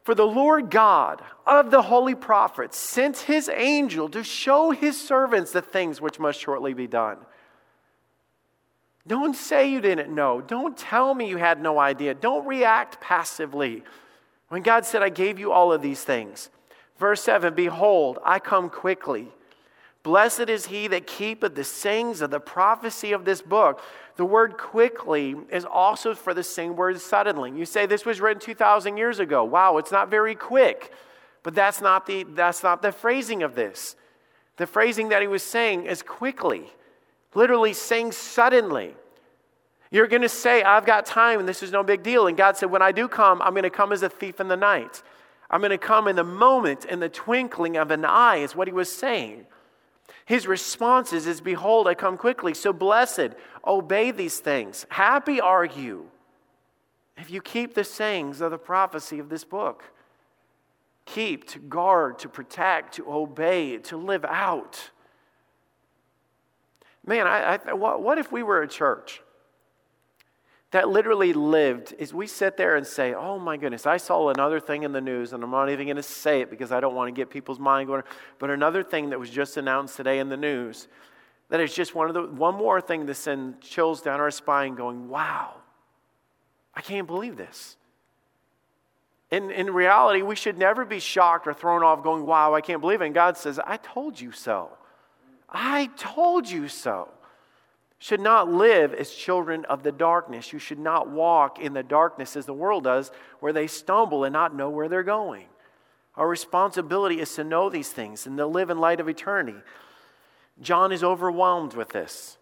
for 0.09 0.15
the 0.15 0.27
Lord 0.27 0.71
God 0.71 1.21
of 1.47 1.71
the 1.71 1.83
holy 1.83 2.15
prophets 2.15 2.79
sent 2.79 3.19
his 3.19 3.51
angel 3.51 4.09
to 4.09 4.25
show 4.25 4.71
his 4.71 4.99
servants 4.99 5.53
the 5.53 5.61
things 5.61 6.01
which 6.01 6.19
must 6.19 6.41
shortly 6.41 6.73
be 6.73 6.87
done. 6.87 7.19
Don't 9.07 9.37
say 9.37 9.71
you 9.71 9.83
didn't 9.83 10.15
know. 10.15 10.41
Don't 10.41 10.79
tell 10.79 11.15
me 11.15 11.29
you 11.29 11.37
had 11.37 11.61
no 11.61 11.79
idea. 11.79 12.15
Don't 12.15 12.47
react 12.47 13.03
passively. 13.03 13.83
When 14.49 14.63
God 14.63 14.87
said, 14.87 15.03
I 15.03 15.11
gave 15.11 15.39
you 15.39 15.53
all 15.53 15.75
of 15.75 15.83
these 15.83 16.03
things. 16.03 16.49
Verse 16.99 17.21
7 17.21 17.53
Behold, 17.53 18.19
I 18.25 18.39
come 18.39 18.71
quickly. 18.71 19.29
Blessed 20.09 20.49
is 20.49 20.65
he 20.65 20.89
that 20.89 21.07
keepeth 21.07 21.55
the 21.55 21.63
sayings 21.63 22.23
of 22.23 22.31
the 22.31 22.41
prophecy 22.41 23.13
of 23.13 23.27
this 23.27 23.43
book. 23.43 23.83
The 24.17 24.25
word 24.25 24.57
quickly 24.57 25.37
is 25.53 25.67
also 25.67 26.15
for 26.15 26.33
the 26.33 26.43
same 26.43 26.77
word 26.77 26.99
suddenly. 26.99 27.51
You 27.51 27.67
say 27.67 27.85
this 27.85 28.07
was 28.07 28.19
written 28.19 28.41
2,000 28.41 28.97
years 28.97 29.19
ago. 29.19 29.45
Wow, 29.45 29.77
it's 29.77 29.93
not 29.93 30.09
very 30.09 30.35
quick. 30.35 30.95
But 31.43 31.55
that's 31.55 31.83
not, 31.83 32.07
the, 32.07 32.25
that's 32.25 32.63
not 32.63 32.81
the 32.81 32.91
phrasing 32.91 33.43
of 33.43 33.55
this. 33.55 33.97
The 34.57 34.67
phrasing 34.67 35.11
that 35.11 35.21
he 35.21 35.29
was 35.29 35.43
saying 35.43 35.85
is 35.85 36.03
quickly, 36.03 36.73
literally 37.35 37.75
saying 37.75 38.13
suddenly. 38.13 38.95
You're 39.91 40.07
going 40.07 40.23
to 40.23 40.31
say, 40.31 40.63
I've 40.63 40.87
got 40.87 41.05
time 41.05 41.39
and 41.39 41.47
this 41.47 41.63
is 41.63 41.71
no 41.71 41.83
big 41.83 42.03
deal. 42.03 42.29
And 42.29 42.35
God 42.35 42.57
said, 42.57 42.71
When 42.71 42.81
I 42.81 42.93
do 42.93 43.09
come, 43.09 43.43
I'm 43.43 43.53
going 43.53 43.63
to 43.65 43.69
come 43.69 43.93
as 43.93 44.03
a 44.03 44.09
thief 44.09 44.41
in 44.41 44.49
the 44.49 44.57
night. 44.57 45.03
I'm 45.51 45.61
going 45.61 45.69
to 45.69 45.77
come 45.77 46.09
in 46.09 46.17
the 46.17 46.25
moment, 46.25 46.87
in 46.87 46.99
the 46.99 47.11
twinkling 47.11 47.77
of 47.77 47.91
an 47.91 48.07
eye, 48.07 48.37
is 48.37 48.57
what 48.57 48.69
he 48.69 48.73
was 48.73 48.91
saying. 48.91 49.45
His 50.29 50.47
response 50.47 51.15
is, 51.15 51.27
is 51.27 51.41
Behold, 51.41 51.89
I 51.89 51.95
come 51.95 52.19
quickly. 52.19 52.53
So 52.53 52.71
blessed, 52.71 53.31
obey 53.67 54.11
these 54.11 54.41
things. 54.41 54.85
Happy 54.91 55.41
are 55.41 55.65
you 55.65 56.11
if 57.17 57.31
you 57.31 57.41
keep 57.41 57.73
the 57.73 57.83
sayings 57.83 58.43
of 58.43 58.51
the 58.51 58.59
prophecy 58.59 59.21
of 59.21 59.31
this 59.31 59.45
book. 59.45 59.85
Keep, 61.07 61.49
to 61.49 61.59
guard, 61.59 62.19
to 62.19 62.29
protect, 62.29 62.97
to 62.97 63.11
obey, 63.11 63.79
to 63.79 63.97
live 63.97 64.27
out. 64.27 64.91
Man, 67.07 67.27
I, 67.27 67.55
I, 67.55 67.73
what, 67.73 68.03
what 68.03 68.19
if 68.19 68.31
we 68.31 68.43
were 68.43 68.61
a 68.61 68.69
church? 68.69 69.23
That 70.71 70.89
literally 70.89 71.33
lived 71.33 71.95
is 71.99 72.13
we 72.13 72.27
sit 72.27 72.57
there 72.57 72.77
and 72.77 72.87
say, 72.87 73.15
Oh 73.15 73.39
my 73.39 73.57
goodness, 73.57 73.87
I 73.87 73.97
saw 73.97 74.29
another 74.29 74.61
thing 74.61 74.83
in 74.83 74.93
the 74.93 75.01
news, 75.01 75.33
and 75.33 75.43
I'm 75.43 75.51
not 75.51 75.71
even 75.71 75.87
going 75.87 75.97
to 75.97 76.03
say 76.03 76.43
it 76.43 76.51
because 76.51 76.73
I 76.73 76.81
don't 76.81 76.95
want 76.95 77.09
to 77.09 77.19
get 77.19 77.31
people's 77.31 77.59
mind 77.59 77.87
going. 77.87 78.03
But 78.39 78.51
another 78.51 78.83
thing 78.83 79.11
that 79.11 79.19
was 79.19 79.31
just 79.31 79.57
announced 79.57 79.97
today 79.97 80.19
in 80.19 80.29
the 80.29 80.37
news 80.37 80.89
that 81.49 81.61
is 81.61 81.73
just 81.73 81.95
one 81.95 82.09
of 82.09 82.15
the 82.15 82.23
one 82.23 82.55
more 82.55 82.81
thing 82.81 83.07
to 83.07 83.15
send 83.15 83.63
chills 83.63 84.03
down 84.03 84.21
our 84.21 84.31
spine, 84.31 84.75
going, 84.75 85.09
Wow, 85.09 85.55
I 86.75 86.83
can't 86.83 87.07
believe 87.07 87.37
this. 87.37 87.77
In, 89.31 89.51
in 89.51 89.71
reality, 89.73 90.23
we 90.23 90.37
should 90.37 90.57
never 90.57 90.87
be 90.87 91.01
shocked 91.01 91.47
or 91.47 91.53
thrown 91.55 91.83
off 91.83 92.03
going, 92.03 92.27
Wow, 92.27 92.55
I 92.55 92.61
can't 92.61 92.83
believe 92.83 93.01
it. 93.01 93.07
And 93.07 93.15
God 93.15 93.39
says, 93.39 93.59
I 93.59 93.79
told 93.79 94.21
you 94.21 94.33
so. 94.33 94.71
I 95.49 95.87
told 95.97 96.47
you 96.51 96.69
so 96.69 97.09
should 97.99 98.21
not 98.21 98.51
live 98.51 98.95
as 98.95 99.11
children 99.11 99.65
of 99.65 99.83
the 99.83 99.93
darkness. 99.93 100.53
You 100.53 100.59
should 100.59 100.79
not 100.79 101.11
walk 101.11 101.59
in 101.59 101.73
the 101.73 101.83
darkness 101.83 102.37
as 102.37 102.47
the 102.47 102.55
world 102.55 102.85
does, 102.85 103.11
where 103.41 103.53
they 103.53 103.67
stumble 103.67 104.25
and 104.25 104.33
not 104.33 104.55
know 104.55 104.71
where 104.71 104.89
they're 104.89 105.03
going. 105.03 105.47
Our 106.15 106.29
responsibility 106.29 107.21
is 107.21 107.35
to 107.35 107.45
know 107.45 107.71
these 107.71 107.91
things 107.91 108.27
and 108.27 108.37
to 108.39 108.47
live 108.47 108.71
in 108.71 108.79
light 108.79 109.01
of 109.01 109.09
eternity. 109.09 109.59
John 110.61 110.93
is 110.93 111.05
overwhelmed 111.05 111.75
with 111.75 111.91
this. 111.91 112.39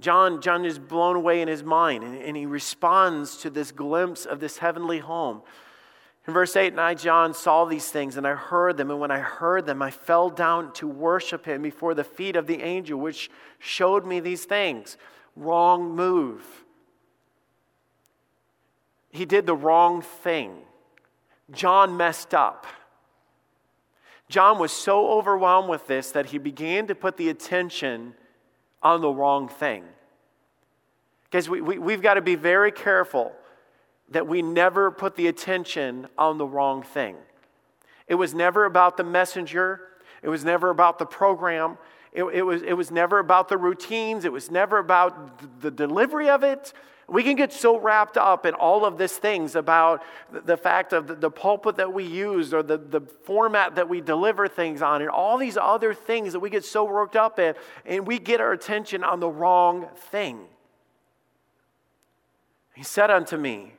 John, 0.00 0.40
John 0.40 0.64
is 0.64 0.78
blown 0.78 1.14
away 1.14 1.40
in 1.40 1.48
his 1.48 1.62
mind, 1.62 2.02
and, 2.02 2.16
and 2.16 2.36
he 2.36 2.46
responds 2.46 3.36
to 3.38 3.50
this 3.50 3.70
glimpse 3.70 4.26
of 4.26 4.40
this 4.40 4.58
heavenly 4.58 4.98
home. 4.98 5.42
In 6.26 6.32
verse 6.32 6.54
8, 6.54 6.68
and 6.68 6.80
I, 6.80 6.94
John, 6.94 7.34
saw 7.34 7.64
these 7.64 7.90
things, 7.90 8.16
and 8.16 8.26
I 8.26 8.34
heard 8.34 8.76
them. 8.76 8.90
And 8.90 9.00
when 9.00 9.10
I 9.10 9.18
heard 9.18 9.66
them, 9.66 9.82
I 9.82 9.90
fell 9.90 10.30
down 10.30 10.72
to 10.74 10.86
worship 10.86 11.46
him 11.46 11.62
before 11.62 11.94
the 11.94 12.04
feet 12.04 12.36
of 12.36 12.46
the 12.46 12.62
angel, 12.62 13.00
which 13.00 13.28
showed 13.58 14.06
me 14.06 14.20
these 14.20 14.44
things. 14.44 14.96
Wrong 15.34 15.96
move. 15.96 16.44
He 19.10 19.24
did 19.24 19.46
the 19.46 19.56
wrong 19.56 20.00
thing. 20.00 20.58
John 21.50 21.96
messed 21.96 22.34
up. 22.34 22.66
John 24.28 24.58
was 24.58 24.72
so 24.72 25.10
overwhelmed 25.10 25.68
with 25.68 25.86
this 25.88 26.12
that 26.12 26.26
he 26.26 26.38
began 26.38 26.86
to 26.86 26.94
put 26.94 27.16
the 27.16 27.28
attention 27.28 28.14
on 28.82 29.00
the 29.00 29.10
wrong 29.10 29.48
thing. 29.48 29.84
Because 31.24 31.48
we, 31.48 31.60
we, 31.60 31.78
we've 31.78 32.00
got 32.00 32.14
to 32.14 32.22
be 32.22 32.36
very 32.36 32.70
careful 32.70 33.32
that 34.12 34.26
we 34.26 34.42
never 34.42 34.90
put 34.90 35.16
the 35.16 35.26
attention 35.26 36.08
on 36.16 36.38
the 36.38 36.46
wrong 36.46 36.82
thing. 36.82 37.16
It 38.06 38.14
was 38.14 38.34
never 38.34 38.64
about 38.64 38.96
the 38.96 39.04
messenger, 39.04 39.80
it 40.22 40.28
was 40.28 40.44
never 40.44 40.70
about 40.70 40.98
the 40.98 41.06
program, 41.06 41.78
it, 42.12 42.24
it, 42.24 42.42
was, 42.42 42.62
it 42.62 42.74
was 42.74 42.90
never 42.90 43.18
about 43.18 43.48
the 43.48 43.56
routines, 43.56 44.24
it 44.24 44.32
was 44.32 44.50
never 44.50 44.78
about 44.78 45.60
the 45.60 45.70
delivery 45.70 46.28
of 46.28 46.42
it. 46.42 46.72
We 47.08 47.22
can 47.22 47.36
get 47.36 47.52
so 47.52 47.78
wrapped 47.78 48.16
up 48.16 48.46
in 48.46 48.54
all 48.54 48.84
of 48.84 48.96
these 48.96 49.12
things 49.12 49.56
about 49.56 50.02
the 50.30 50.56
fact 50.56 50.92
of 50.92 51.20
the 51.20 51.30
pulpit 51.30 51.76
that 51.76 51.92
we 51.92 52.04
use 52.04 52.54
or 52.54 52.62
the, 52.62 52.78
the 52.78 53.00
format 53.24 53.74
that 53.74 53.88
we 53.88 54.00
deliver 54.00 54.46
things 54.46 54.82
on 54.82 55.02
and 55.02 55.10
all 55.10 55.36
these 55.36 55.58
other 55.60 55.94
things 55.94 56.32
that 56.32 56.40
we 56.40 56.48
get 56.48 56.64
so 56.64 56.84
worked 56.84 57.16
up 57.16 57.38
in, 57.38 57.54
and 57.84 58.06
we 58.06 58.18
get 58.18 58.40
our 58.40 58.52
attention 58.52 59.02
on 59.04 59.20
the 59.20 59.28
wrong 59.28 59.88
thing. 59.96 60.40
He 62.74 62.82
said 62.82 63.10
unto 63.10 63.36
me, 63.36 63.74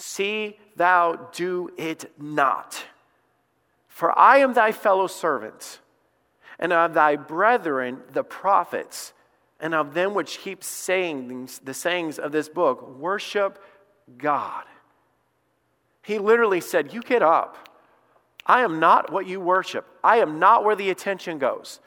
See 0.00 0.58
thou 0.76 1.28
do 1.32 1.70
it 1.76 2.10
not. 2.18 2.84
For 3.88 4.18
I 4.18 4.38
am 4.38 4.54
thy 4.54 4.72
fellow 4.72 5.06
servant, 5.06 5.80
and 6.58 6.72
of 6.72 6.94
thy 6.94 7.16
brethren 7.16 8.00
the 8.12 8.24
prophets, 8.24 9.12
and 9.60 9.74
of 9.74 9.92
them 9.92 10.14
which 10.14 10.38
keep 10.38 10.64
saying 10.64 11.50
the 11.62 11.74
sayings 11.74 12.18
of 12.18 12.32
this 12.32 12.48
book, 12.48 12.98
worship 12.98 13.62
God. 14.16 14.64
He 16.02 16.18
literally 16.18 16.60
said, 16.60 16.94
You 16.94 17.02
get 17.02 17.22
up. 17.22 17.68
I 18.46 18.62
am 18.62 18.80
not 18.80 19.12
what 19.12 19.26
you 19.26 19.38
worship. 19.38 19.86
I 20.02 20.16
am 20.16 20.38
not 20.38 20.64
where 20.64 20.76
the 20.76 20.90
attention 20.90 21.38
goes. 21.38 21.78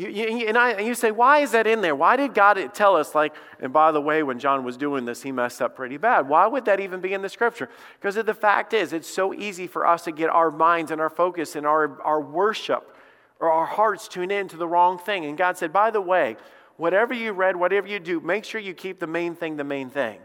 You, 0.00 0.08
you, 0.08 0.48
and, 0.48 0.56
I, 0.56 0.70
and 0.70 0.86
you 0.86 0.94
say, 0.94 1.10
why 1.10 1.40
is 1.40 1.50
that 1.50 1.66
in 1.66 1.82
there? 1.82 1.94
Why 1.94 2.16
did 2.16 2.32
God 2.32 2.72
tell 2.72 2.96
us, 2.96 3.14
like, 3.14 3.34
and 3.58 3.70
by 3.70 3.92
the 3.92 4.00
way, 4.00 4.22
when 4.22 4.38
John 4.38 4.64
was 4.64 4.78
doing 4.78 5.04
this, 5.04 5.22
he 5.22 5.30
messed 5.30 5.60
up 5.60 5.76
pretty 5.76 5.98
bad? 5.98 6.26
Why 6.26 6.46
would 6.46 6.64
that 6.64 6.80
even 6.80 7.02
be 7.02 7.12
in 7.12 7.20
the 7.20 7.28
scripture? 7.28 7.68
Because 8.00 8.14
the 8.14 8.32
fact 8.32 8.72
is, 8.72 8.94
it's 8.94 9.06
so 9.06 9.34
easy 9.34 9.66
for 9.66 9.86
us 9.86 10.04
to 10.04 10.12
get 10.12 10.30
our 10.30 10.50
minds 10.50 10.90
and 10.90 11.02
our 11.02 11.10
focus 11.10 11.54
and 11.54 11.66
our, 11.66 12.00
our 12.00 12.18
worship 12.18 12.96
or 13.40 13.50
our 13.50 13.66
hearts 13.66 14.08
tuned 14.08 14.32
in 14.32 14.48
to 14.48 14.56
the 14.56 14.66
wrong 14.66 14.98
thing. 14.98 15.26
And 15.26 15.36
God 15.36 15.58
said, 15.58 15.70
by 15.70 15.90
the 15.90 16.00
way, 16.00 16.38
whatever 16.78 17.12
you 17.12 17.32
read, 17.32 17.54
whatever 17.54 17.86
you 17.86 18.00
do, 18.00 18.20
make 18.20 18.46
sure 18.46 18.58
you 18.58 18.72
keep 18.72 19.00
the 19.00 19.06
main 19.06 19.34
thing 19.34 19.58
the 19.58 19.64
main 19.64 19.90
thing. 19.90 20.18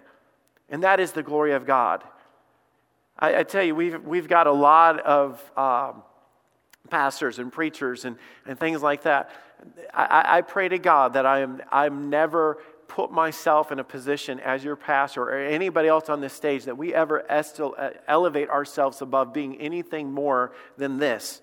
And 0.70 0.84
that 0.84 1.02
is 1.02 1.12
the 1.12 1.24
glory 1.24 1.52
of 1.52 1.66
God. 1.66 2.02
I, 3.20 3.40
I 3.40 3.44
tell 3.44 3.64
you, 3.64 3.76
we've, 3.76 4.02
we've 4.06 4.30
got 4.30 4.48
a 4.48 4.54
lot 4.54 5.02
of 5.02 5.52
um, 5.58 6.04
pastors 6.90 7.40
and 7.40 7.52
preachers 7.52 8.06
and, 8.06 8.18
and 8.46 8.60
things 8.60 8.82
like 8.82 9.04
that 9.04 9.30
I, 9.94 10.38
I 10.38 10.42
pray 10.42 10.70
to 10.70 10.78
God 10.78 11.14
that 11.14 11.26
I 11.26 11.40
am 11.40 11.62
I'm 11.72 12.10
never 12.10 12.60
put 12.88 13.12
myself 13.12 13.72
in 13.72 13.80
a 13.80 13.84
position 13.84 14.40
as 14.40 14.64
your 14.64 14.76
pastor 14.76 15.24
or 15.24 15.40
anybody 15.40 15.88
else 15.88 16.10
on 16.10 16.22
this 16.22 16.34
stage 16.34 16.66
that 16.66 16.78
we 16.78 16.94
ever 16.94 17.26
elevate 18.08 18.50
ourselves 18.50 19.02
above 19.02 19.34
being 19.34 19.60
anything 19.60 20.12
more 20.12 20.52
than 20.78 20.98
this 20.98 21.42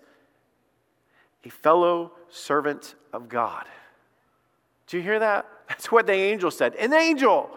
a 1.45 1.51
fellow 1.51 2.12
servant 2.28 2.95
of 3.12 3.28
God. 3.28 3.64
Do 4.86 4.97
you 4.97 5.03
hear 5.03 5.18
that? 5.18 5.47
That's 5.68 5.90
what 5.90 6.07
the 6.07 6.12
angel 6.12 6.53
said. 6.53 6.76
An 6.76 6.93
angel, 6.93 7.51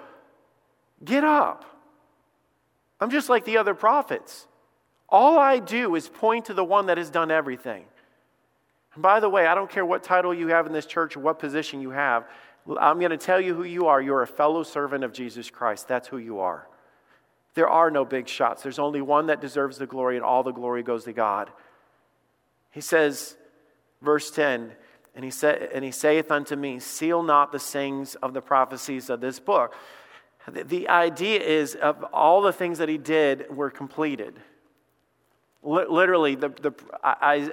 get 1.04 1.24
up. 1.24 1.66
I'm 3.00 3.12
just 3.12 3.30
like 3.30 3.46
the 3.46 3.58
other 3.58 3.76
prophets. 3.76 4.48
All 5.10 5.38
I 5.38 5.60
do 5.60 5.95
is 5.95 6.08
point 6.08 6.45
to 6.45 6.53
the 6.53 6.64
one 6.64 6.88
that 6.88 6.97
has 6.97 7.10
done 7.10 7.32
everything. 7.32 7.86
And 8.93 9.03
by 9.03 9.20
the 9.20 9.30
way, 9.30 9.45
I 9.45 9.53
don't 9.53 9.70
care 9.70 9.86
what 9.86 10.03
title 10.03 10.34
you 10.34 10.47
have 10.47 10.66
in 10.66 10.74
this 10.74 10.86
church 10.86 11.16
or 11.16 11.20
what 11.20 11.39
position 11.39 11.82
you 11.82 11.91
have. 11.91 12.26
I'm 12.80 12.99
going 12.99 13.12
to 13.12 13.18
tell 13.18 13.39
you 13.39 13.53
who 13.53 13.64
you 13.64 13.88
are. 13.88 14.01
You're 14.01 14.24
a 14.24 14.28
fellow 14.28 14.64
servant 14.64 15.03
of 15.03 15.14
Jesus 15.14 15.49
Christ. 15.51 15.88
That's 15.88 16.08
who 16.08 16.18
you 16.18 16.39
are. 16.39 16.68
There 17.53 17.70
are 17.70 17.91
no 17.91 18.03
big 18.03 18.28
shots. 18.28 18.64
There's 18.64 18.80
only 18.80 19.01
one 19.01 19.28
that 19.28 19.39
deserves 19.39 19.78
the 19.78 19.86
glory, 19.86 20.16
and 20.16 20.26
all 20.26 20.43
the 20.43 20.51
glory 20.51 20.82
goes 20.82 21.03
to 21.06 21.14
God. 21.14 21.51
He 22.72 22.82
says, 22.82 23.38
verse 24.01 24.32
10, 24.32 24.72
and 25.14 25.24
he, 25.24 25.32
said, 25.32 25.70
and 25.74 25.86
he 25.86 25.91
saith 25.91 26.32
unto 26.32 26.56
me, 26.56 26.80
Seal 26.80 27.24
not 27.24 27.51
the 27.51 27.60
sayings 27.60 28.16
of 28.16 28.34
the 28.34 28.41
prophecies 28.41 29.10
of 29.10 29.22
this 29.22 29.39
book. 29.39 29.74
The 30.51 30.89
idea 30.89 31.39
is 31.39 31.76
of 31.76 32.03
all 32.12 32.41
the 32.41 32.51
things 32.51 32.80
that 32.80 32.89
he 32.89 32.97
did 32.97 33.45
were 33.49 33.72
completed 33.72 34.39
literally, 35.66 36.36
the, 36.36 36.49
the 36.49 36.74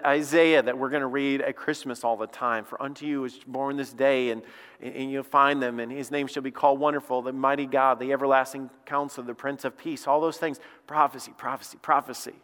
Isaiah 0.06 0.62
that 0.62 0.76
we're 0.76 0.90
going 0.90 1.00
to 1.00 1.06
read 1.06 1.40
at 1.40 1.56
Christmas 1.56 2.04
all 2.04 2.16
the 2.16 2.26
time. 2.26 2.64
For 2.64 2.80
unto 2.80 3.06
you 3.06 3.24
is 3.24 3.40
born 3.46 3.76
this 3.76 3.92
day, 3.92 4.30
and, 4.30 4.42
and 4.80 5.10
you'll 5.10 5.22
find 5.22 5.62
them, 5.62 5.80
and 5.80 5.90
his 5.90 6.10
name 6.10 6.26
shall 6.26 6.42
be 6.42 6.50
called 6.50 6.78
Wonderful, 6.78 7.22
the 7.22 7.32
Mighty 7.32 7.66
God, 7.66 7.98
the 7.98 8.12
Everlasting 8.12 8.70
Counselor, 8.84 9.26
the 9.26 9.34
Prince 9.34 9.64
of 9.64 9.76
Peace. 9.78 10.06
All 10.06 10.20
those 10.20 10.36
things 10.36 10.60
prophecy, 10.86 11.32
prophecy, 11.36 11.78
prophecy. 11.80 12.34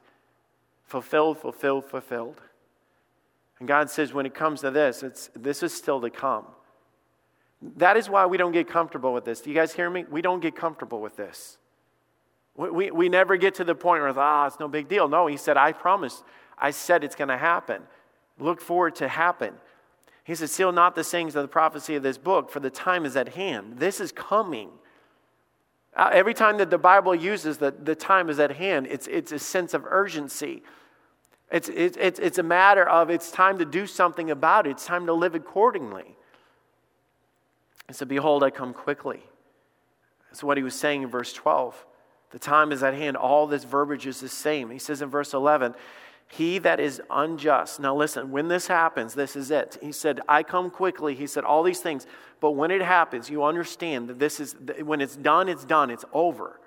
Fulfilled, 0.84 1.38
fulfilled, 1.38 1.84
fulfilled. 1.84 2.40
And 3.58 3.68
God 3.68 3.90
says, 3.90 4.14
when 4.14 4.24
it 4.24 4.34
comes 4.34 4.62
to 4.62 4.70
this, 4.70 5.02
it's, 5.02 5.30
this 5.36 5.62
is 5.62 5.74
still 5.74 6.00
to 6.00 6.10
come. 6.10 6.46
That 7.76 7.96
is 7.96 8.08
why 8.08 8.24
we 8.26 8.36
don't 8.36 8.52
get 8.52 8.68
comfortable 8.68 9.12
with 9.12 9.24
this. 9.24 9.40
Do 9.40 9.50
you 9.50 9.56
guys 9.56 9.72
hear 9.72 9.90
me? 9.90 10.04
We 10.08 10.22
don't 10.22 10.40
get 10.40 10.56
comfortable 10.56 11.00
with 11.00 11.16
this. 11.16 11.58
We, 12.58 12.90
we 12.90 13.08
never 13.08 13.36
get 13.36 13.54
to 13.56 13.64
the 13.64 13.76
point 13.76 14.02
where, 14.02 14.18
ah, 14.18 14.46
it's 14.46 14.58
no 14.58 14.66
big 14.66 14.88
deal. 14.88 15.08
No, 15.08 15.28
he 15.28 15.36
said, 15.36 15.56
I 15.56 15.70
promised. 15.70 16.24
I 16.58 16.72
said 16.72 17.04
it's 17.04 17.14
going 17.14 17.28
to 17.28 17.38
happen. 17.38 17.82
Look 18.40 18.60
forward 18.60 18.96
to 18.96 19.06
happen. 19.06 19.54
He 20.24 20.34
said, 20.34 20.50
Seal 20.50 20.72
not 20.72 20.96
the 20.96 21.04
sayings 21.04 21.36
of 21.36 21.42
the 21.42 21.48
prophecy 21.48 21.94
of 21.94 22.02
this 22.02 22.18
book, 22.18 22.50
for 22.50 22.58
the 22.58 22.68
time 22.68 23.06
is 23.06 23.16
at 23.16 23.30
hand. 23.30 23.78
This 23.78 24.00
is 24.00 24.10
coming. 24.10 24.70
Uh, 25.94 26.10
every 26.12 26.34
time 26.34 26.58
that 26.58 26.68
the 26.68 26.78
Bible 26.78 27.14
uses 27.14 27.58
that 27.58 27.86
the 27.86 27.94
time 27.94 28.28
is 28.28 28.40
at 28.40 28.56
hand, 28.56 28.88
it's, 28.90 29.06
it's 29.06 29.30
a 29.30 29.38
sense 29.38 29.72
of 29.72 29.86
urgency. 29.86 30.64
It's, 31.52 31.68
it's, 31.68 31.96
it's, 31.96 32.18
it's 32.18 32.38
a 32.38 32.42
matter 32.42 32.86
of 32.88 33.08
it's 33.08 33.30
time 33.30 33.58
to 33.58 33.64
do 33.64 33.86
something 33.86 34.32
about 34.32 34.66
it, 34.66 34.70
it's 34.70 34.84
time 34.84 35.06
to 35.06 35.12
live 35.12 35.36
accordingly. 35.36 36.16
And 37.86 37.96
so, 37.96 38.04
behold, 38.04 38.42
I 38.42 38.50
come 38.50 38.74
quickly. 38.74 39.22
That's 40.28 40.42
what 40.42 40.56
he 40.56 40.64
was 40.64 40.74
saying 40.74 41.02
in 41.02 41.08
verse 41.08 41.32
12. 41.32 41.86
The 42.30 42.38
time 42.38 42.72
is 42.72 42.82
at 42.82 42.94
hand. 42.94 43.16
All 43.16 43.46
this 43.46 43.64
verbiage 43.64 44.06
is 44.06 44.20
the 44.20 44.28
same. 44.28 44.70
He 44.70 44.78
says 44.78 45.00
in 45.00 45.08
verse 45.08 45.32
11, 45.32 45.74
He 46.28 46.58
that 46.58 46.78
is 46.78 47.00
unjust. 47.10 47.80
Now 47.80 47.96
listen, 47.96 48.30
when 48.30 48.48
this 48.48 48.66
happens, 48.66 49.14
this 49.14 49.34
is 49.34 49.50
it. 49.50 49.78
He 49.80 49.92
said, 49.92 50.20
I 50.28 50.42
come 50.42 50.70
quickly. 50.70 51.14
He 51.14 51.26
said 51.26 51.44
all 51.44 51.62
these 51.62 51.80
things. 51.80 52.06
But 52.40 52.52
when 52.52 52.70
it 52.70 52.82
happens, 52.82 53.30
you 53.30 53.44
understand 53.44 54.08
that 54.08 54.18
this 54.18 54.40
is, 54.40 54.54
when 54.82 55.00
it's 55.00 55.16
done, 55.16 55.48
it's 55.48 55.64
done, 55.64 55.90
it's 55.90 56.04
over. 56.12 56.60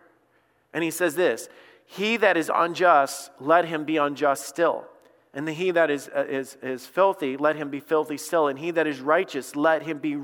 And 0.73 0.83
he 0.83 0.91
says 0.91 1.15
this 1.15 1.47
He 1.85 2.17
that 2.17 2.37
is 2.37 2.51
unjust, 2.53 3.31
let 3.39 3.65
him 3.65 3.85
be 3.85 3.97
unjust 3.97 4.47
still. 4.47 4.85
And 5.33 5.47
the 5.47 5.53
he 5.53 5.71
that 5.71 5.89
is, 5.89 6.09
uh, 6.13 6.25
is, 6.27 6.57
is 6.61 6.85
filthy, 6.85 7.37
let 7.37 7.55
him 7.55 7.69
be 7.69 7.79
filthy 7.79 8.17
still. 8.17 8.47
And 8.47 8.59
he 8.59 8.71
that 8.71 8.85
is 8.85 8.99
righteous, 8.99 9.55
let 9.55 9.83
him 9.83 9.99
be 9.99 10.17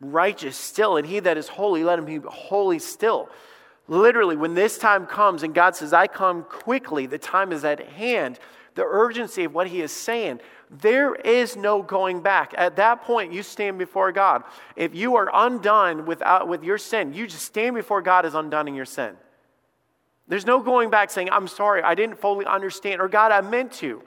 righteous 0.00 0.56
still. 0.56 0.96
And 0.96 1.06
he 1.06 1.20
that 1.20 1.38
is 1.38 1.48
holy, 1.48 1.82
let 1.82 1.98
him 1.98 2.04
be 2.04 2.20
holy 2.26 2.78
still. 2.78 3.30
Literally, 3.90 4.36
when 4.36 4.54
this 4.54 4.78
time 4.78 5.04
comes 5.04 5.42
and 5.42 5.52
God 5.52 5.74
says, 5.74 5.92
I 5.92 6.06
come 6.06 6.44
quickly, 6.44 7.06
the 7.06 7.18
time 7.18 7.50
is 7.50 7.64
at 7.64 7.80
hand, 7.80 8.38
the 8.76 8.84
urgency 8.84 9.42
of 9.42 9.52
what 9.52 9.66
He 9.66 9.80
is 9.80 9.90
saying, 9.90 10.38
there 10.70 11.16
is 11.16 11.56
no 11.56 11.82
going 11.82 12.22
back. 12.22 12.54
At 12.56 12.76
that 12.76 13.02
point, 13.02 13.32
you 13.32 13.42
stand 13.42 13.78
before 13.78 14.12
God. 14.12 14.44
If 14.76 14.94
you 14.94 15.16
are 15.16 15.28
undone 15.34 16.06
without, 16.06 16.46
with 16.46 16.62
your 16.62 16.78
sin, 16.78 17.12
you 17.14 17.26
just 17.26 17.44
stand 17.44 17.74
before 17.74 18.00
God 18.00 18.24
as 18.24 18.36
undone 18.36 18.68
in 18.68 18.76
your 18.76 18.84
sin. 18.84 19.16
There's 20.28 20.46
no 20.46 20.60
going 20.60 20.90
back 20.90 21.10
saying, 21.10 21.28
I'm 21.28 21.48
sorry, 21.48 21.82
I 21.82 21.96
didn't 21.96 22.20
fully 22.20 22.46
understand, 22.46 23.00
or 23.00 23.08
God, 23.08 23.32
I 23.32 23.40
meant 23.40 23.72
to. 23.72 24.04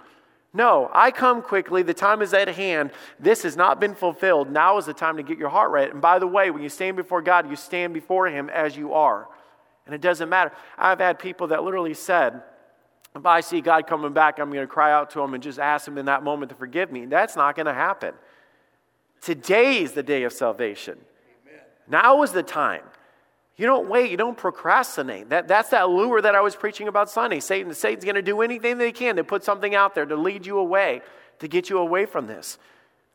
No, 0.54 0.90
I 0.94 1.12
come 1.12 1.42
quickly. 1.42 1.84
The 1.84 1.94
time 1.94 2.22
is 2.22 2.34
at 2.34 2.48
hand. 2.48 2.92
This 3.20 3.44
has 3.44 3.58
not 3.58 3.82
been 3.82 3.96
fulfilled. 3.96 4.50
Now 4.50 4.78
is 4.78 4.86
the 4.86 4.94
time 4.94 5.18
to 5.18 5.24
get 5.24 5.38
your 5.38 5.50
heart 5.50 5.72
right. 5.72 5.92
And 5.92 6.02
by 6.02 6.20
the 6.20 6.28
way, 6.28 6.52
when 6.52 6.64
you 6.64 6.70
stand 6.70 6.96
before 6.96 7.22
God, 7.22 7.50
you 7.50 7.58
stand 7.58 7.94
before 7.94 8.28
Him 8.28 8.50
as 8.50 8.78
you 8.78 8.94
are. 8.94 9.28
And 9.86 9.94
it 9.94 10.02
doesn't 10.02 10.30
matter. 10.30 10.52
I've 10.78 11.00
had 11.00 11.20
people 11.20 11.48
that 11.48 11.64
literally 11.64 11.94
said, 11.94 12.42
if 13.16 13.26
I 13.26 13.42
see 13.42 13.62
God 13.62 13.86
coming 13.86 14.14
back, 14.14 14.40
I'm 14.40 14.52
going 14.52 14.66
to 14.66 14.72
cry 14.72 14.92
out 14.92 15.12
to 15.12 15.22
him 15.22 15.34
and 15.34 15.44
just 15.44 15.60
ask 15.60 15.88
him 15.88 15.98
in 15.98 16.06
that 16.06 16.24
moment 16.24 16.50
to 16.50 16.56
forgive 16.56 16.92
me. 16.92 17.06
That's 17.06 17.36
not 17.36 17.56
going 17.56 17.68
to 17.68 17.74
happen. 17.74 18.14
Today 19.22 19.82
is 19.82 19.92
the 19.92 20.04
day 20.04 20.24
of 20.24 20.34
salvation. 20.34 20.98
Amen. 21.48 21.62
Now 21.88 22.24
is 22.24 22.32
the 22.32 22.44
time. 22.44 22.84
You 23.56 23.68
don't 23.68 23.88
wait, 23.88 24.10
you 24.10 24.18
don't 24.18 24.38
procrastinate. 24.38 25.30
That, 25.30 25.48
that's 25.48 25.70
that 25.70 25.90
lure 25.90 26.22
that 26.22 26.34
I 26.34 26.42
was 26.42 26.56
preaching 26.56 26.88
about 26.88 27.10
Sunday. 27.10 27.40
Satan, 27.40 27.72
Satan's 27.74 28.04
going 28.04 28.16
to 28.16 28.24
do 28.24 28.42
anything 28.42 28.80
they 28.80 28.92
can 28.92 29.16
to 29.18 29.24
put 29.24 29.44
something 29.44 29.76
out 29.76 29.94
there 29.94 30.06
to 30.06 30.16
lead 30.16 30.46
you 30.48 30.58
away, 30.58 31.02
to 31.38 31.48
get 31.48 31.70
you 31.70 31.78
away 31.78 32.06
from 32.06 32.26
this. 32.26 32.58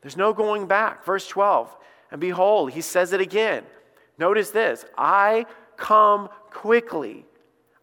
There's 0.01 0.15
no 0.15 0.33
going 0.33 0.65
back. 0.65 1.03
Verse 1.03 1.27
12. 1.27 1.75
And 2.11 2.21
behold, 2.21 2.71
he 2.71 2.81
says 2.81 3.11
it 3.11 3.19
again. 3.19 3.63
Notice 4.17 4.51
this 4.51 4.85
I 4.97 5.45
come 5.79 6.29
quickly. 6.51 7.25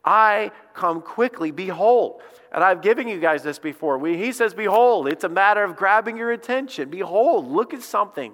I 0.04 0.52
come 0.74 1.02
quickly. 1.02 1.50
Behold. 1.50 2.22
And 2.52 2.62
I've 2.62 2.80
given 2.80 3.08
you 3.08 3.18
guys 3.18 3.42
this 3.42 3.58
before. 3.58 3.98
We, 3.98 4.16
he 4.16 4.30
says, 4.32 4.54
Behold, 4.54 5.08
it's 5.08 5.24
a 5.24 5.28
matter 5.28 5.64
of 5.64 5.76
grabbing 5.76 6.16
your 6.16 6.30
attention. 6.30 6.90
Behold, 6.90 7.48
look 7.48 7.74
at 7.74 7.82
something. 7.82 8.32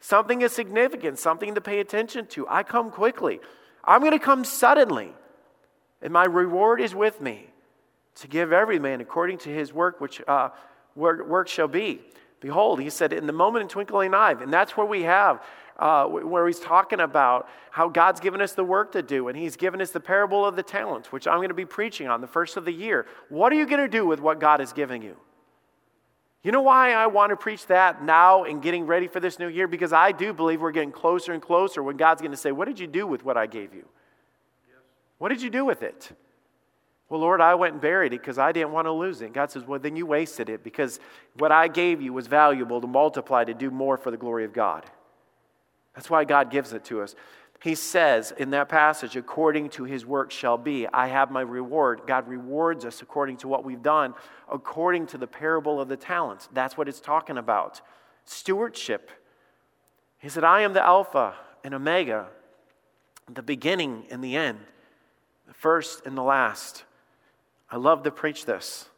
Something 0.00 0.42
is 0.42 0.52
significant, 0.52 1.18
something 1.18 1.56
to 1.56 1.60
pay 1.60 1.80
attention 1.80 2.26
to. 2.28 2.46
I 2.48 2.62
come 2.62 2.90
quickly. 2.90 3.40
I'm 3.84 4.00
going 4.00 4.12
to 4.12 4.18
come 4.18 4.44
suddenly, 4.44 5.12
and 6.00 6.12
my 6.12 6.24
reward 6.24 6.80
is 6.80 6.94
with 6.94 7.20
me 7.20 7.48
to 8.16 8.28
give 8.28 8.52
every 8.52 8.78
man 8.78 9.00
according 9.00 9.38
to 9.38 9.48
his 9.48 9.72
work, 9.72 10.00
which 10.00 10.22
uh, 10.28 10.50
work, 10.94 11.26
work 11.26 11.48
shall 11.48 11.68
be. 11.68 12.00
Behold, 12.40 12.80
he 12.80 12.90
said, 12.90 13.12
in 13.12 13.26
the 13.26 13.32
moment 13.32 13.62
in 13.62 13.68
twinkling 13.68 14.14
eye, 14.14 14.36
and 14.40 14.52
that's 14.52 14.76
where 14.76 14.86
we 14.86 15.02
have 15.02 15.42
uh, 15.78 16.06
where 16.06 16.46
he's 16.46 16.58
talking 16.58 17.00
about 17.00 17.48
how 17.70 17.88
God's 17.88 18.20
given 18.20 18.40
us 18.40 18.52
the 18.52 18.64
work 18.64 18.92
to 18.92 19.02
do, 19.02 19.28
and 19.28 19.38
he's 19.38 19.56
given 19.56 19.80
us 19.80 19.90
the 19.90 20.00
parable 20.00 20.44
of 20.44 20.56
the 20.56 20.62
talents, 20.62 21.12
which 21.12 21.26
I'm 21.26 21.38
going 21.38 21.48
to 21.48 21.54
be 21.54 21.66
preaching 21.66 22.08
on 22.08 22.20
the 22.20 22.26
first 22.26 22.56
of 22.56 22.64
the 22.64 22.72
year. 22.72 23.06
What 23.28 23.52
are 23.52 23.56
you 23.56 23.66
going 23.66 23.80
to 23.80 23.88
do 23.88 24.04
with 24.04 24.20
what 24.20 24.40
God 24.40 24.60
is 24.60 24.72
giving 24.72 25.02
you? 25.02 25.16
You 26.42 26.52
know 26.52 26.62
why 26.62 26.92
I 26.92 27.06
want 27.08 27.30
to 27.30 27.36
preach 27.36 27.66
that 27.66 28.02
now 28.02 28.44
and 28.44 28.62
getting 28.62 28.86
ready 28.86 29.08
for 29.08 29.20
this 29.20 29.38
new 29.38 29.48
year? 29.48 29.68
Because 29.68 29.92
I 29.92 30.12
do 30.12 30.32
believe 30.32 30.60
we're 30.60 30.72
getting 30.72 30.92
closer 30.92 31.32
and 31.32 31.42
closer 31.42 31.82
when 31.82 31.96
God's 31.96 32.22
going 32.22 32.30
to 32.30 32.36
say, 32.36 32.52
What 32.52 32.66
did 32.66 32.80
you 32.80 32.86
do 32.86 33.06
with 33.06 33.24
what 33.24 33.36
I 33.36 33.46
gave 33.46 33.74
you? 33.74 33.86
What 35.18 35.30
did 35.30 35.42
you 35.42 35.50
do 35.50 35.64
with 35.64 35.82
it? 35.82 36.10
Well, 37.08 37.20
Lord, 37.20 37.40
I 37.40 37.54
went 37.54 37.72
and 37.72 37.80
buried 37.80 38.12
it 38.12 38.20
because 38.20 38.38
I 38.38 38.52
didn't 38.52 38.70
want 38.72 38.86
to 38.86 38.92
lose 38.92 39.20
it. 39.22 39.32
God 39.32 39.50
says, 39.50 39.64
Well, 39.64 39.80
then 39.80 39.96
you 39.96 40.06
wasted 40.06 40.48
it 40.48 40.62
because 40.62 41.00
what 41.36 41.52
I 41.52 41.68
gave 41.68 42.00
you 42.00 42.12
was 42.12 42.26
valuable 42.26 42.80
to 42.80 42.86
multiply 42.86 43.44
to 43.44 43.54
do 43.54 43.70
more 43.70 43.96
for 43.96 44.10
the 44.10 44.16
glory 44.16 44.44
of 44.44 44.52
God. 44.52 44.84
That's 45.98 46.08
why 46.08 46.22
God 46.22 46.52
gives 46.52 46.72
it 46.72 46.84
to 46.84 47.02
us. 47.02 47.16
He 47.60 47.74
says 47.74 48.32
in 48.38 48.50
that 48.50 48.68
passage, 48.68 49.16
according 49.16 49.70
to 49.70 49.82
his 49.82 50.06
work 50.06 50.30
shall 50.30 50.56
be. 50.56 50.86
I 50.86 51.08
have 51.08 51.32
my 51.32 51.40
reward. 51.40 52.02
God 52.06 52.28
rewards 52.28 52.84
us 52.84 53.02
according 53.02 53.38
to 53.38 53.48
what 53.48 53.64
we've 53.64 53.82
done, 53.82 54.14
according 54.48 55.08
to 55.08 55.18
the 55.18 55.26
parable 55.26 55.80
of 55.80 55.88
the 55.88 55.96
talents. 55.96 56.48
That's 56.52 56.76
what 56.76 56.88
it's 56.88 57.00
talking 57.00 57.36
about. 57.36 57.80
Stewardship. 58.24 59.10
He 60.20 60.28
said, 60.28 60.44
I 60.44 60.60
am 60.60 60.72
the 60.72 60.86
Alpha 60.86 61.34
and 61.64 61.74
Omega, 61.74 62.28
the 63.28 63.42
beginning 63.42 64.04
and 64.08 64.22
the 64.22 64.36
end, 64.36 64.60
the 65.48 65.54
first 65.54 66.06
and 66.06 66.16
the 66.16 66.22
last. 66.22 66.84
I 67.72 67.76
love 67.76 68.04
to 68.04 68.12
preach 68.12 68.44
this. 68.44 68.88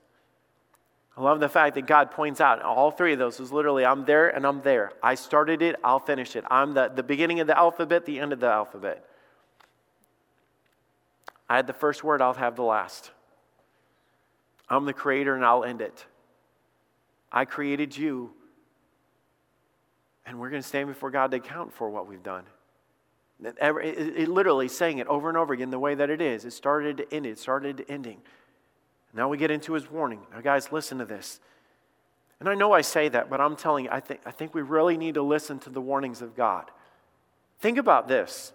I 1.21 1.23
love 1.23 1.39
the 1.39 1.51
fact 1.51 1.75
that 1.75 1.87
God 1.87 2.13
points 2.13 2.41
out 2.41 2.63
all 2.63 2.91
three 2.91 3.13
of 3.13 3.19
those 3.19 3.41
is 3.41 3.53
literally 3.53 3.85
I'm 3.85 4.07
there 4.07 4.31
and 4.31 4.47
I'm 4.47 4.63
there. 4.63 4.93
I 5.03 5.17
started 5.17 5.61
it, 5.61 5.77
I'll 5.85 5.99
finish 5.99 6.35
it. 6.35 6.45
I'm 6.51 6.73
the, 6.73 6.89
the 6.89 7.03
beginning 7.03 7.41
of 7.41 7.47
the 7.47 7.59
alphabet, 7.59 8.07
the 8.07 8.19
end 8.19 8.33
of 8.33 8.41
the 8.41 8.47
alphabet. 8.47 9.05
I 11.47 11.57
had 11.57 11.67
the 11.67 11.75
first 11.75 12.03
word, 12.03 12.23
I'll 12.23 12.33
have 12.33 12.57
the 12.57 12.63
last. 12.63 13.11
I'm 14.71 14.87
the 14.87 14.95
creator 14.95 15.35
and 15.35 15.45
I'll 15.45 15.63
end 15.63 15.83
it. 15.83 16.07
I 17.31 17.45
created 17.45 17.95
you, 17.95 18.33
and 20.25 20.41
we're 20.41 20.49
going 20.49 20.63
to 20.63 20.69
stand 20.69 20.89
before 20.89 21.11
God 21.11 21.33
to 21.33 21.37
account 21.37 21.75
for 21.75 21.91
what 21.91 22.07
we've 22.07 22.23
done. 22.23 22.45
It, 23.45 23.59
it, 23.61 23.99
it, 24.21 24.29
literally 24.29 24.69
saying 24.69 24.99
it 24.99 25.07
over 25.07 25.29
and 25.29 25.37
over 25.37 25.53
again 25.53 25.71
the 25.71 25.79
way 25.79 25.95
that 25.95 26.09
it 26.09 26.23
is. 26.23 26.47
It 26.47 26.53
started 26.53 26.97
to 26.97 27.15
end, 27.15 27.27
it 27.27 27.39
started 27.39 27.77
to 27.77 27.91
ending. 27.91 28.23
Now 29.13 29.29
we 29.29 29.39
get 29.39 29.51
into 29.51 29.73
his 29.73 29.91
warning. 29.91 30.21
Now, 30.33 30.41
guys, 30.41 30.71
listen 30.73 30.99
to 30.99 31.05
this. 31.05 31.41
And 32.39 32.49
I 32.49 32.55
know 32.55 32.73
I 32.73 32.81
say 32.81 33.09
that, 33.09 33.29
but 33.29 33.41
I'm 33.41 33.57
telling 33.57 33.85
you, 33.85 33.91
I 33.91 34.01
think, 34.01 34.21
I 34.25 34.31
think 34.31 34.55
we 34.55 34.63
really 34.63 34.97
need 34.97 35.15
to 35.15 35.23
listen 35.23 35.59
to 35.61 35.71
the 35.71 35.81
warnings 35.81 36.23
of 36.23 36.37
God. 36.37 36.71
Think 37.61 37.77
about 37.77 38.09
this. 38.09 38.53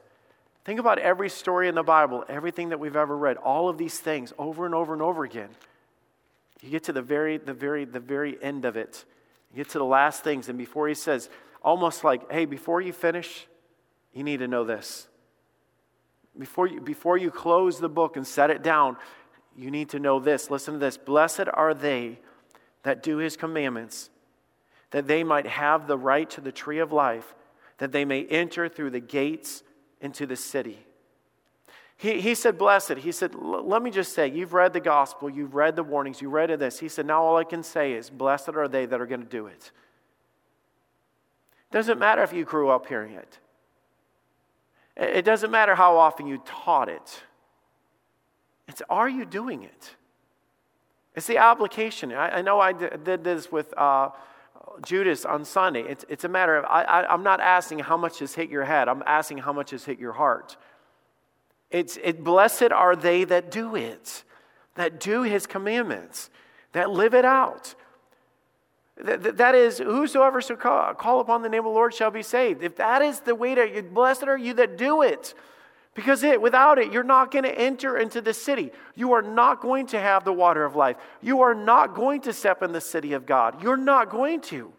Think 0.64 0.80
about 0.80 0.98
every 0.98 1.30
story 1.30 1.68
in 1.68 1.76
the 1.76 1.84
Bible, 1.84 2.26
everything 2.28 2.70
that 2.70 2.80
we've 2.80 2.96
ever 2.96 3.16
read, 3.16 3.38
all 3.38 3.70
of 3.70 3.78
these 3.78 4.00
things 4.00 4.34
over 4.40 4.66
and 4.66 4.74
over 4.74 4.94
and 4.94 5.02
over 5.02 5.24
again. 5.24 5.50
You 6.62 6.72
get 6.72 6.86
to 6.86 6.94
the 6.94 7.04
very, 7.04 7.38
the 7.38 7.54
very, 7.54 7.86
the 7.86 8.00
very 8.00 8.42
end 8.42 8.66
of 8.66 8.76
it. 8.76 9.06
You 9.52 9.58
get 9.58 9.70
to 9.70 9.78
the 9.78 9.86
last 9.86 10.24
things, 10.24 10.50
and 10.50 10.58
before 10.58 10.88
he 10.88 10.96
says, 10.96 11.30
almost 11.62 12.04
like, 12.04 12.32
hey, 12.32 12.46
before 12.46 12.82
you 12.82 12.94
finish, 12.94 13.46
you 14.14 14.24
need 14.24 14.38
to 14.38 14.48
know 14.48 14.64
this. 14.64 15.08
Before 16.38 16.66
you, 16.66 16.82
before 16.82 17.18
you 17.18 17.30
close 17.30 17.80
the 17.80 17.90
book 17.90 18.18
and 18.18 18.26
set 18.26 18.50
it 18.50 18.64
down, 18.64 18.98
you 19.56 19.72
need 19.72 19.90
to 19.90 20.00
know 20.00 20.20
this. 20.20 20.52
Listen 20.52 20.76
to 20.76 20.80
this. 20.80 20.98
Blessed 20.98 21.48
are 21.54 21.74
they 21.74 22.20
that 22.84 23.02
do 23.02 23.18
his 23.18 23.38
commandments, 23.38 24.10
that 24.92 25.08
they 25.08 25.24
might 25.24 25.48
have 25.48 25.88
the 25.88 25.98
right 25.98 26.30
to 26.32 26.42
the 26.42 26.52
tree 26.52 26.80
of 26.80 26.92
life, 26.92 27.34
that 27.78 27.92
they 27.92 28.06
may 28.06 28.26
enter 28.26 28.70
through 28.70 28.92
the 28.92 29.00
gates 29.00 29.64
into 30.02 30.26
the 30.26 30.36
city. 30.36 30.86
He, 31.98 32.20
he 32.20 32.36
said, 32.36 32.58
Blessed. 32.58 32.98
He 32.98 33.12
said, 33.12 33.34
Let 33.36 33.82
me 33.82 33.90
just 33.90 34.14
say, 34.14 34.30
you've 34.30 34.54
read 34.54 34.74
the 34.74 34.80
gospel, 34.80 35.30
you've 35.30 35.56
read 35.56 35.76
the 35.76 35.84
warnings, 35.84 36.22
you 36.22 36.30
read 36.30 36.52
of 36.52 36.60
this. 36.60 36.80
He 36.80 36.90
said, 36.90 37.06
Now 37.06 37.24
all 37.24 37.38
I 37.38 37.44
can 37.44 37.64
say 37.64 37.94
is, 37.94 38.10
Blessed 38.10 38.50
are 38.50 38.68
they 38.68 38.86
that 38.86 39.00
are 39.00 39.06
going 39.06 39.22
to 39.22 39.28
do 39.28 39.48
it. 39.48 39.54
it. 39.54 39.72
Doesn't 41.72 41.98
matter 41.98 42.22
if 42.24 42.34
you 42.34 42.44
grew 42.44 42.70
up 42.70 42.88
hearing 42.88 43.14
it, 43.14 43.40
it 44.98 45.24
doesn't 45.24 45.52
matter 45.52 45.76
how 45.76 45.98
often 45.98 46.28
you 46.28 46.42
taught 46.46 46.90
it. 46.90 47.24
It's 48.68 48.82
are 48.90 49.10
you 49.10 49.26
doing 49.26 49.64
it? 49.64 49.96
It's 51.16 51.28
the 51.28 51.38
application. 51.38 52.12
I, 52.12 52.38
I 52.38 52.42
know 52.42 52.60
I 52.60 52.74
did 52.74 53.24
this 53.24 53.52
with 53.52 53.74
uh, 53.78 54.10
Judas 54.86 55.26
on 55.26 55.46
Sunday. 55.46 55.82
It's, 55.82 56.04
it's 56.10 56.24
a 56.24 56.28
matter 56.30 56.58
of, 56.58 56.66
I, 56.66 57.06
I'm 57.10 57.24
not 57.24 57.40
asking 57.40 57.80
how 57.80 57.98
much 57.98 58.20
has 58.20 58.36
hit 58.36 58.50
your 58.50 58.66
head, 58.66 58.88
I'm 58.90 59.04
asking 59.06 59.40
how 59.40 59.54
much 59.54 59.72
has 59.72 59.86
hit 59.86 60.00
your 60.00 60.14
heart. 60.14 60.58
It's 61.72 61.98
it, 62.04 62.24
blessed 62.24 62.72
are 62.72 62.96
they 62.96 63.24
that 63.24 63.52
do 63.52 63.76
it, 63.76 64.24
that 64.76 65.00
do 65.00 65.24
his 65.24 65.48
commandments, 65.48 66.30
that 66.74 66.90
live 66.90 67.14
it 67.14 67.26
out. 67.26 67.76
That, 68.98 69.38
that 69.38 69.56
is, 69.56 69.80
whosoever 69.80 70.42
shall 70.42 70.56
call, 70.56 70.94
call 70.94 71.20
upon 71.20 71.42
the 71.42 71.50
name 71.50 71.60
of 71.60 71.66
the 71.66 71.72
Lord 71.72 71.94
shall 71.94 72.12
be 72.12 72.24
saved. 72.24 72.64
If 72.64 72.78
that 72.78 73.02
is 73.02 73.22
the 73.22 73.36
way 73.36 73.56
to, 73.56 73.84
blessed 73.84 74.24
are 74.24 74.38
you 74.38 74.54
that 74.54 74.78
do 74.78 75.02
it. 75.02 75.34
Because 75.96 76.24
it, 76.24 76.42
without 76.42 76.78
it, 76.78 76.92
you're 76.92 77.04
not 77.04 77.32
going 77.32 77.46
to 77.46 77.58
enter 77.58 77.98
into 77.98 78.20
the 78.20 78.34
city. 78.34 78.72
You 78.96 79.14
are 79.14 79.22
not 79.22 79.62
going 79.62 79.88
to 79.88 80.00
have 80.00 80.26
the 80.26 80.34
water 80.34 80.66
of 80.66 80.76
life. 80.76 80.98
You 81.22 81.42
are 81.42 81.56
not 81.56 81.96
going 81.96 82.22
to 82.22 82.34
step 82.34 82.62
in 82.62 82.74
the 82.74 82.82
city 82.82 83.14
of 83.14 83.26
God. 83.26 83.64
You're 83.64 83.78
not 83.78 84.10
going 84.10 84.42
to. 84.42 84.74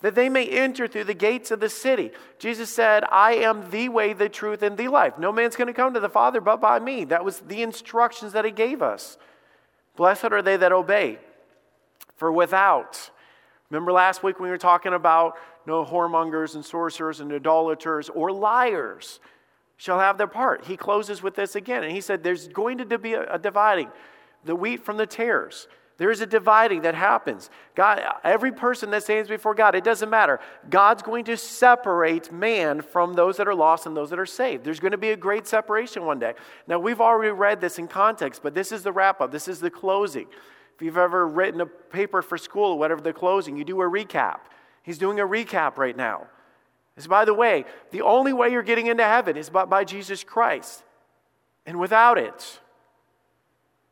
That 0.00 0.14
they 0.14 0.30
may 0.30 0.48
enter 0.48 0.88
through 0.88 1.04
the 1.04 1.14
gates 1.14 1.50
of 1.50 1.60
the 1.60 1.68
city. 1.68 2.10
Jesus 2.38 2.74
said, 2.74 3.04
I 3.12 3.34
am 3.34 3.70
the 3.70 3.90
way, 3.90 4.14
the 4.14 4.30
truth, 4.30 4.62
and 4.62 4.78
the 4.78 4.88
life. 4.88 5.18
No 5.18 5.30
man's 5.30 5.56
going 5.56 5.68
to 5.68 5.74
come 5.74 5.92
to 5.92 6.00
the 6.00 6.08
Father 6.08 6.40
but 6.40 6.60
by 6.60 6.78
me. 6.78 7.04
That 7.04 7.24
was 7.24 7.40
the 7.40 7.62
instructions 7.62 8.32
that 8.32 8.46
he 8.46 8.50
gave 8.50 8.80
us. 8.80 9.18
Blessed 9.94 10.24
are 10.24 10.42
they 10.42 10.56
that 10.56 10.72
obey. 10.72 11.18
For 12.16 12.32
without, 12.32 13.10
remember 13.68 13.92
last 13.92 14.22
week 14.22 14.38
when 14.38 14.44
we 14.46 14.50
were 14.50 14.58
talking 14.58 14.94
about 14.94 15.36
no 15.66 15.84
whoremongers 15.84 16.54
and 16.54 16.64
sorcerers 16.64 17.20
and 17.20 17.30
idolaters 17.30 18.08
or 18.08 18.32
liars 18.32 19.20
shall 19.76 19.98
have 19.98 20.18
their 20.18 20.26
part. 20.26 20.64
He 20.64 20.76
closes 20.76 21.22
with 21.22 21.34
this 21.34 21.54
again, 21.54 21.84
and 21.84 21.92
he 21.92 22.00
said, 22.00 22.22
There's 22.22 22.48
going 22.48 22.78
to 22.78 22.98
be 22.98 23.14
a, 23.14 23.38
dividing 23.38 23.90
the 24.44 24.56
wheat 24.56 24.84
from 24.84 24.96
the 24.96 25.06
tares. 25.06 25.68
There 25.98 26.10
is 26.10 26.20
a 26.20 26.26
dividing 26.26 26.82
that 26.82 26.94
happens. 26.94 27.48
God, 27.74 28.02
every 28.22 28.52
person 28.52 28.90
that 28.90 29.02
stands 29.02 29.30
before 29.30 29.54
God, 29.54 29.74
it 29.74 29.82
doesn't 29.82 30.10
matter. 30.10 30.40
God's 30.68 31.02
going 31.02 31.24
to 31.24 31.38
separate 31.38 32.30
man 32.30 32.82
from 32.82 33.14
those 33.14 33.38
that 33.38 33.48
are 33.48 33.54
lost 33.54 33.86
and 33.86 33.96
those 33.96 34.10
that 34.10 34.18
are 34.18 34.26
saved. 34.26 34.62
There's 34.62 34.80
going 34.80 34.92
to 34.92 34.98
be 34.98 35.10
a 35.10 35.16
great 35.16 35.46
separation 35.46 36.04
one 36.04 36.18
day. 36.18 36.34
Now, 36.66 36.78
we've 36.78 37.00
already 37.00 37.32
read 37.32 37.62
this 37.62 37.78
in 37.78 37.88
context, 37.88 38.42
but 38.42 38.54
this 38.54 38.72
is 38.72 38.82
the 38.82 38.92
wrap 38.92 39.22
up. 39.22 39.32
This 39.32 39.48
is 39.48 39.58
the 39.58 39.70
closing. 39.70 40.26
If 40.74 40.82
you've 40.82 40.98
ever 40.98 41.26
written 41.26 41.62
a 41.62 41.66
paper 41.66 42.20
for 42.20 42.36
school 42.36 42.72
or 42.72 42.78
whatever 42.78 43.00
the 43.00 43.14
closing, 43.14 43.56
you 43.56 43.64
do 43.64 43.80
a 43.80 43.90
recap. 43.90 44.40
He's 44.82 44.98
doing 44.98 45.18
a 45.18 45.26
recap 45.26 45.78
right 45.78 45.96
now. 45.96 46.26
Is 46.96 47.06
by 47.06 47.24
the 47.24 47.34
way, 47.34 47.64
the 47.90 48.02
only 48.02 48.32
way 48.32 48.50
you're 48.50 48.62
getting 48.62 48.86
into 48.86 49.04
heaven 49.04 49.36
is 49.36 49.50
by, 49.50 49.64
by 49.64 49.84
Jesus 49.84 50.24
Christ. 50.24 50.82
And 51.66 51.78
without 51.78 52.16
it, 52.16 52.60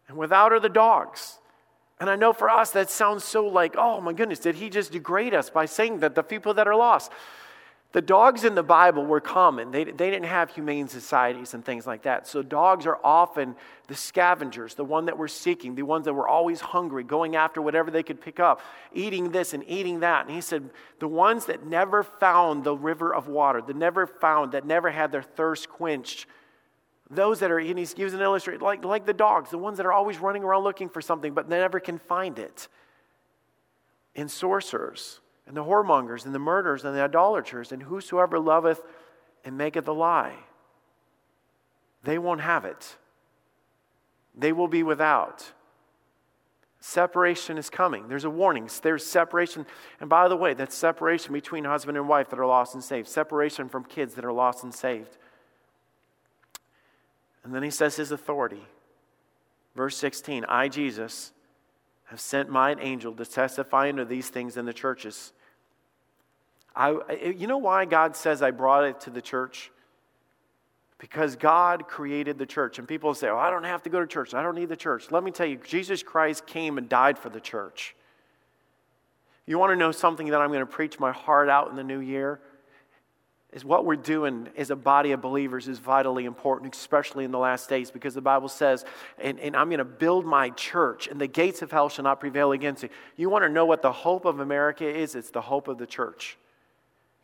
and 0.09 0.17
without 0.17 0.53
are 0.53 0.61
the 0.61 0.69
dogs. 0.69 1.39
And 2.01 2.11
I 2.11 2.17
know 2.17 2.33
for 2.33 2.51
us 2.51 2.71
that 2.73 2.91
sounds 2.91 3.25
so 3.25 3.47
like, 3.47 3.75
oh 3.77 4.01
my 4.01 4.13
goodness, 4.13 4.39
did 4.39 4.57
he 4.57 4.69
just 4.69 4.93
degrade 4.93 5.35
us 5.35 5.51
by 5.51 5.67
saying 5.67 6.01
that 6.01 6.15
the 6.15 6.23
people 6.23 6.55
that 6.55 6.67
are 6.67 6.77
lost? 6.77 7.13
The 7.95 8.03
dogs 8.03 8.43
in 8.43 8.57
the 8.57 8.63
Bible 8.65 9.07
were 9.07 9.21
common. 9.21 9.71
They, 9.71 9.85
they 9.85 10.11
didn't 10.11 10.25
have 10.25 10.51
humane 10.51 10.89
societies 10.89 11.55
and 11.55 11.65
things 11.65 11.87
like 11.87 12.03
that. 12.03 12.27
So 12.27 12.43
dogs 12.43 12.87
are 12.87 12.99
often 13.05 13.55
the 13.87 13.95
scavengers, 13.95 14.75
the 14.75 14.85
one 14.85 15.05
that 15.05 15.17
we're 15.17 15.29
seeking, 15.29 15.77
the 15.77 15.85
ones 15.85 16.07
that 16.07 16.13
were 16.13 16.27
always 16.27 16.61
hungry, 16.61 17.05
going 17.05 17.37
after 17.37 17.63
whatever 17.63 17.93
they 17.93 18.03
could 18.03 18.21
pick 18.21 18.41
up, 18.41 18.61
eating 18.93 19.31
this 19.31 19.55
and 19.55 19.63
eating 19.69 20.01
that. 20.01 20.27
And 20.27 20.35
he 20.35 20.41
said, 20.41 20.71
the 20.99 21.07
ones 21.07 21.47
that 21.47 21.67
never 21.67 22.03
found 22.03 22.65
the 22.65 22.77
river 22.77 23.15
of 23.15 23.29
water, 23.29 23.63
that 23.63 23.77
never 23.77 24.09
found, 24.09 24.51
that 24.53 24.67
never 24.67 24.91
had 24.91 25.13
their 25.13 25.23
thirst 25.23 25.69
quenched, 25.69 26.27
those 27.09 27.39
that 27.39 27.53
are, 27.53 27.61
and 27.61 27.79
he 27.79 27.87
gives 27.87 28.13
an 28.13 28.21
illustration, 28.21 28.61
like, 28.61 28.85
like 28.85 29.07
the 29.07 29.15
dogs, 29.15 29.51
the 29.51 29.59
ones 29.59 29.77
that 29.77 29.87
are 29.87 29.93
always 29.93 30.19
running 30.19 30.43
around 30.43 30.65
looking 30.65 30.89
for 30.89 31.01
something, 31.01 31.33
but 31.33 31.49
they 31.49 31.59
never 31.59 31.79
can 31.79 31.99
find 31.99 32.41
it. 32.41 32.67
And 34.17 34.29
sorcerers 34.29 35.21
and 35.47 35.57
the 35.57 35.65
whoremongers 35.65 36.25
and 36.25 36.35
the 36.35 36.39
murderers 36.39 36.85
and 36.85 36.97
the 36.97 37.03
idolaters 37.03 37.73
and 37.73 37.83
whosoever 37.83 38.39
loveth 38.39 38.81
and 39.45 39.59
maketh 39.59 39.87
a 39.87 39.93
lie. 39.93 40.37
They 42.03 42.19
won't 42.19 42.41
have 42.41 42.65
it. 42.65 42.97
They 44.35 44.53
will 44.53 44.69
be 44.69 44.83
without. 44.83 45.53
Separation 46.81 47.57
is 47.57 47.71
coming. 47.71 48.09
There's 48.09 48.25
a 48.25 48.31
warning. 48.31 48.69
There's 48.83 49.07
separation. 49.07 49.65
And 50.01 50.11
by 50.11 50.29
the 50.29 50.37
way, 50.37 50.53
that's 50.53 50.77
separation 50.77 51.33
between 51.33 51.65
husband 51.65 51.97
and 51.97 52.09
wife 52.09 52.29
that 52.29 52.39
are 52.39 52.47
lost 52.47 52.75
and 52.75 52.85
saved, 52.85 53.09
separation 53.09 53.69
from 53.69 53.85
kids 53.85 54.15
that 54.15 54.25
are 54.25 54.33
lost 54.33 54.65
and 54.65 54.75
saved. 54.75 55.17
And 57.43 57.55
then 57.55 57.63
he 57.63 57.71
says 57.71 57.97
his 57.97 58.13
authority. 58.13 58.67
Verse 59.75 59.97
16 59.97 60.45
I, 60.47 60.69
Jesus, 60.69 61.33
have 62.05 62.21
sent 62.21 62.51
mine 62.51 62.79
angel 62.81 63.13
to 63.13 63.25
testify 63.25 63.89
unto 63.89 64.05
these 64.05 64.29
things 64.29 64.57
in 64.57 64.67
the 64.67 64.73
churches. 64.73 65.33
I, 66.77 67.35
you 67.37 67.47
know 67.47 67.59
why 67.59 67.85
God 67.85 68.17
says 68.17 68.43
I 68.43 68.51
brought 68.51 68.85
it 68.85 69.01
to 69.03 69.11
the 69.11 69.23
church? 69.23 69.71
Because 70.99 71.37
God 71.37 71.87
created 71.87 72.39
the 72.39 72.47
church. 72.47 72.79
And 72.79 72.89
people 72.89 73.15
say, 73.15 73.29
oh, 73.29 73.37
I 73.39 73.51
don't 73.51 73.65
have 73.65 73.83
to 73.85 73.91
go 73.91 74.01
to 74.01 74.07
church. 74.07 74.35
I 74.35 74.43
don't 74.43 74.55
need 74.55 74.69
the 74.69 74.77
church. 74.77 75.11
Let 75.11 75.23
me 75.23 75.31
tell 75.31 75.47
you, 75.47 75.57
Jesus 75.57 76.03
Christ 76.03 76.47
came 76.47 76.79
and 76.79 76.89
died 76.89 77.19
for 77.19 77.29
the 77.29 77.41
church. 77.41 77.95
You 79.47 79.59
want 79.59 79.73
to 79.73 79.77
know 79.77 79.93
something 79.93 80.29
that 80.29 80.41
I'm 80.41 80.49
going 80.49 80.61
to 80.61 80.67
preach 80.67 80.99
my 80.99 81.13
heart 81.13 81.49
out 81.49 81.71
in 81.71 81.77
the 81.77 81.85
new 81.85 82.01
year? 82.01 82.41
Is 83.55 83.65
what 83.65 83.85
we're 83.87 83.95
doing 83.95 84.49
as 84.57 84.71
a 84.71 84.77
body 84.77 85.13
of 85.13 85.23
believers 85.23 85.69
is 85.69 85.79
vitally 85.79 86.25
important, 86.25 86.75
especially 86.75 87.25
in 87.25 87.31
the 87.31 87.39
last 87.39 87.69
days, 87.69 87.91
because 87.91 88.13
the 88.13 88.21
Bible 88.21 88.49
says, 88.49 88.85
and, 89.19 89.39
and 89.39 89.57
I'm 89.57 89.69
going 89.69 89.79
to 89.79 89.85
build 89.85 90.27
my 90.27 90.51
church, 90.51 91.07
and 91.07 91.21
the 91.21 91.29
gates 91.29 91.63
of 91.63 91.71
hell 91.71 91.89
shall 91.89 92.03
not 92.03 92.19
prevail 92.19 92.51
against 92.51 92.83
it. 92.83 92.91
You 93.17 93.31
want 93.31 93.45
to 93.45 93.49
know 93.49 93.65
what 93.65 93.81
the 93.81 93.93
hope 93.93 94.25
of 94.25 94.41
America 94.41 94.85
is? 94.85 95.15
It's 95.15 95.31
the 95.31 95.41
hope 95.41 95.69
of 95.69 95.79
the 95.79 95.87
church. 95.87 96.37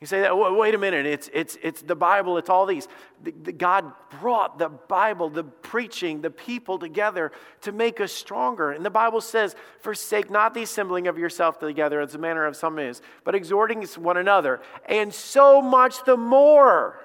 You 0.01 0.07
say 0.07 0.23
that, 0.23 0.35
wait 0.35 0.75
a 0.75 0.79
minute, 0.79 1.05
it's, 1.05 1.29
it's, 1.35 1.59
it's 1.63 1.83
the 1.83 1.95
Bible, 1.95 2.39
it's 2.39 2.49
all 2.49 2.65
these. 2.65 2.89
The, 3.23 3.33
the 3.33 3.53
God 3.53 3.93
brought 4.19 4.59
the 4.59 4.71
Bible, 4.71 5.29
the 5.29 5.45
preaching, 5.45 6.23
the 6.23 6.31
people 6.31 6.79
together 6.79 7.33
to 7.61 7.73
make 7.73 8.01
us 8.01 8.11
stronger. 8.11 8.73
And 8.73 8.83
the 8.83 8.89
Bible 8.89 9.21
says, 9.21 9.55
forsake 9.81 10.31
not 10.31 10.55
the 10.55 10.63
assembling 10.63 11.07
of 11.07 11.19
yourself 11.19 11.59
together 11.59 12.01
as 12.01 12.13
the 12.13 12.19
manner 12.19 12.47
of 12.47 12.57
some 12.57 12.79
is, 12.79 13.03
but 13.25 13.35
exhorting 13.35 13.83
one 13.99 14.17
another, 14.17 14.63
and 14.87 15.13
so 15.13 15.61
much 15.61 16.03
the 16.05 16.17
more 16.17 16.99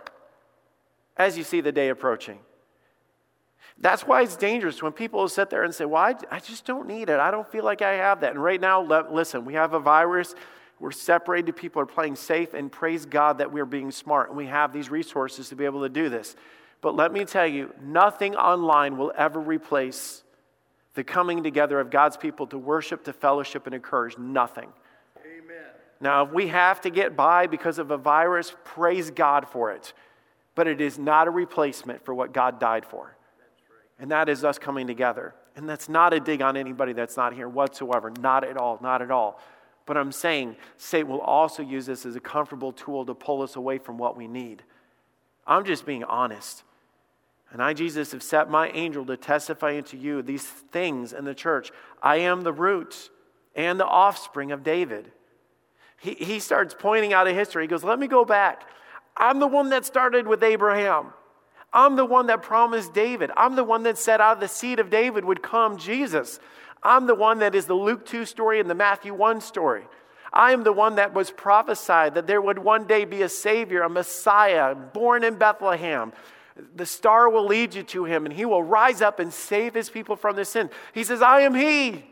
as 1.17 1.37
you 1.37 1.43
see 1.43 1.59
the 1.59 1.73
day 1.73 1.89
approaching. 1.89 2.39
That's 3.77 4.03
why 4.03 4.21
it's 4.21 4.37
dangerous 4.37 4.81
when 4.81 4.93
people 4.93 5.27
sit 5.27 5.49
there 5.49 5.65
and 5.65 5.75
say, 5.75 5.83
Well, 5.83 6.01
I, 6.01 6.15
I 6.31 6.39
just 6.39 6.65
don't 6.65 6.87
need 6.87 7.09
it. 7.09 7.19
I 7.19 7.29
don't 7.29 7.49
feel 7.51 7.65
like 7.65 7.81
I 7.81 7.95
have 7.95 8.21
that. 8.21 8.31
And 8.31 8.41
right 8.41 8.61
now, 8.61 8.81
listen, 9.11 9.43
we 9.43 9.55
have 9.55 9.73
a 9.73 9.79
virus 9.81 10.33
we're 10.79 10.91
separated, 10.91 11.55
people 11.55 11.81
are 11.81 11.85
playing 11.85 12.15
safe, 12.15 12.53
and 12.53 12.71
praise 12.71 13.05
God 13.05 13.37
that 13.37 13.51
we're 13.51 13.65
being 13.65 13.91
smart 13.91 14.29
and 14.29 14.37
we 14.37 14.47
have 14.47 14.73
these 14.73 14.89
resources 14.89 15.49
to 15.49 15.55
be 15.55 15.65
able 15.65 15.81
to 15.83 15.89
do 15.89 16.09
this. 16.09 16.35
But 16.81 16.95
let 16.95 17.11
me 17.11 17.25
tell 17.25 17.47
you, 17.47 17.73
nothing 17.81 18.35
online 18.35 18.97
will 18.97 19.13
ever 19.17 19.39
replace 19.39 20.23
the 20.93 21.03
coming 21.03 21.43
together 21.43 21.79
of 21.79 21.89
God's 21.89 22.17
people 22.17 22.47
to 22.47 22.57
worship, 22.57 23.03
to 23.05 23.13
fellowship, 23.13 23.65
and 23.65 23.75
encourage. 23.75 24.17
Nothing. 24.17 24.69
Amen. 25.17 25.65
Now, 25.99 26.25
if 26.25 26.31
we 26.31 26.47
have 26.47 26.81
to 26.81 26.89
get 26.89 27.15
by 27.15 27.47
because 27.47 27.79
of 27.79 27.91
a 27.91 27.97
virus, 27.97 28.53
praise 28.63 29.11
God 29.11 29.47
for 29.47 29.71
it. 29.71 29.93
But 30.55 30.67
it 30.67 30.79
is 30.79 30.97
not 30.97 31.27
a 31.27 31.31
replacement 31.31 32.03
for 32.05 32.13
what 32.13 32.33
God 32.33 32.59
died 32.59 32.85
for. 32.85 33.03
Right. 33.03 33.13
And 33.99 34.11
that 34.11 34.29
is 34.29 34.43
us 34.43 34.57
coming 34.57 34.87
together. 34.87 35.33
And 35.55 35.67
that's 35.67 35.89
not 35.89 36.13
a 36.13 36.19
dig 36.19 36.41
on 36.41 36.55
anybody 36.57 36.93
that's 36.93 37.17
not 37.17 37.33
here 37.33 37.49
whatsoever. 37.49 38.11
Not 38.19 38.43
at 38.43 38.57
all. 38.57 38.77
Not 38.81 39.01
at 39.01 39.11
all. 39.11 39.41
But 39.85 39.97
I'm 39.97 40.11
saying 40.11 40.55
Satan 40.77 41.09
will 41.09 41.21
also 41.21 41.61
use 41.61 41.85
this 41.85 42.05
as 42.05 42.15
a 42.15 42.19
comfortable 42.19 42.71
tool 42.71 43.05
to 43.05 43.13
pull 43.13 43.41
us 43.41 43.55
away 43.55 43.77
from 43.77 43.97
what 43.97 44.17
we 44.17 44.27
need. 44.27 44.63
I'm 45.45 45.63
just 45.63 45.85
being 45.85 46.03
honest. 46.03 46.63
And 47.51 47.61
I, 47.61 47.73
Jesus, 47.73 48.11
have 48.11 48.23
set 48.23 48.49
my 48.49 48.69
angel 48.69 49.05
to 49.05 49.15
testify 49.15 49.77
unto 49.77 49.97
you 49.97 50.21
these 50.21 50.43
things 50.43 51.13
in 51.13 51.25
the 51.25 51.35
church. 51.35 51.71
I 52.01 52.17
am 52.17 52.41
the 52.41 52.51
root 52.51 53.09
and 53.55 53.79
the 53.79 53.85
offspring 53.85 54.51
of 54.51 54.63
David. 54.63 55.11
He, 55.99 56.15
he 56.15 56.39
starts 56.39 56.75
pointing 56.77 57.13
out 57.13 57.27
a 57.27 57.33
history. 57.33 57.63
He 57.63 57.67
goes, 57.67 57.83
Let 57.83 57.99
me 57.99 58.07
go 58.07 58.25
back. 58.25 58.67
I'm 59.15 59.39
the 59.39 59.47
one 59.47 59.69
that 59.69 59.85
started 59.85 60.27
with 60.27 60.43
Abraham. 60.43 61.13
I'm 61.75 61.97
the 61.97 62.05
one 62.05 62.27
that 62.27 62.41
promised 62.41 62.93
David. 62.93 63.31
I'm 63.35 63.57
the 63.57 63.63
one 63.63 63.83
that 63.83 63.97
said 63.97 64.21
out 64.21 64.35
of 64.35 64.39
the 64.39 64.47
seed 64.47 64.79
of 64.79 64.89
David 64.89 65.25
would 65.25 65.43
come 65.43 65.77
Jesus. 65.77 66.39
I'm 66.81 67.05
the 67.05 67.15
one 67.15 67.39
that 67.39 67.53
is 67.53 67.65
the 67.65 67.73
Luke 67.73 68.05
2 68.05 68.25
story 68.25 68.61
and 68.61 68.69
the 68.69 68.75
Matthew 68.75 69.13
1 69.13 69.41
story. 69.41 69.83
I 70.31 70.53
am 70.53 70.63
the 70.63 70.71
one 70.71 70.95
that 70.95 71.13
was 71.13 71.31
prophesied 71.31 72.15
that 72.15 72.27
there 72.27 72.41
would 72.41 72.59
one 72.59 72.87
day 72.87 73.03
be 73.03 73.23
a 73.23 73.29
Savior, 73.29 73.81
a 73.81 73.89
Messiah, 73.89 74.73
born 74.73 75.25
in 75.25 75.35
Bethlehem. 75.35 76.13
The 76.75 76.85
star 76.85 77.29
will 77.29 77.45
lead 77.45 77.73
you 77.73 77.83
to 77.83 78.05
him, 78.05 78.25
and 78.25 78.33
he 78.33 78.45
will 78.45 78.63
rise 78.63 79.01
up 79.01 79.19
and 79.19 79.33
save 79.33 79.73
his 79.73 79.89
people 79.89 80.15
from 80.15 80.37
their 80.37 80.45
sin. 80.45 80.69
He 80.93 81.03
says, 81.03 81.21
I 81.21 81.41
am 81.41 81.53
he. 81.53 82.05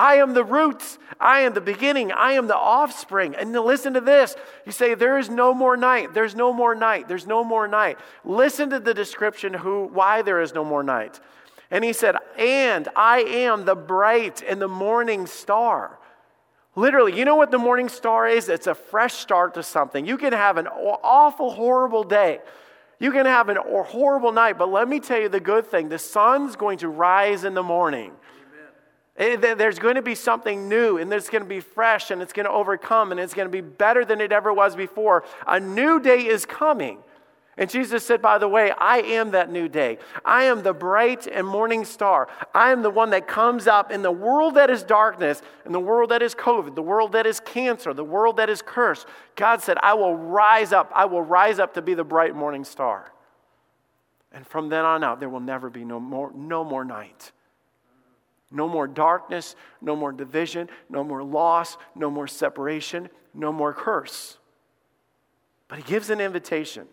I 0.00 0.14
am 0.14 0.32
the 0.32 0.44
roots. 0.44 0.98
I 1.20 1.40
am 1.40 1.52
the 1.52 1.60
beginning. 1.60 2.10
I 2.10 2.32
am 2.32 2.46
the 2.46 2.56
offspring. 2.56 3.34
And 3.34 3.52
listen 3.52 3.92
to 3.92 4.00
this. 4.00 4.34
You 4.64 4.72
say, 4.72 4.94
There 4.94 5.18
is 5.18 5.28
no 5.28 5.52
more 5.52 5.76
night. 5.76 6.14
There's 6.14 6.34
no 6.34 6.54
more 6.54 6.74
night. 6.74 7.06
There's 7.06 7.26
no 7.26 7.44
more 7.44 7.68
night. 7.68 7.98
Listen 8.24 8.70
to 8.70 8.80
the 8.80 8.94
description 8.94 9.52
who, 9.52 9.88
why 9.92 10.22
there 10.22 10.40
is 10.40 10.54
no 10.54 10.64
more 10.64 10.82
night. 10.82 11.20
And 11.70 11.84
he 11.84 11.92
said, 11.92 12.16
And 12.38 12.88
I 12.96 13.20
am 13.20 13.66
the 13.66 13.74
bright 13.74 14.42
and 14.42 14.58
the 14.58 14.68
morning 14.68 15.26
star. 15.26 15.98
Literally, 16.76 17.14
you 17.18 17.26
know 17.26 17.36
what 17.36 17.50
the 17.50 17.58
morning 17.58 17.90
star 17.90 18.26
is? 18.26 18.48
It's 18.48 18.68
a 18.68 18.74
fresh 18.74 19.12
start 19.12 19.52
to 19.52 19.62
something. 19.62 20.06
You 20.06 20.16
can 20.16 20.32
have 20.32 20.56
an 20.56 20.66
awful, 20.66 21.50
horrible 21.50 22.04
day. 22.04 22.38
You 23.00 23.12
can 23.12 23.26
have 23.26 23.50
an 23.50 23.58
horrible 23.58 24.32
night, 24.32 24.56
but 24.56 24.70
let 24.70 24.88
me 24.88 24.98
tell 24.98 25.20
you 25.20 25.28
the 25.28 25.40
good 25.40 25.66
thing 25.66 25.90
the 25.90 25.98
sun's 25.98 26.56
going 26.56 26.78
to 26.78 26.88
rise 26.88 27.44
in 27.44 27.52
the 27.52 27.62
morning. 27.62 28.12
There's 29.20 29.78
going 29.78 29.96
to 29.96 30.02
be 30.02 30.14
something 30.14 30.66
new, 30.66 30.96
and 30.96 31.12
it's 31.12 31.28
going 31.28 31.42
to 31.42 31.48
be 31.48 31.60
fresh, 31.60 32.10
and 32.10 32.22
it's 32.22 32.32
going 32.32 32.46
to 32.46 32.52
overcome, 32.52 33.10
and 33.10 33.20
it's 33.20 33.34
going 33.34 33.46
to 33.46 33.52
be 33.52 33.60
better 33.60 34.02
than 34.02 34.18
it 34.18 34.32
ever 34.32 34.50
was 34.50 34.74
before. 34.74 35.24
A 35.46 35.60
new 35.60 36.00
day 36.00 36.26
is 36.26 36.46
coming. 36.46 37.00
And 37.58 37.68
Jesus 37.68 38.06
said, 38.06 38.22
By 38.22 38.38
the 38.38 38.48
way, 38.48 38.72
I 38.78 39.00
am 39.00 39.32
that 39.32 39.52
new 39.52 39.68
day. 39.68 39.98
I 40.24 40.44
am 40.44 40.62
the 40.62 40.72
bright 40.72 41.26
and 41.26 41.46
morning 41.46 41.84
star. 41.84 42.28
I 42.54 42.72
am 42.72 42.80
the 42.80 42.88
one 42.88 43.10
that 43.10 43.28
comes 43.28 43.66
up 43.66 43.92
in 43.92 44.00
the 44.00 44.10
world 44.10 44.54
that 44.54 44.70
is 44.70 44.82
darkness, 44.82 45.42
in 45.66 45.72
the 45.72 45.80
world 45.80 46.12
that 46.12 46.22
is 46.22 46.34
COVID, 46.34 46.74
the 46.74 46.80
world 46.80 47.12
that 47.12 47.26
is 47.26 47.40
cancer, 47.40 47.92
the 47.92 48.02
world 48.02 48.38
that 48.38 48.48
is 48.48 48.62
cursed. 48.62 49.06
God 49.36 49.60
said, 49.60 49.76
I 49.82 49.92
will 49.92 50.16
rise 50.16 50.72
up. 50.72 50.90
I 50.94 51.04
will 51.04 51.20
rise 51.20 51.58
up 51.58 51.74
to 51.74 51.82
be 51.82 51.92
the 51.92 52.04
bright 52.04 52.34
morning 52.34 52.64
star. 52.64 53.12
And 54.32 54.46
from 54.46 54.70
then 54.70 54.86
on 54.86 55.04
out, 55.04 55.20
there 55.20 55.28
will 55.28 55.40
never 55.40 55.68
be 55.68 55.84
no 55.84 56.00
more, 56.00 56.32
no 56.34 56.64
more 56.64 56.86
night. 56.86 57.32
No 58.50 58.68
more 58.68 58.88
darkness, 58.88 59.54
no 59.80 59.94
more 59.94 60.12
division, 60.12 60.68
no 60.88 61.04
more 61.04 61.22
loss, 61.22 61.76
no 61.94 62.10
more 62.10 62.26
separation, 62.26 63.08
no 63.32 63.52
more 63.52 63.72
curse. 63.72 64.38
But 65.68 65.78
he 65.78 65.84
gives 65.84 66.10
an 66.10 66.20
invitation. 66.20 66.88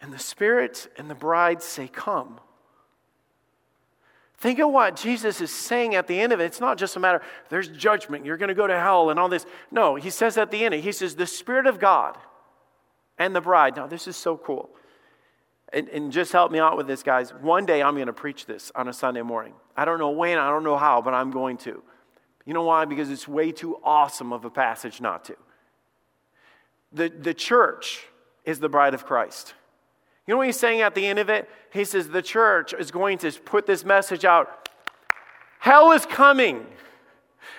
And 0.00 0.12
the 0.12 0.18
Spirit 0.18 0.86
and 0.96 1.10
the 1.10 1.14
bride 1.14 1.62
say, 1.62 1.88
Come. 1.88 2.38
Think 4.38 4.58
of 4.58 4.70
what 4.70 4.96
Jesus 4.96 5.40
is 5.40 5.50
saying 5.50 5.94
at 5.94 6.06
the 6.06 6.20
end 6.20 6.32
of 6.32 6.40
it. 6.40 6.44
It's 6.44 6.60
not 6.60 6.76
just 6.76 6.96
a 6.96 7.00
matter, 7.00 7.22
there's 7.48 7.68
judgment, 7.68 8.26
you're 8.26 8.36
going 8.36 8.48
to 8.48 8.54
go 8.54 8.66
to 8.66 8.78
hell 8.78 9.08
and 9.08 9.18
all 9.18 9.28
this. 9.28 9.46
No, 9.70 9.94
he 9.94 10.10
says 10.10 10.36
at 10.36 10.50
the 10.50 10.64
end, 10.64 10.74
he 10.74 10.92
says, 10.92 11.14
the 11.14 11.26
Spirit 11.26 11.66
of 11.66 11.78
God 11.78 12.18
and 13.18 13.34
the 13.34 13.40
bride. 13.40 13.76
Now, 13.76 13.86
this 13.86 14.06
is 14.06 14.16
so 14.16 14.36
cool. 14.36 14.68
And, 15.74 15.88
and 15.88 16.12
just 16.12 16.30
help 16.30 16.52
me 16.52 16.60
out 16.60 16.76
with 16.76 16.86
this, 16.86 17.02
guys. 17.02 17.34
One 17.34 17.66
day 17.66 17.82
I'm 17.82 17.96
going 17.96 18.06
to 18.06 18.12
preach 18.12 18.46
this 18.46 18.70
on 18.76 18.86
a 18.86 18.92
Sunday 18.92 19.22
morning. 19.22 19.54
I 19.76 19.84
don't 19.84 19.98
know 19.98 20.10
when, 20.10 20.38
I 20.38 20.48
don't 20.48 20.62
know 20.62 20.76
how, 20.76 21.02
but 21.02 21.14
I'm 21.14 21.32
going 21.32 21.56
to. 21.58 21.82
You 22.46 22.54
know 22.54 22.62
why? 22.62 22.84
Because 22.84 23.10
it's 23.10 23.26
way 23.26 23.50
too 23.50 23.78
awesome 23.82 24.32
of 24.32 24.44
a 24.44 24.50
passage 24.50 25.00
not 25.00 25.24
to. 25.24 25.36
The, 26.92 27.08
the 27.08 27.34
church 27.34 28.04
is 28.44 28.60
the 28.60 28.68
bride 28.68 28.94
of 28.94 29.04
Christ. 29.04 29.54
You 30.26 30.34
know 30.34 30.38
what 30.38 30.46
he's 30.46 30.58
saying 30.58 30.80
at 30.80 30.94
the 30.94 31.04
end 31.04 31.18
of 31.18 31.28
it? 31.28 31.50
He 31.72 31.84
says 31.84 32.08
the 32.08 32.22
church 32.22 32.72
is 32.72 32.92
going 32.92 33.18
to 33.18 33.32
put 33.32 33.66
this 33.66 33.84
message 33.84 34.24
out 34.24 34.68
Hell 35.58 35.92
is 35.92 36.06
coming, 36.06 36.66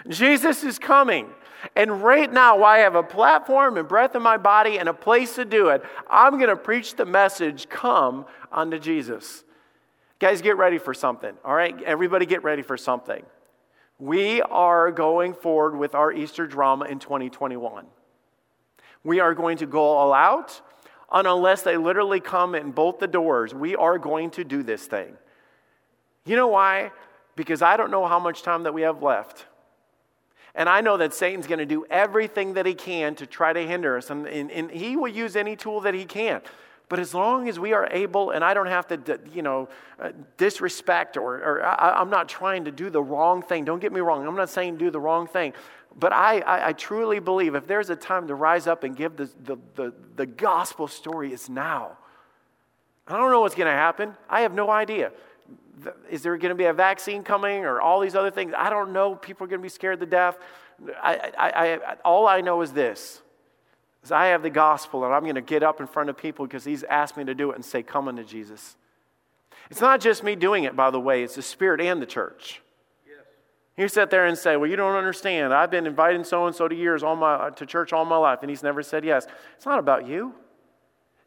Jesus 0.07 0.63
is 0.63 0.80
coming. 0.80 1.28
And 1.76 2.03
right 2.03 2.32
now, 2.32 2.57
while 2.57 2.76
I 2.76 2.80
have 2.80 2.95
a 2.95 3.03
platform 3.03 3.78
and 3.78 3.88
breath 3.88 4.16
in 4.16 4.22
my 4.22 4.38
body 4.38 4.78
and 4.78 4.89
a 4.89 4.93
place 4.93 5.36
to 5.36 5.45
do 5.45 5.70
it, 5.70 5.84
I'm 6.09 6.38
going 6.38 6.49
to 6.49 6.55
preach 6.55 6.95
the 6.95 7.05
message 7.05 7.70
come 7.70 8.26
unto 8.51 8.80
Jesus. 8.80 9.43
Guys, 10.20 10.41
get 10.41 10.57
ready 10.57 10.78
for 10.78 10.93
something, 10.93 11.34
all 11.43 11.55
right? 11.55 11.82
Everybody 11.84 12.26
get 12.26 12.43
ready 12.43 12.61
for 12.61 12.78
something. 12.78 13.24
We 13.99 14.41
are 14.41 14.91
going 14.91 15.34
forward 15.34 15.78
with 15.78 15.95
our 15.95 16.11
Easter 16.11 16.47
drama 16.47 16.86
in 16.86 16.99
2021. 16.99 17.86
We 19.03 19.20
are 19.20 19.34
going 19.34 19.57
to 19.57 19.66
go 19.66 19.82
all 19.82 20.13
out, 20.13 20.61
and 21.11 21.28
unless 21.28 21.61
they 21.61 21.78
literally 21.78 22.20
come 22.20 22.55
and 22.55 22.74
bolt 22.74 22.99
the 22.99 23.07
doors, 23.07 23.53
we 23.53 23.76
are 23.76 23.97
going 23.97 24.32
to 24.32 24.43
do 24.43 24.63
this 24.63 24.86
thing. 24.86 25.16
You 26.26 26.36
know 26.36 26.47
why? 26.47 26.91
Because 27.36 27.61
I 27.61 27.78
don't 27.78 27.91
know 27.91 28.05
how 28.05 28.20
much 28.20 28.41
time 28.41 28.63
that 28.63 28.74
we 28.74 28.82
have 28.82 29.03
left. 29.03 29.45
And 30.55 30.69
I 30.69 30.81
know 30.81 30.97
that 30.97 31.13
Satan's 31.13 31.47
going 31.47 31.59
to 31.59 31.65
do 31.65 31.85
everything 31.89 32.53
that 32.53 32.65
he 32.65 32.73
can 32.73 33.13
to 33.15 33.27
try 33.27 33.51
to 33.51 33.67
hinder 33.67 33.97
us, 33.97 34.09
and, 34.09 34.25
and, 34.27 34.49
and 34.51 34.71
he 34.71 34.95
will 34.95 35.09
use 35.09 35.35
any 35.35 35.55
tool 35.55 35.81
that 35.81 35.93
he 35.93 36.05
can. 36.05 36.41
But 36.87 36.99
as 36.99 37.13
long 37.13 37.49
as 37.49 37.59
we 37.59 37.73
are 37.73 37.87
able, 37.91 38.31
and 38.31 38.43
I 38.43 38.53
don't 38.53 38.67
have 38.67 38.87
to, 38.87 39.19
you 39.33 39.41
know, 39.41 39.67
uh, 39.99 40.11
disrespect 40.37 41.17
or, 41.17 41.35
or 41.37 41.65
I, 41.65 41.99
am 41.99 42.09
not 42.09 42.29
trying 42.29 42.65
to 42.65 42.71
do 42.71 42.89
the 42.89 43.01
wrong 43.01 43.41
thing. 43.41 43.65
Don't 43.65 43.79
get 43.79 43.91
me 43.91 44.01
wrong. 44.01 44.25
I'm 44.25 44.35
not 44.35 44.49
saying 44.49 44.77
do 44.77 44.91
the 44.91 44.99
wrong 44.99 45.27
thing. 45.27 45.53
But 45.97 46.13
I, 46.13 46.39
I, 46.41 46.67
I 46.67 46.73
truly 46.73 47.19
believe 47.19 47.55
if 47.55 47.67
there's 47.67 47.89
a 47.89 47.95
time 47.95 48.27
to 48.27 48.35
rise 48.35 48.67
up 48.67 48.83
and 48.83 48.95
give 48.95 49.15
the, 49.17 49.29
the, 49.43 49.57
the, 49.75 49.93
the 50.15 50.25
gospel 50.25 50.87
story, 50.87 51.33
it's 51.33 51.49
now. 51.49 51.97
I 53.07 53.17
don't 53.17 53.31
know 53.31 53.41
what's 53.41 53.55
going 53.55 53.67
to 53.67 53.71
happen. 53.71 54.13
I 54.29 54.41
have 54.41 54.53
no 54.53 54.69
idea. 54.69 55.11
Is 56.09 56.23
there 56.23 56.35
going 56.37 56.49
to 56.49 56.55
be 56.55 56.65
a 56.65 56.73
vaccine 56.73 57.23
coming 57.23 57.65
or 57.65 57.81
all 57.81 57.99
these 57.99 58.15
other 58.15 58.31
things? 58.31 58.53
I 58.57 58.69
don't 58.69 58.93
know. 58.93 59.15
People 59.15 59.45
are 59.45 59.47
going 59.47 59.59
to 59.59 59.63
be 59.63 59.69
scared 59.69 59.99
to 59.99 60.05
death. 60.05 60.37
I, 61.01 61.31
I, 61.37 61.49
I, 61.73 61.95
all 62.03 62.27
I 62.27 62.41
know 62.41 62.61
is 62.61 62.71
this 62.71 63.21
is 64.03 64.11
I 64.11 64.27
have 64.27 64.43
the 64.43 64.49
gospel 64.49 65.03
and 65.03 65.13
I'm 65.13 65.23
going 65.23 65.35
to 65.35 65.41
get 65.41 65.63
up 65.63 65.79
in 65.79 65.87
front 65.87 66.09
of 66.09 66.17
people 66.17 66.45
because 66.45 66.63
he's 66.63 66.83
asked 66.83 67.17
me 67.17 67.25
to 67.25 67.33
do 67.33 67.51
it 67.51 67.55
and 67.55 67.65
say, 67.65 67.83
Come 67.83 68.07
unto 68.07 68.23
Jesus. 68.23 68.77
It's 69.69 69.81
not 69.81 69.99
just 69.99 70.23
me 70.23 70.35
doing 70.35 70.63
it, 70.63 70.75
by 70.75 70.91
the 70.91 70.99
way, 70.99 71.23
it's 71.23 71.35
the 71.35 71.41
Spirit 71.41 71.81
and 71.81 72.01
the 72.01 72.05
church. 72.05 72.61
Yes. 73.07 73.25
You 73.77 73.87
sit 73.87 74.11
there 74.11 74.27
and 74.27 74.37
say, 74.37 74.57
Well, 74.57 74.69
you 74.69 74.75
don't 74.75 74.95
understand. 74.95 75.53
I've 75.53 75.71
been 75.71 75.87
inviting 75.87 76.23
so 76.23 76.45
and 76.45 76.55
so 76.55 76.67
to 76.67 76.75
years 76.75 77.03
all 77.03 77.15
my, 77.15 77.49
to 77.49 77.65
church 77.65 77.93
all 77.93 78.05
my 78.05 78.17
life, 78.17 78.39
and 78.41 78.49
he's 78.49 78.63
never 78.63 78.83
said 78.83 79.03
yes. 79.03 79.27
It's 79.55 79.65
not 79.65 79.79
about 79.79 80.07
you. 80.07 80.33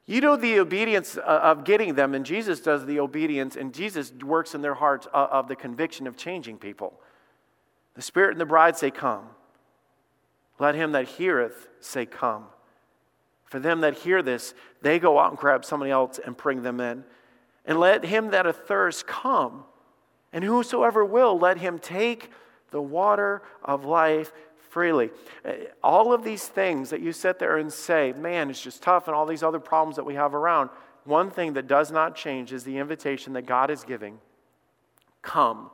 You 0.09 0.23
know 0.23 0.37
the 0.37 0.59
obedience 0.59 1.19
uh, 1.19 1.21
of 1.21 1.65
getting 1.65 1.95
them, 1.95 2.15
and 2.15 2.25
Jesus 2.25 2.61
does 2.61 2.87
the 2.87 2.99
obedience, 2.99 3.57
and 3.57 3.75
Jesus 3.75 4.11
works 4.25 4.55
in 4.55 4.63
their 4.63 4.73
hearts 4.73 5.07
uh, 5.13 5.29
of 5.31 5.49
the 5.49 5.55
conviction 5.55 6.07
of 6.07 6.17
changing 6.17 6.57
people. 6.57 6.99
The 7.93 8.01
Spirit 8.01 8.31
and 8.31 8.41
the 8.41 8.47
bride 8.47 8.79
say, 8.79 8.91
Come. 8.91 9.27
Let 10.59 10.75
him 10.75 10.93
that 10.93 11.09
heareth 11.09 11.69
say, 11.81 12.07
Come. 12.07 12.47
For 13.45 13.59
them 13.59 13.83
that 13.83 13.99
hear 13.99 14.23
this, 14.23 14.55
they 14.81 14.99
go 14.99 15.19
out 15.19 15.29
and 15.29 15.39
grab 15.39 15.63
somebody 15.63 15.91
else 15.91 16.19
and 16.25 16.35
bring 16.35 16.63
them 16.63 16.81
in. 16.81 17.05
And 17.67 17.79
let 17.79 18.07
him 18.07 18.31
that 18.31 18.47
athirst 18.47 19.07
come. 19.07 19.65
And 20.33 20.43
whosoever 20.43 21.05
will, 21.05 21.39
let 21.39 21.59
him 21.59 21.79
take 21.79 22.31
the 22.71 22.81
water 22.81 23.43
of 23.63 23.85
life 23.85 24.33
freely. 24.69 25.11
Uh, 25.45 25.53
all 25.83 26.13
of 26.13 26.25
these 26.25 26.47
things 26.47 26.91
that 26.91 27.01
you 27.01 27.13
sit 27.13 27.39
there 27.39 27.57
and 27.59 27.73
say, 27.73 28.13
man, 28.13 28.51
it's 28.51 28.63
just 28.63 28.83
tough, 28.83 29.09
and 29.09 29.15
all 29.15 29.27
these 29.27 29.43
other 29.43 29.61
problems 29.61 29.97
that 29.97 30.05
we 30.05 30.15
have 30.15 30.35
around, 30.35 30.71
one 31.05 31.31
thing 31.31 31.55
that 31.55 31.67
does 31.67 31.91
not 31.91 32.15
change 32.15 32.53
is 32.53 32.65
the 32.65 32.79
invitation 32.79 33.33
that 33.33 33.47
God 33.47 33.71
is 33.71 33.85
giving 33.85 34.19
come 35.23 35.71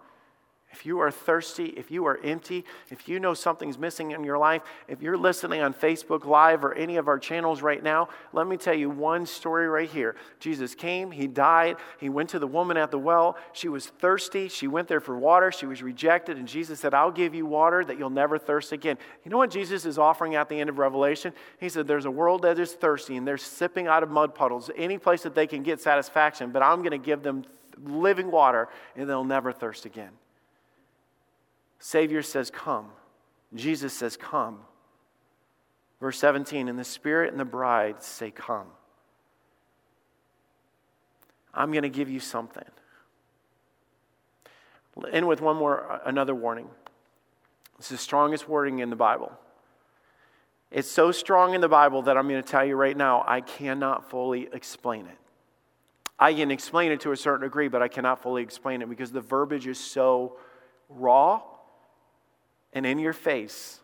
if 0.75 0.85
you 0.85 0.99
are 0.99 1.11
thirsty, 1.13 1.67
if 1.67 1.93
you 1.93 2.05
are 2.05 2.19
empty, 2.25 2.65
if 2.91 3.09
you 3.09 3.21
know 3.21 3.33
something's 3.33 3.79
missing 3.79 4.11
in 4.11 4.25
your 4.25 4.39
life, 4.39 4.63
if 4.89 5.01
you're 5.01 5.17
listening 5.17 5.61
on 5.61 5.73
Facebook 5.73 6.25
Live 6.25 6.65
or 6.65 6.75
any 6.75 6.97
of 6.97 7.07
our 7.07 7.17
channels 7.17 7.63
right 7.63 7.81
now, 7.81 8.09
let 8.33 8.49
me 8.49 8.57
tell 8.57 8.75
you 8.75 8.91
one 8.91 9.25
story 9.25 9.69
right 9.69 9.89
here. 9.89 10.17
Jesus 10.41 10.75
came, 10.75 11.13
He 11.13 11.29
died, 11.29 11.77
He 12.01 12.09
went 12.09 12.31
to 12.31 12.41
the 12.41 12.49
woman 12.49 12.77
at 12.77 12.91
the 12.91 12.99
well. 12.99 13.37
She 13.53 13.69
was 13.69 13.87
thirsty. 13.87 14.49
She 14.49 14.67
went 14.67 14.89
there 14.89 14.99
for 14.99 15.17
water. 15.17 15.53
She 15.53 15.65
was 15.65 15.81
rejected, 15.81 16.39
and 16.39 16.49
Jesus 16.49 16.81
said, 16.81 16.93
I'll 16.93 17.13
give 17.13 17.37
you 17.37 17.47
water 17.47 17.85
that 17.85 17.97
you'll 17.97 18.11
never 18.11 18.37
thirst 18.37 18.73
again. 18.73 18.99
You 19.25 19.31
know 19.31 19.39
what 19.39 19.53
Jesus 19.53 19.87
is 19.87 19.97
offering 19.97 20.35
at 20.35 20.49
the 20.49 20.59
end 20.59 20.69
of 20.69 20.79
Revelation? 20.79 21.33
He 21.61 21.69
said, 21.69 21.87
There's 21.87 22.05
a 22.05 22.11
world 22.11 22.43
that 22.43 22.59
is 22.59 22.73
thirsty, 22.73 23.17
and 23.17 23.25
they're 23.25 23.39
sipping 23.39 23.87
out 23.87 24.03
of 24.03 24.11
mud 24.11 24.35
puddles, 24.35 24.73
any 24.77 24.99
place 24.99 25.23
that 25.23 25.37
they 25.37 25.47
can 25.47 25.63
get 25.63 25.81
satisfaction, 25.81 26.51
but 26.51 26.65
I'm 26.65 26.79
going 26.79 26.91
to 26.91 26.99
give 26.99 27.23
them 27.23 27.45
living 27.81 28.33
water, 28.33 28.69
and 28.97 29.09
they'll 29.09 29.23
never 29.23 29.53
thirst 29.53 29.85
again. 29.85 30.11
Savior 31.85 32.23
says, 32.23 32.51
Come. 32.51 32.87
Jesus 33.55 33.93
says, 33.93 34.17
Come. 34.17 34.61
Verse 36.01 36.19
17, 36.19 36.71
and 36.71 36.79
the 36.79 36.85
Spirit 36.85 37.31
and 37.31 37.39
the 37.39 37.45
bride 37.45 38.03
say, 38.03 38.31
Come. 38.31 38.69
I'm 41.53 41.73
going 41.73 41.83
to 41.83 41.91
give 41.91 42.09
you 42.09 42.21
something. 42.21 42.65
End 45.13 45.29
with 45.29 45.43
one 45.43 45.57
more, 45.57 45.93
uh, 45.93 45.99
another 46.07 46.35
warning. 46.35 46.69
It's 47.79 47.91
the 47.91 47.99
strongest 47.99 48.49
wording 48.49 48.79
in 48.79 48.89
the 48.89 48.97
Bible. 48.97 49.31
It's 50.71 50.91
so 50.91 51.13
strong 51.13 51.53
in 51.53 51.61
the 51.61 51.69
Bible 51.69 52.01
that 52.03 52.17
I'm 52.17 52.27
going 52.29 52.43
to 52.43 52.49
tell 52.49 52.65
you 52.65 52.77
right 52.77 52.97
now, 52.97 53.25
I 53.27 53.43
cannot 53.43 54.09
fully 54.09 54.49
explain 54.55 55.05
it. 55.05 55.19
I 56.19 56.33
can 56.33 56.51
explain 56.51 56.93
it 56.93 57.03
to 57.03 57.13
a 57.13 57.17
certain 57.17 57.43
degree, 57.43 57.69
but 57.69 57.83
I 57.83 57.89
cannot 57.89 58.23
fully 58.23 58.43
explain 58.43 58.81
it 58.81 58.89
because 58.89 59.13
the 59.13 59.21
verbiage 59.21 59.67
is 59.67 59.79
so 59.79 60.39
raw 60.89 61.43
and 62.75 62.85
in 62.85 62.99
your 62.99 63.13
face. 63.13 63.81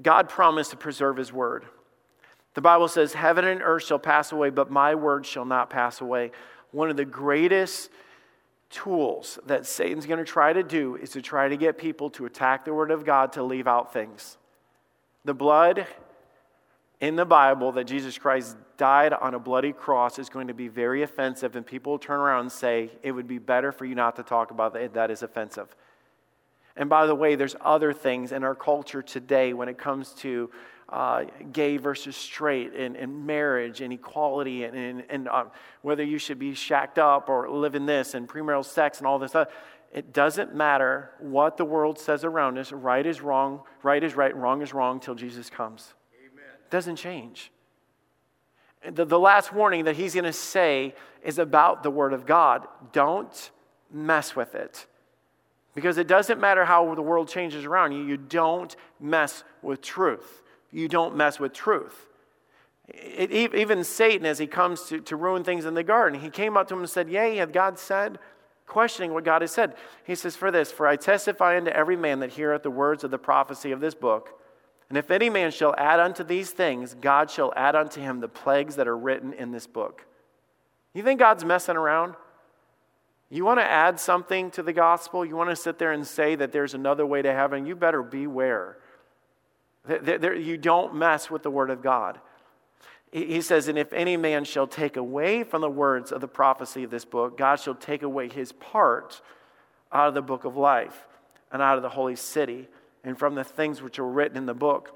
God 0.00 0.28
promised 0.28 0.72
to 0.72 0.76
preserve 0.76 1.16
his 1.16 1.32
word. 1.32 1.64
The 2.54 2.60
Bible 2.60 2.88
says, 2.88 3.14
Heaven 3.14 3.46
and 3.46 3.62
earth 3.62 3.84
shall 3.84 3.98
pass 3.98 4.32
away, 4.32 4.50
but 4.50 4.70
my 4.70 4.94
word 4.94 5.24
shall 5.24 5.44
not 5.44 5.70
pass 5.70 6.00
away. 6.00 6.32
One 6.70 6.90
of 6.90 6.96
the 6.96 7.04
greatest 7.04 7.90
tools 8.70 9.38
that 9.46 9.66
Satan's 9.66 10.06
going 10.06 10.18
to 10.18 10.24
try 10.24 10.52
to 10.52 10.62
do 10.62 10.96
is 10.96 11.10
to 11.10 11.22
try 11.22 11.48
to 11.48 11.56
get 11.56 11.78
people 11.78 12.10
to 12.10 12.24
attack 12.24 12.64
the 12.64 12.74
word 12.74 12.90
of 12.90 13.04
God 13.04 13.32
to 13.34 13.42
leave 13.42 13.66
out 13.66 13.92
things. 13.92 14.38
The 15.24 15.34
blood 15.34 15.86
in 17.00 17.16
the 17.16 17.24
Bible 17.24 17.72
that 17.72 17.84
Jesus 17.84 18.16
Christ 18.16 18.56
died 18.76 19.12
on 19.12 19.34
a 19.34 19.38
bloody 19.38 19.72
cross 19.72 20.18
is 20.18 20.28
going 20.28 20.48
to 20.48 20.54
be 20.54 20.68
very 20.68 21.02
offensive, 21.02 21.54
and 21.54 21.66
people 21.66 21.92
will 21.92 21.98
turn 21.98 22.20
around 22.20 22.40
and 22.40 22.52
say, 22.52 22.90
It 23.02 23.12
would 23.12 23.28
be 23.28 23.38
better 23.38 23.72
for 23.72 23.84
you 23.84 23.94
not 23.94 24.16
to 24.16 24.22
talk 24.22 24.50
about 24.50 24.72
that. 24.74 24.94
That 24.94 25.10
is 25.10 25.22
offensive. 25.22 25.68
And 26.76 26.88
by 26.88 27.06
the 27.06 27.14
way, 27.14 27.34
there's 27.34 27.56
other 27.60 27.92
things 27.92 28.32
in 28.32 28.44
our 28.44 28.54
culture 28.54 29.02
today 29.02 29.52
when 29.52 29.68
it 29.68 29.78
comes 29.78 30.12
to 30.14 30.50
uh, 30.88 31.24
gay 31.52 31.78
versus 31.78 32.16
straight 32.16 32.74
and, 32.74 32.96
and 32.96 33.26
marriage 33.26 33.80
and 33.80 33.92
equality 33.92 34.64
and, 34.64 34.76
and, 34.76 35.04
and 35.08 35.28
uh, 35.28 35.44
whether 35.80 36.04
you 36.04 36.18
should 36.18 36.38
be 36.38 36.54
shacked 36.54 36.98
up 36.98 37.28
or 37.28 37.48
live 37.48 37.74
in 37.74 37.86
this 37.86 38.14
and 38.14 38.28
premarital 38.28 38.64
sex 38.64 38.98
and 38.98 39.06
all 39.06 39.18
this 39.18 39.30
stuff. 39.30 39.48
It 39.92 40.12
doesn't 40.12 40.54
matter 40.54 41.10
what 41.18 41.56
the 41.56 41.64
world 41.64 41.98
says 41.98 42.24
around 42.24 42.58
us. 42.58 42.72
Right 42.72 43.04
is 43.04 43.20
wrong, 43.20 43.62
right 43.82 44.02
is 44.02 44.14
right, 44.14 44.34
wrong 44.34 44.62
is 44.62 44.72
wrong 44.72 45.00
till 45.00 45.14
Jesus 45.14 45.50
comes. 45.50 45.92
Amen. 46.18 46.44
It 46.62 46.70
doesn't 46.70 46.96
change. 46.96 47.50
The, 48.90 49.04
the 49.04 49.18
last 49.18 49.52
warning 49.52 49.84
that 49.84 49.96
he's 49.96 50.14
going 50.14 50.24
to 50.24 50.32
say 50.32 50.94
is 51.22 51.38
about 51.38 51.82
the 51.82 51.90
Word 51.90 52.12
of 52.12 52.26
God. 52.26 52.66
Don't 52.92 53.50
mess 53.92 54.34
with 54.34 54.54
it. 54.54 54.86
Because 55.74 55.96
it 55.98 56.06
doesn't 56.06 56.40
matter 56.40 56.64
how 56.64 56.94
the 56.94 57.02
world 57.02 57.28
changes 57.28 57.64
around 57.64 57.92
you, 57.92 58.04
you 58.04 58.16
don't 58.16 58.74
mess 59.00 59.44
with 59.62 59.80
truth. 59.80 60.42
You 60.70 60.88
don't 60.88 61.16
mess 61.16 61.40
with 61.40 61.52
truth. 61.52 62.08
It, 62.88 63.54
even 63.54 63.84
Satan, 63.84 64.26
as 64.26 64.38
he 64.38 64.46
comes 64.46 64.82
to, 64.88 65.00
to 65.00 65.16
ruin 65.16 65.44
things 65.44 65.64
in 65.64 65.74
the 65.74 65.82
garden, 65.82 66.20
he 66.20 66.30
came 66.30 66.56
up 66.56 66.68
to 66.68 66.74
him 66.74 66.80
and 66.80 66.90
said, 66.90 67.08
Yea, 67.08 67.36
hath 67.36 67.52
God 67.52 67.78
said? 67.78 68.18
Questioning 68.66 69.14
what 69.14 69.24
God 69.24 69.42
has 69.42 69.50
said. 69.50 69.74
He 70.04 70.14
says, 70.14 70.36
For 70.36 70.50
this, 70.50 70.70
for 70.72 70.86
I 70.86 70.96
testify 70.96 71.56
unto 71.56 71.70
every 71.70 71.96
man 71.96 72.20
that 72.20 72.32
heareth 72.32 72.62
the 72.62 72.70
words 72.70 73.04
of 73.04 73.10
the 73.10 73.18
prophecy 73.18 73.70
of 73.70 73.80
this 73.80 73.94
book. 73.94 74.40
And 74.88 74.98
if 74.98 75.10
any 75.10 75.30
man 75.30 75.52
shall 75.52 75.74
add 75.78 76.00
unto 76.00 76.22
these 76.22 76.50
things, 76.50 76.94
God 76.94 77.30
shall 77.30 77.52
add 77.56 77.74
unto 77.74 78.00
him 78.00 78.20
the 78.20 78.28
plagues 78.28 78.76
that 78.76 78.88
are 78.88 78.96
written 78.96 79.32
in 79.32 79.50
this 79.50 79.66
book. 79.66 80.04
You 80.92 81.02
think 81.02 81.18
God's 81.18 81.44
messing 81.44 81.76
around? 81.76 82.14
You 83.32 83.46
want 83.46 83.60
to 83.60 83.64
add 83.64 83.98
something 83.98 84.50
to 84.50 84.62
the 84.62 84.74
gospel? 84.74 85.24
You 85.24 85.36
want 85.36 85.48
to 85.48 85.56
sit 85.56 85.78
there 85.78 85.92
and 85.92 86.06
say 86.06 86.34
that 86.34 86.52
there's 86.52 86.74
another 86.74 87.06
way 87.06 87.22
to 87.22 87.32
heaven? 87.32 87.64
You 87.64 87.74
better 87.74 88.02
beware. 88.02 88.76
You 89.88 90.58
don't 90.58 90.94
mess 90.94 91.30
with 91.30 91.42
the 91.42 91.50
word 91.50 91.70
of 91.70 91.82
God. 91.82 92.20
He 93.10 93.40
says, 93.40 93.68
And 93.68 93.78
if 93.78 93.90
any 93.94 94.18
man 94.18 94.44
shall 94.44 94.66
take 94.66 94.98
away 94.98 95.44
from 95.44 95.62
the 95.62 95.70
words 95.70 96.12
of 96.12 96.20
the 96.20 96.28
prophecy 96.28 96.84
of 96.84 96.90
this 96.90 97.06
book, 97.06 97.38
God 97.38 97.58
shall 97.58 97.74
take 97.74 98.02
away 98.02 98.28
his 98.28 98.52
part 98.52 99.22
out 99.90 100.08
of 100.08 100.14
the 100.14 100.20
book 100.20 100.44
of 100.44 100.58
life 100.58 101.06
and 101.50 101.62
out 101.62 101.78
of 101.78 101.82
the 101.82 101.88
holy 101.88 102.16
city 102.16 102.68
and 103.02 103.18
from 103.18 103.34
the 103.34 103.44
things 103.44 103.80
which 103.80 103.98
are 103.98 104.06
written 104.06 104.36
in 104.36 104.44
the 104.44 104.52
book. 104.52 104.94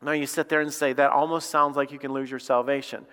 Now 0.00 0.12
you 0.12 0.26
sit 0.26 0.48
there 0.48 0.62
and 0.62 0.72
say, 0.72 0.94
That 0.94 1.10
almost 1.10 1.50
sounds 1.50 1.76
like 1.76 1.92
you 1.92 1.98
can 1.98 2.14
lose 2.14 2.30
your 2.30 2.40
salvation. 2.40 3.04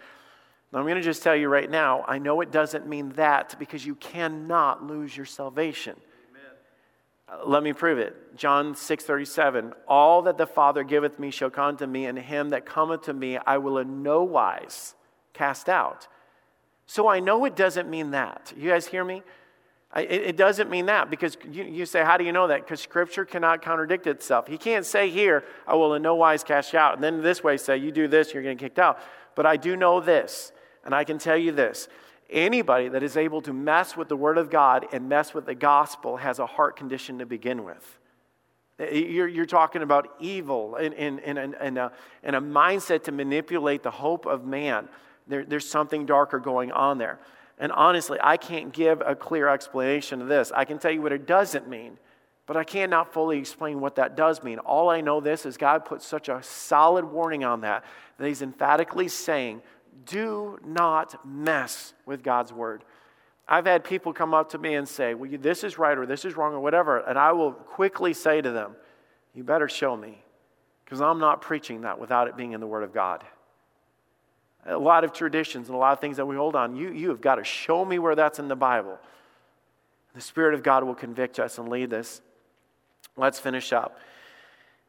Now, 0.71 0.79
I'm 0.79 0.85
going 0.85 0.95
to 0.95 1.01
just 1.01 1.23
tell 1.23 1.35
you 1.35 1.49
right 1.49 1.69
now, 1.69 2.05
I 2.07 2.19
know 2.19 2.41
it 2.41 2.51
doesn't 2.51 2.87
mean 2.87 3.09
that 3.13 3.55
because 3.57 3.85
you 3.85 3.95
cannot 3.95 4.85
lose 4.85 5.15
your 5.17 5.25
salvation. 5.25 5.95
Amen. 7.29 7.49
Let 7.49 7.63
me 7.63 7.73
prove 7.73 7.97
it. 7.97 8.37
John 8.37 8.75
6:37, 8.75 9.73
all 9.87 10.21
that 10.23 10.37
the 10.37 10.45
Father 10.45 10.83
giveth 10.83 11.17
me 11.17 11.31
shall 11.31 11.49
come 11.49 11.75
to 11.77 11.87
me, 11.87 12.05
and 12.05 12.17
him 12.19 12.49
that 12.49 12.65
cometh 12.65 13.03
to 13.03 13.13
me 13.13 13.37
I 13.37 13.57
will 13.57 13.79
in 13.79 14.03
no 14.03 14.23
wise 14.23 14.95
cast 15.33 15.69
out. 15.69 16.07
So 16.85 17.07
I 17.07 17.19
know 17.19 17.45
it 17.45 17.55
doesn't 17.55 17.89
mean 17.89 18.11
that. 18.11 18.53
You 18.55 18.69
guys 18.69 18.87
hear 18.87 19.03
me? 19.03 19.23
It, 19.95 20.11
it 20.11 20.37
doesn't 20.37 20.69
mean 20.69 20.85
that 20.85 21.09
because 21.09 21.37
you, 21.49 21.63
you 21.63 21.85
say, 21.85 22.03
How 22.03 22.17
do 22.17 22.23
you 22.23 22.31
know 22.31 22.47
that? 22.47 22.61
Because 22.61 22.79
Scripture 22.79 23.25
cannot 23.25 23.61
contradict 23.61 24.05
itself. 24.05 24.47
He 24.47 24.57
can't 24.57 24.85
say 24.85 25.09
here, 25.09 25.43
I 25.67 25.75
will 25.75 25.95
in 25.95 26.01
no 26.01 26.15
wise 26.15 26.43
cast 26.43 26.73
you 26.73 26.79
out, 26.79 26.93
and 26.93 27.03
then 27.03 27.21
this 27.21 27.43
way 27.43 27.57
say, 27.57 27.77
You 27.77 27.91
do 27.91 28.07
this, 28.07 28.33
you're 28.33 28.43
going 28.43 28.57
to 28.57 28.61
get 28.61 28.69
kicked 28.69 28.79
out. 28.79 28.99
But 29.35 29.45
I 29.45 29.57
do 29.57 29.75
know 29.75 29.99
this, 29.99 30.51
and 30.85 30.93
I 30.95 31.03
can 31.03 31.17
tell 31.17 31.37
you 31.37 31.51
this 31.51 31.87
Anybody 32.29 32.89
that 32.89 33.01
is 33.01 33.17
able 33.17 33.41
to 33.41 33.53
mess 33.53 33.97
with 33.97 34.07
the 34.07 34.15
Word 34.15 34.37
of 34.37 34.51
God 34.51 34.85
and 34.91 35.09
mess 35.09 35.33
with 35.33 35.47
the 35.47 35.55
gospel 35.55 36.17
has 36.17 36.37
a 36.37 36.45
heart 36.45 36.75
condition 36.75 37.17
to 37.19 37.25
begin 37.25 37.63
with. 37.63 37.97
You're, 38.77 39.27
you're 39.27 39.45
talking 39.47 39.81
about 39.81 40.13
evil 40.19 40.75
and, 40.75 40.93
and, 40.93 41.19
and, 41.21 41.55
and, 41.55 41.77
a, 41.77 41.91
and 42.23 42.35
a 42.35 42.39
mindset 42.39 43.03
to 43.05 43.11
manipulate 43.11 43.81
the 43.81 43.91
hope 43.91 44.27
of 44.27 44.45
man. 44.45 44.87
There, 45.27 45.43
there's 45.43 45.67
something 45.67 46.05
darker 46.05 46.39
going 46.39 46.71
on 46.71 46.99
there. 46.99 47.19
And 47.57 47.71
honestly, 47.71 48.19
I 48.21 48.37
can't 48.37 48.71
give 48.71 49.01
a 49.05 49.15
clear 49.15 49.49
explanation 49.49 50.21
of 50.21 50.27
this. 50.27 50.51
I 50.55 50.65
can 50.65 50.77
tell 50.77 50.91
you 50.91 51.01
what 51.01 51.11
it 51.11 51.25
doesn't 51.25 51.67
mean, 51.67 51.97
but 52.45 52.55
I 52.55 52.63
cannot 52.63 53.11
fully 53.11 53.39
explain 53.39 53.81
what 53.81 53.95
that 53.95 54.15
does 54.15 54.43
mean. 54.43 54.59
All 54.59 54.89
I 54.89 55.01
know 55.01 55.19
this 55.19 55.45
is 55.45 55.57
God 55.57 55.83
put 55.83 56.01
such 56.01 56.29
a 56.29 56.41
solid 56.43 57.03
warning 57.03 57.43
on 57.43 57.61
that 57.61 57.83
that 58.17 58.27
He's 58.27 58.41
emphatically 58.41 59.07
saying, 59.07 59.61
do 60.05 60.59
not 60.65 61.25
mess 61.25 61.93
with 62.05 62.23
God's 62.23 62.53
word. 62.53 62.83
I've 63.47 63.65
had 63.65 63.83
people 63.83 64.13
come 64.13 64.33
up 64.33 64.51
to 64.51 64.57
me 64.57 64.75
and 64.75 64.87
say, 64.87 65.15
Well, 65.15 65.29
this 65.39 65.63
is 65.63 65.77
right 65.77 65.97
or 65.97 66.05
this 66.05 66.23
is 66.23 66.37
wrong 66.37 66.53
or 66.53 66.59
whatever. 66.59 66.99
And 66.99 67.17
I 67.17 67.31
will 67.31 67.51
quickly 67.51 68.13
say 68.13 68.41
to 68.41 68.51
them, 68.51 68.75
You 69.33 69.43
better 69.43 69.67
show 69.67 69.97
me, 69.97 70.23
because 70.85 71.01
I'm 71.01 71.19
not 71.19 71.41
preaching 71.41 71.81
that 71.81 71.99
without 71.99 72.27
it 72.27 72.37
being 72.37 72.51
in 72.51 72.59
the 72.59 72.67
Word 72.67 72.83
of 72.83 72.93
God. 72.93 73.23
A 74.65 74.77
lot 74.77 75.03
of 75.03 75.13
traditions 75.13 75.67
and 75.67 75.75
a 75.75 75.79
lot 75.79 75.93
of 75.93 75.99
things 75.99 76.17
that 76.17 76.27
we 76.27 76.35
hold 76.35 76.55
on, 76.55 76.75
you, 76.75 76.91
you 76.91 77.09
have 77.09 77.21
got 77.21 77.35
to 77.35 77.43
show 77.43 77.83
me 77.83 77.97
where 77.97 78.13
that's 78.13 78.37
in 78.37 78.49
the 78.49 78.55
Bible. 78.55 78.99
The 80.13 80.21
Spirit 80.21 80.53
of 80.53 80.61
God 80.61 80.83
will 80.83 80.95
convict 80.95 81.39
us 81.39 81.57
and 81.57 81.69
lead 81.69 81.93
us. 81.93 82.21
Let's 83.15 83.39
finish 83.39 83.73
up. 83.73 83.97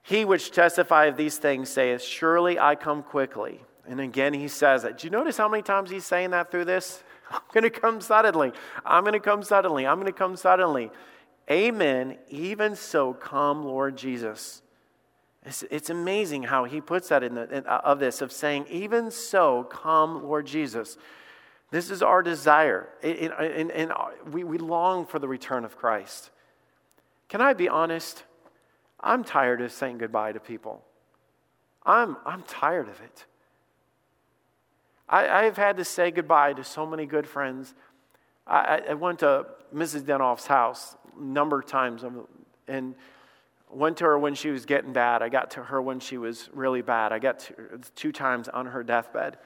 He 0.03 0.25
which 0.25 0.51
testifieth 0.51 1.17
these 1.17 1.39
things 1.39 1.69
saith, 1.69 2.03
Surely 2.03 2.59
I 2.59 2.75
come 2.75 3.03
quickly. 3.03 3.63
And 3.91 4.01
again, 4.01 4.33
he 4.33 4.47
says 4.47 4.85
that. 4.85 4.99
Do 4.99 5.09
you 5.09 5.11
notice 5.11 5.37
how 5.37 5.49
many 5.49 5.65
times 5.65 5.91
he's 5.91 6.07
saying 6.07 6.31
that 6.31 6.53
through 6.53 6.67
this? 6.67 7.03
I'm 7.31 7.41
going 7.53 7.65
to 7.65 7.71
come 7.71 8.01
suddenly. 8.01 8.53
I'm 8.87 9.03
going 9.03 9.15
to 9.15 9.21
come 9.21 9.43
suddenly. 9.43 9.85
I'm 9.85 9.97
going 9.97 10.07
to 10.07 10.17
come 10.17 10.37
suddenly. 10.37 10.93
Amen. 11.51 12.17
Even 12.29 12.77
so, 12.77 13.13
come, 13.13 13.65
Lord 13.65 13.97
Jesus. 13.97 14.63
It's, 15.45 15.65
it's 15.73 15.91
amazing 15.91 16.45
how 16.45 16.65
he 16.65 16.81
puts 16.81 17.09
that 17.09 17.25
in, 17.25 17.35
the, 17.35 17.53
in 17.53 17.67
uh, 17.67 17.81
of 17.83 17.99
this 17.99 18.23
of 18.23 18.31
saying, 18.31 18.67
even 18.71 19.11
so, 19.11 19.65
come, 19.65 20.23
Lord 20.23 20.47
Jesus. 20.47 20.97
This 21.73 21.91
is 21.91 22.01
our 22.01 22.23
desire, 22.23 22.89
and, 23.03 23.71
and 23.71 23.93
we, 24.31 24.43
we 24.43 24.59
long 24.59 25.07
for 25.07 25.21
the 25.21 25.29
return 25.29 25.65
of 25.65 25.77
Christ. 25.77 26.31
Can 27.29 27.41
I 27.41 27.55
be 27.55 27.69
honest? 27.69 28.25
I'm 29.01 29.23
tired 29.23 29.61
of 29.61 29.71
saying 29.73 29.99
goodbye 29.99 30.33
to 30.33 30.41
people. 30.41 30.85
I'm, 31.85 32.17
I'm 32.27 32.43
tired 32.43 32.89
of 32.89 33.01
it. 33.01 33.25
I, 35.13 35.43
have 35.43 35.57
had 35.57 35.77
to 35.79 35.85
say 35.85 36.13
goodbye 36.13 36.53
to 36.53 36.63
so 36.63 36.87
many 36.87 37.05
good 37.05 37.27
friends. 37.27 37.75
I, 38.47 38.81
I 38.91 38.95
went 38.95 39.19
to 39.21 39.47
Mrs. 39.75 40.03
Denoff's 40.03 40.47
house 40.47 40.97
a 41.19 41.23
number 41.23 41.59
of 41.59 41.67
times 41.67 42.05
and 42.69 42.95
went 43.69 43.97
to 43.99 44.05
her 44.05 44.19
when 44.19 44.35
she 44.35 44.51
was 44.51 44.65
getting 44.67 44.93
bad. 44.93 45.23
I 45.23 45.29
got 45.29 45.51
to 45.53 45.65
her 45.65 45.83
when 45.83 46.01
she 46.01 46.17
was 46.17 46.49
really 46.53 46.83
bad. 46.83 47.13
I 47.13 47.19
got 47.19 47.41
to 47.41 47.55
two 47.97 48.13
times 48.13 48.49
on 48.49 48.67
her 48.67 48.83
deathbed. 48.83 49.39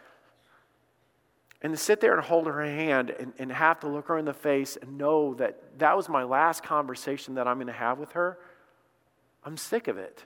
And 1.62 1.72
to 1.72 1.78
sit 1.78 2.00
there 2.02 2.14
and 2.14 2.22
hold 2.22 2.46
her 2.46 2.62
hand 2.62 3.08
and, 3.10 3.32
and 3.38 3.50
have 3.50 3.80
to 3.80 3.88
look 3.88 4.08
her 4.08 4.18
in 4.18 4.26
the 4.26 4.34
face 4.34 4.76
and 4.76 4.98
know 4.98 5.32
that 5.34 5.78
that 5.78 5.96
was 5.96 6.10
my 6.10 6.22
last 6.22 6.62
conversation 6.62 7.36
that 7.36 7.48
I'm 7.48 7.56
going 7.56 7.68
to 7.68 7.72
have 7.72 7.98
with 7.98 8.12
her, 8.12 8.38
I'm 9.44 9.56
sick 9.56 9.88
of 9.88 9.96
it. 9.96 10.24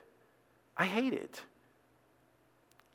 I 0.75 0.85
hate 0.85 1.13
it. 1.13 1.41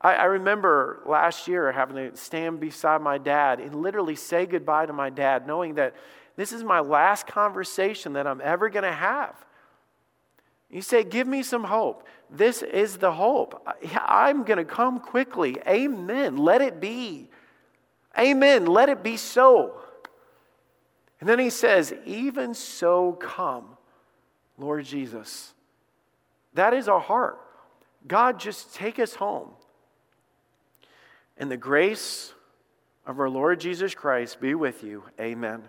I, 0.04 0.14
I 0.14 0.24
remember 0.24 1.00
last 1.06 1.48
year 1.48 1.72
having 1.72 1.96
to 1.96 2.16
stand 2.16 2.60
beside 2.60 3.00
my 3.00 3.16
dad 3.16 3.58
and 3.58 3.74
literally 3.74 4.14
say 4.14 4.44
goodbye 4.44 4.86
to 4.86 4.92
my 4.92 5.08
dad, 5.08 5.46
knowing 5.46 5.76
that 5.76 5.94
this 6.36 6.52
is 6.52 6.62
my 6.62 6.80
last 6.80 7.26
conversation 7.26 8.12
that 8.12 8.26
I'm 8.26 8.42
ever 8.42 8.68
going 8.68 8.84
to 8.84 8.92
have. 8.92 9.34
You 10.70 10.82
say, 10.82 11.04
Give 11.04 11.26
me 11.26 11.42
some 11.42 11.64
hope. 11.64 12.06
This 12.30 12.62
is 12.62 12.98
the 12.98 13.12
hope. 13.12 13.66
I'm 13.96 14.44
going 14.44 14.58
to 14.58 14.64
come 14.64 15.00
quickly. 15.00 15.56
Amen. 15.66 16.36
Let 16.36 16.60
it 16.60 16.80
be. 16.80 17.30
Amen. 18.18 18.66
Let 18.66 18.88
it 18.88 19.02
be 19.02 19.16
so. 19.16 19.80
And 21.20 21.28
then 21.28 21.38
he 21.38 21.50
says, 21.50 21.94
Even 22.04 22.52
so 22.52 23.12
come, 23.12 23.76
Lord 24.58 24.84
Jesus. 24.84 25.54
That 26.54 26.74
is 26.74 26.88
our 26.88 27.00
heart. 27.00 27.40
God, 28.06 28.38
just 28.38 28.74
take 28.74 28.98
us 28.98 29.14
home. 29.14 29.50
And 31.36 31.50
the 31.50 31.56
grace 31.56 32.32
of 33.06 33.18
our 33.18 33.28
Lord 33.28 33.60
Jesus 33.60 33.94
Christ 33.94 34.40
be 34.40 34.54
with 34.54 34.82
you. 34.82 35.04
Amen. 35.20 35.62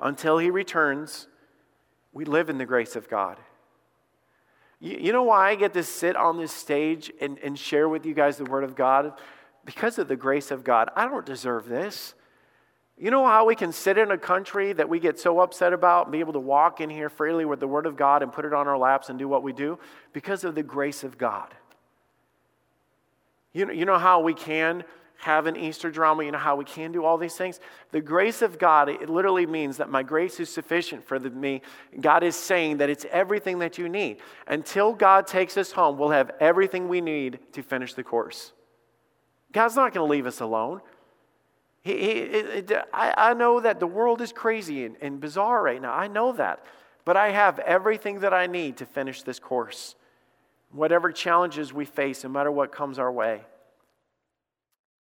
Until 0.00 0.38
he 0.38 0.50
returns, 0.50 1.28
we 2.12 2.24
live 2.24 2.50
in 2.50 2.58
the 2.58 2.66
grace 2.66 2.96
of 2.96 3.08
God. 3.08 3.38
You, 4.80 4.98
you 4.98 5.12
know 5.12 5.22
why 5.22 5.50
I 5.50 5.54
get 5.54 5.72
to 5.74 5.82
sit 5.82 6.16
on 6.16 6.38
this 6.38 6.52
stage 6.52 7.10
and, 7.20 7.38
and 7.38 7.58
share 7.58 7.88
with 7.88 8.04
you 8.04 8.14
guys 8.14 8.36
the 8.36 8.44
Word 8.44 8.64
of 8.64 8.74
God? 8.74 9.12
Because 9.64 9.98
of 9.98 10.08
the 10.08 10.16
grace 10.16 10.50
of 10.50 10.64
God. 10.64 10.90
I 10.96 11.06
don't 11.06 11.24
deserve 11.24 11.68
this. 11.68 12.14
You 12.98 13.10
know 13.10 13.26
how 13.26 13.46
we 13.46 13.54
can 13.54 13.72
sit 13.72 13.96
in 13.96 14.10
a 14.10 14.18
country 14.18 14.72
that 14.74 14.88
we 14.88 15.00
get 15.00 15.18
so 15.18 15.40
upset 15.40 15.72
about 15.72 16.06
and 16.06 16.12
be 16.12 16.20
able 16.20 16.34
to 16.34 16.40
walk 16.40 16.80
in 16.80 16.90
here 16.90 17.08
freely 17.08 17.44
with 17.44 17.58
the 17.58 17.66
Word 17.66 17.86
of 17.86 17.96
God 17.96 18.22
and 18.22 18.32
put 18.32 18.44
it 18.44 18.52
on 18.52 18.68
our 18.68 18.76
laps 18.76 19.08
and 19.08 19.18
do 19.18 19.26
what 19.26 19.42
we 19.42 19.52
do? 19.52 19.78
Because 20.12 20.44
of 20.44 20.54
the 20.54 20.62
grace 20.62 21.02
of 21.02 21.16
God. 21.16 21.54
You 23.52 23.66
know, 23.66 23.72
you 23.72 23.84
know 23.84 23.98
how 23.98 24.20
we 24.20 24.34
can 24.34 24.84
have 25.16 25.46
an 25.46 25.56
Easter 25.56 25.88
drama, 25.88 26.24
you 26.24 26.32
know 26.32 26.38
how 26.38 26.56
we 26.56 26.64
can 26.64 26.90
do 26.90 27.04
all 27.04 27.16
these 27.16 27.36
things? 27.36 27.60
The 27.92 28.00
grace 28.00 28.42
of 28.42 28.58
God, 28.58 28.88
it 28.88 29.08
literally 29.08 29.46
means 29.46 29.76
that 29.76 29.88
my 29.88 30.02
grace 30.02 30.40
is 30.40 30.48
sufficient 30.48 31.06
for 31.06 31.20
the, 31.20 31.30
me. 31.30 31.62
God 32.00 32.24
is 32.24 32.34
saying 32.34 32.78
that 32.78 32.90
it's 32.90 33.06
everything 33.08 33.60
that 33.60 33.78
you 33.78 33.88
need. 33.88 34.16
Until 34.48 34.92
God 34.92 35.28
takes 35.28 35.56
us 35.56 35.70
home, 35.70 35.96
we'll 35.96 36.10
have 36.10 36.32
everything 36.40 36.88
we 36.88 37.00
need 37.00 37.38
to 37.52 37.62
finish 37.62 37.94
the 37.94 38.02
course. 38.02 38.52
God's 39.52 39.76
not 39.76 39.94
going 39.94 40.04
to 40.04 40.10
leave 40.10 40.26
us 40.26 40.40
alone. 40.40 40.80
He, 41.82 41.92
he, 41.98 42.10
it, 42.10 42.72
I, 42.92 43.14
I, 43.16 43.34
know 43.34 43.60
that 43.60 43.78
the 43.78 43.86
world 43.86 44.20
is 44.20 44.32
crazy 44.32 44.84
and, 44.84 44.96
and 45.00 45.20
bizarre 45.20 45.62
right 45.62 45.80
now. 45.80 45.92
I 45.92 46.08
know 46.08 46.32
that. 46.32 46.64
But 47.04 47.16
I 47.16 47.30
have 47.30 47.58
everything 47.60 48.20
that 48.20 48.32
I 48.32 48.46
need 48.46 48.76
to 48.78 48.86
finish 48.86 49.22
this 49.22 49.38
course 49.38 49.94
whatever 50.72 51.12
challenges 51.12 51.72
we 51.72 51.84
face, 51.84 52.24
no 52.24 52.30
matter 52.30 52.50
what 52.50 52.72
comes 52.72 52.98
our 52.98 53.12
way. 53.12 53.42